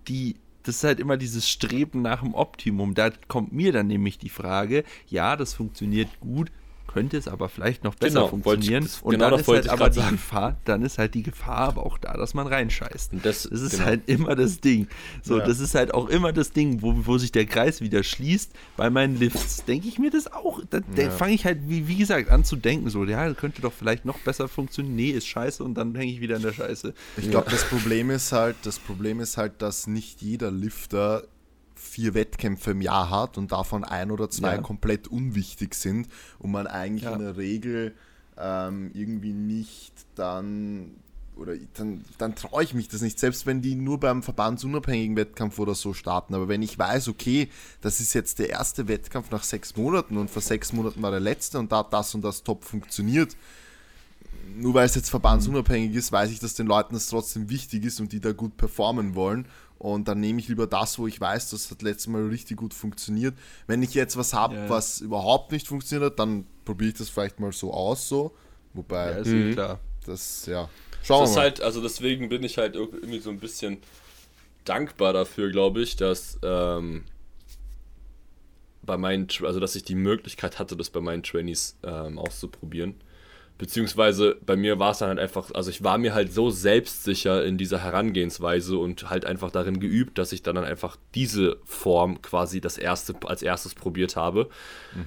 [0.09, 2.95] die, das ist halt immer dieses Streben nach dem Optimum.
[2.95, 6.53] Da kommt mir dann nämlich die Frage, ja, das funktioniert gut,
[6.93, 8.82] könnte es aber vielleicht noch besser Genau, wollte ich- funktionieren.
[8.84, 10.16] das- und genau dann das ist wollte halt ich aber die sagen.
[10.16, 13.12] Gefahr, dann ist halt die Gefahr aber auch da, dass man reinscheißt.
[13.12, 13.84] Und das- das ist genau.
[13.84, 14.88] halt immer das Ding.
[15.22, 15.47] So, Ja.
[15.47, 18.53] das ist halt auch immer das Ding, wo, wo sich der Kreis wieder schließt.
[18.76, 20.61] Bei meinen Lifts denke ich mir das auch.
[20.68, 21.11] Da, da Ja.
[21.11, 22.91] fange ich halt, wie, wie gesagt, an zu denken.
[22.91, 24.97] So, ja, könnte doch vielleicht noch besser funktionieren.
[24.97, 26.93] Nee, ist scheiße und dann hänge ich wieder in der Scheiße.
[27.16, 31.22] Ich glaube, das Problem ist halt, das Problem ist halt, dass nicht jeder Lifter
[31.81, 34.61] vier Wettkämpfe im Jahr hat und davon ein oder zwei Ja.
[34.61, 36.09] komplett unwichtig sind
[36.39, 37.14] und man eigentlich Ja.
[37.14, 37.95] in der Regel
[38.39, 40.93] ähm, irgendwie nicht dann
[41.37, 45.59] oder dann, dann traue ich mich das nicht, selbst wenn die nur beim verbandsunabhängigen Wettkampf
[45.59, 46.35] oder so starten.
[46.35, 47.49] Aber wenn ich weiß, okay,
[47.81, 51.20] das ist jetzt der erste Wettkampf nach sechs Monaten und vor sechs Monaten war der
[51.20, 53.37] letzte und da hat das und das top funktioniert,
[54.57, 58.01] nur weil es jetzt verbandsunabhängig ist, weiß ich, dass den Leuten das trotzdem wichtig ist
[58.01, 59.47] und die da gut performen wollen.
[59.81, 62.74] Und dann nehme ich lieber das, wo ich weiß, das hat letztes Mal richtig gut
[62.74, 63.35] funktioniert.
[63.66, 64.68] Wenn ich jetzt was habe, Ja.
[64.68, 68.37] was überhaupt nicht funktioniert hat, dann probiere ich das vielleicht mal so aus, so.
[68.74, 69.81] Wobei, Ja, ist eh klar.
[70.05, 70.68] das, ja.
[71.03, 71.43] Schauen Das wir mal.
[71.45, 73.78] halt, also deswegen bin ich halt irgendwie so ein bisschen
[74.66, 77.05] dankbar dafür, glaube ich, dass ähm,
[78.83, 82.97] bei meinen, also dass ich die Möglichkeit hatte, das bei meinen Trainees ähm, auszuprobieren.
[83.61, 87.44] Beziehungsweise bei mir war es dann halt einfach, also ich war mir halt so selbstsicher
[87.44, 92.22] in dieser Herangehensweise und halt einfach darin geübt, dass ich dann, dann einfach diese Form
[92.22, 94.48] quasi das erste, als erstes probiert habe.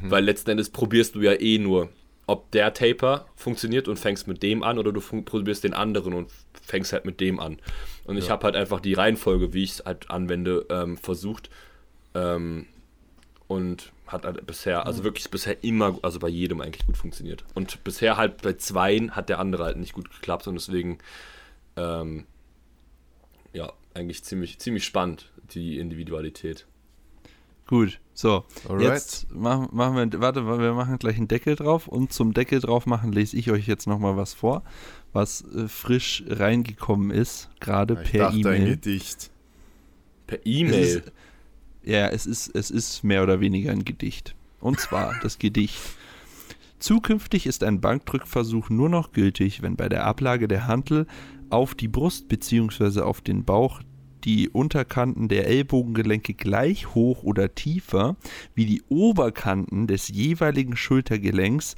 [0.03, 1.89] Weil letzten Endes probierst du ja eh nur,
[2.27, 6.29] ob der Taper funktioniert und fängst mit dem an oder du probierst den anderen und
[6.61, 7.57] fängst halt mit dem an.
[8.03, 11.49] Und ich habe halt einfach die Reihenfolge, wie ich es halt anwende, ähm, versucht.
[12.13, 12.67] Ähm,
[13.47, 17.43] und hat halt bisher, also wirklich bisher immer, also bei jedem eigentlich gut funktioniert.
[17.53, 20.99] Und bisher halt bei zweien hat der andere halt nicht gut geklappt und deswegen,
[21.75, 22.25] ähm,
[23.51, 26.65] ja, eigentlich ziemlich, ziemlich spannend, die Individualität.
[27.65, 28.43] Gut, so.
[28.67, 28.83] Alright.
[28.83, 32.85] Jetzt machen, machen wir, warte, wir machen gleich einen Deckel drauf und zum Deckel drauf
[32.85, 34.63] machen lese ich euch jetzt nochmal was vor,
[35.13, 38.69] was äh, frisch reingekommen ist, gerade ich per dachte ein E-Mail.
[38.75, 39.31] Gedicht.
[40.27, 41.03] Per E-Mail.
[41.85, 44.35] Ja, es ist, es ist mehr oder weniger ein Gedicht.
[44.59, 45.79] Und zwar das Gedicht.
[46.79, 51.07] Zukünftig ist ein Bankdrückversuch nur noch gültig, wenn bei der Ablage der Hantel
[51.49, 53.01] auf die Brust bzw.
[53.01, 53.81] auf den Bauch
[54.23, 58.15] die Unterkanten der Ellbogengelenke gleich hoch oder tiefer
[58.55, 61.75] wie die Oberkanten des jeweiligen Schultergelenks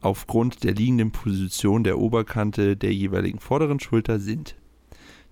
[0.00, 4.56] aufgrund der liegenden Position der Oberkante der jeweiligen vorderen Schulter sind.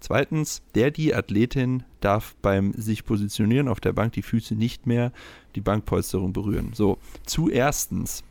[0.05, 5.14] Zweitens, der die Athletin darf beim sich positionieren auf der Bank die Füße nicht mehr
[5.55, 6.72] die Bankpolsterung berühren.
[6.75, 8.22] So, zuerstens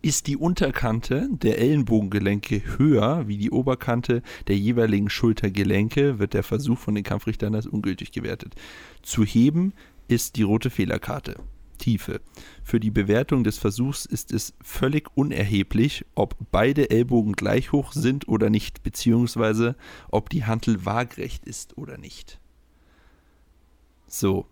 [0.00, 6.78] ist die Unterkante der Ellenbogengelenke höher wie die Oberkante der jeweiligen Schultergelenke, wird der Versuch
[6.78, 8.54] von den Kampfrichtern als ungültig gewertet.
[9.02, 9.72] Zu heben
[10.06, 11.34] ist die rote Fehlerkarte.
[11.82, 12.20] Tiefe.
[12.62, 18.28] Für die Bewertung des Versuchs ist es völlig unerheblich, ob beide Ellbogen gleich hoch sind
[18.28, 19.74] oder nicht, beziehungsweise
[20.08, 22.38] ob die Hantel waagrecht ist oder nicht.
[24.06, 24.46] So,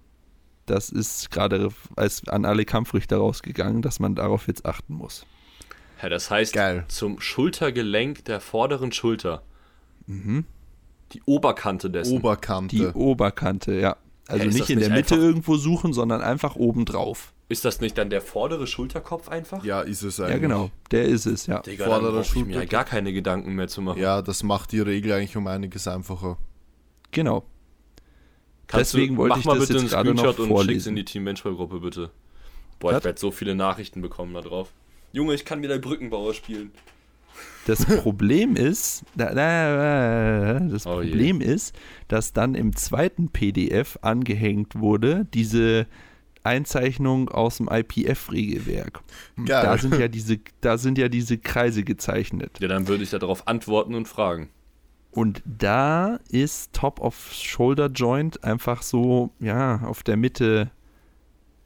[0.66, 5.24] das ist gerade als an alle Kampfrichter rausgegangen, dass man darauf jetzt achten muss.
[6.02, 6.84] Ja, das heißt, Geil.
[6.88, 9.42] zum Schultergelenk der vorderen Schulter.
[10.06, 12.18] Die Oberkante dessen.
[12.18, 12.74] Oberkante.
[12.74, 13.96] Die Oberkante, ja.
[14.30, 17.32] Also ist nicht in der nicht Mitte irgendwo suchen, sondern einfach oben drauf.
[17.48, 19.64] ist das nicht dann der vordere Schulterkopf einfach?
[19.64, 20.32] ja, ist es eigentlich.
[20.34, 20.70] Ja, genau.
[20.90, 21.60] Der ist es, ja.
[21.60, 22.70] Digga, Vorderer brauch ich mir ja Schulterkopf.
[22.70, 24.00] gar keine Gedanken mehr zu machen.
[24.00, 26.38] Ja, das macht die Regel eigentlich um einiges einfacher.
[27.10, 27.44] Genau.
[28.66, 30.46] Kannst Deswegen du, wollte mach ich mal das bitte jetzt einen gerade noch Screenshot und
[30.46, 30.88] schick's vorlesen.
[30.90, 32.10] in die Team Benchball Gruppe bitte.
[32.78, 32.98] Boah, Was?
[32.98, 34.68] ich werde so viele Nachrichten bekommen da drauf.
[35.12, 36.70] Junge, ich kann wieder Brückenbauer spielen.
[37.66, 40.96] Das Problem ist, da, da, das Oh.
[40.96, 41.74] Problem ist,
[42.08, 45.86] dass dann im zweiten PDF angehängt wurde diese
[46.42, 49.00] Einzeichnung aus dem IPF-Regelwerk.
[49.46, 52.58] Da sind ja diese, da sind ja diese Kreise gezeichnet.
[52.60, 54.48] Ja, dann würde ich darauf antworten und fragen.
[55.10, 60.70] Und da ist Top of Shoulder Joint einfach so, ja, auf der Mitte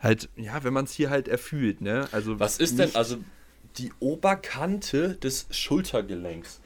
[0.00, 2.08] halt, ja, wenn man es hier halt erfühlt, ne?
[2.12, 3.18] Also Was ist denn, also
[3.78, 6.60] die Oberkante des Schultergelenks?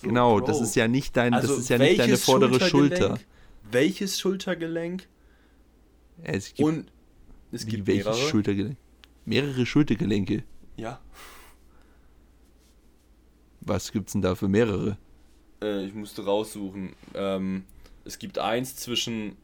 [0.00, 0.46] So, Genau, Bro.
[0.46, 3.18] das ist ja nicht dein, Also das ist ja nicht deine vordere Schulter.
[3.70, 5.08] Welches Schultergelenk?
[6.22, 6.86] Es gibt, Und
[7.52, 8.28] es gibt welches mehrere.
[8.28, 8.76] Schultergelenk?
[9.24, 10.44] Mehrere Schultergelenke.
[10.76, 11.00] ja.
[13.66, 14.98] Was gibt's denn da für mehrere?
[15.62, 16.92] Äh, ich musste raussuchen.
[17.14, 17.64] Ähm,
[18.04, 19.36] es gibt eins zwischen,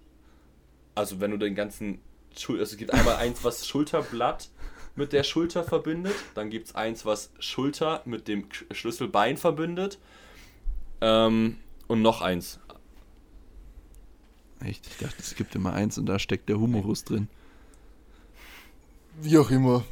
[0.94, 2.00] also wenn du den ganzen,
[2.36, 4.49] Schul also es gibt einmal eins, was Schulterblatt
[4.96, 9.98] mit der Schulter verbindet, dann gibt es eins, was Schulter mit dem Sch- Schlüsselbein verbindet
[11.00, 11.56] ähm,
[11.86, 12.58] und noch eins.
[14.62, 17.28] Echt, ich dachte, es gibt immer eins und da steckt der Humorus drin.
[19.22, 19.84] Wie auch immer.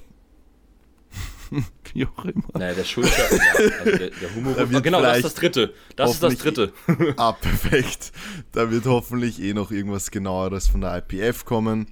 [1.94, 2.44] Wie auch immer.
[2.52, 4.54] Naja, der Schulter, ja, also der, der Humor.
[4.54, 5.72] Da wird genau, das ist das dritte.
[5.96, 6.72] Das ist das dritte.
[7.16, 8.12] Ah, perfekt.
[8.52, 11.86] Da wird hoffentlich eh noch irgendwas genaueres von der IPF kommen.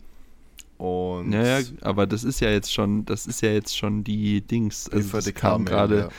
[0.78, 4.40] Und Ja, ja, aber das ist ja jetzt schon, das ist ja jetzt schon die
[4.43, 4.89] Dings.
[4.90, 6.11] Also das kam gerade.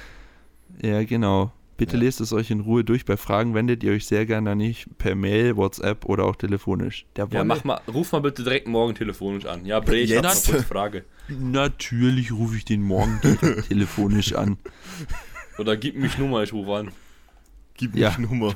[0.82, 0.90] ja.
[0.90, 1.52] Ja, genau.
[1.78, 2.04] Bitte Ja.
[2.04, 3.06] lest es euch in Ruhe durch.
[3.06, 7.06] Bei Fragen wendet ihr euch sehr gerne an mich per Mail, WhatsApp oder auch telefonisch.
[7.16, 9.64] Der Ja, mach mal, ruf mal bitte direkt morgen telefonisch an.
[9.66, 10.50] Ja, Bre, ich hab noch Jetzt?
[10.52, 11.06] eine Frage.
[11.30, 14.58] Natürlich rufe ich den morgen direkt telefonisch an.
[15.60, 16.92] Oder gib mich Nummer, ich rufe an.
[17.76, 18.10] Gib mir Ja.
[18.18, 18.54] die Nummer.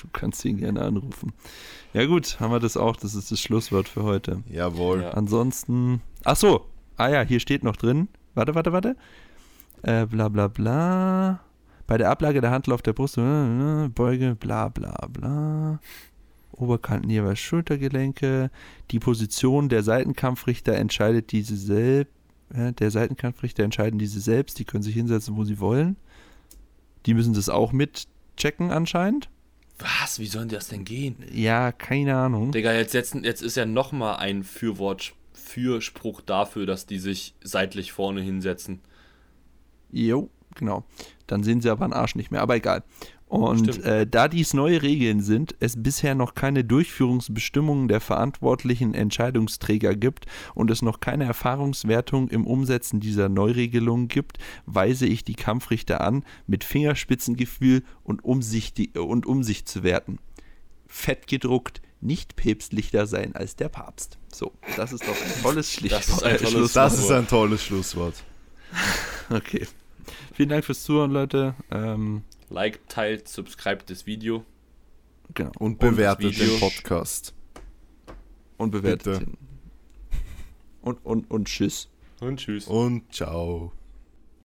[0.00, 1.32] Du kannst ihn gerne anrufen.
[1.92, 2.96] Ja gut, haben wir das auch.
[2.96, 4.42] Das ist das Schlusswort für heute.
[4.48, 5.02] Jawohl.
[5.02, 5.10] Ja.
[5.10, 6.00] Ansonsten.
[6.24, 6.66] Ach so.
[6.96, 8.08] Ah ja, hier steht noch drin.
[8.34, 8.96] Warte, warte, warte.
[9.82, 11.40] Äh, bla bla bla.
[11.86, 15.80] Bei der Ablage der Handel auf der Brust, äh, Beuge, bla bla bla.
[16.52, 18.50] Oberkanten jeweils Schultergelenke.
[18.90, 22.14] Die Position der Seitenkampfrichter entscheidet diese selbst.
[22.54, 24.58] Äh, der Seitenkampfrichter entscheiden diese selbst.
[24.58, 25.96] Die können sich hinsetzen, wo sie wollen.
[27.04, 29.28] Die müssen das auch mitchecken anscheinend.
[29.78, 30.18] Was?
[30.18, 31.16] Wie sollen das denn gehen?
[31.32, 32.52] Ja, keine Ahnung.
[32.52, 37.92] Digga, jetzt, jetzt, jetzt ist ja nochmal ein Fürwort, Fürspruch dafür, dass die sich seitlich
[37.92, 38.80] vorne hinsetzen.
[39.90, 40.84] Jo, genau.
[41.26, 42.82] Dann sehen sie aber einen Arsch nicht mehr, aber egal.
[43.32, 49.94] Und äh, da dies neue Regeln sind, es bisher noch keine Durchführungsbestimmungen der verantwortlichen Entscheidungsträger
[49.94, 54.36] gibt und es noch keine Erfahrungswertung im Umsetzen dieser Neuregelungen gibt,
[54.66, 60.18] weise ich die Kampfrichter an, mit Fingerspitzengefühl und Umsicht, und Umsicht zu werten.
[60.86, 64.18] Fett gedruckt, nicht päpstlicher sein als der Papst.
[64.30, 66.76] So, das ist doch ein tolles Das ist ein tolles Schlusswort.
[66.76, 68.14] Das ist ein tolles Schlusswort.
[69.30, 69.66] Okay.
[70.34, 71.54] Vielen Dank fürs Zuhören, Leute.
[71.70, 74.44] Ähm, Like, teilt, subscribe das Video.
[75.32, 75.52] genau.
[75.58, 76.46] Und bewertet Video.
[76.46, 77.34] den Podcast.
[78.58, 79.30] Und bewertet bitte.
[79.30, 79.38] ihn.
[80.82, 81.88] Und, und, und tschüss.
[82.20, 82.66] Und tschüss.
[82.66, 83.72] Und ciao.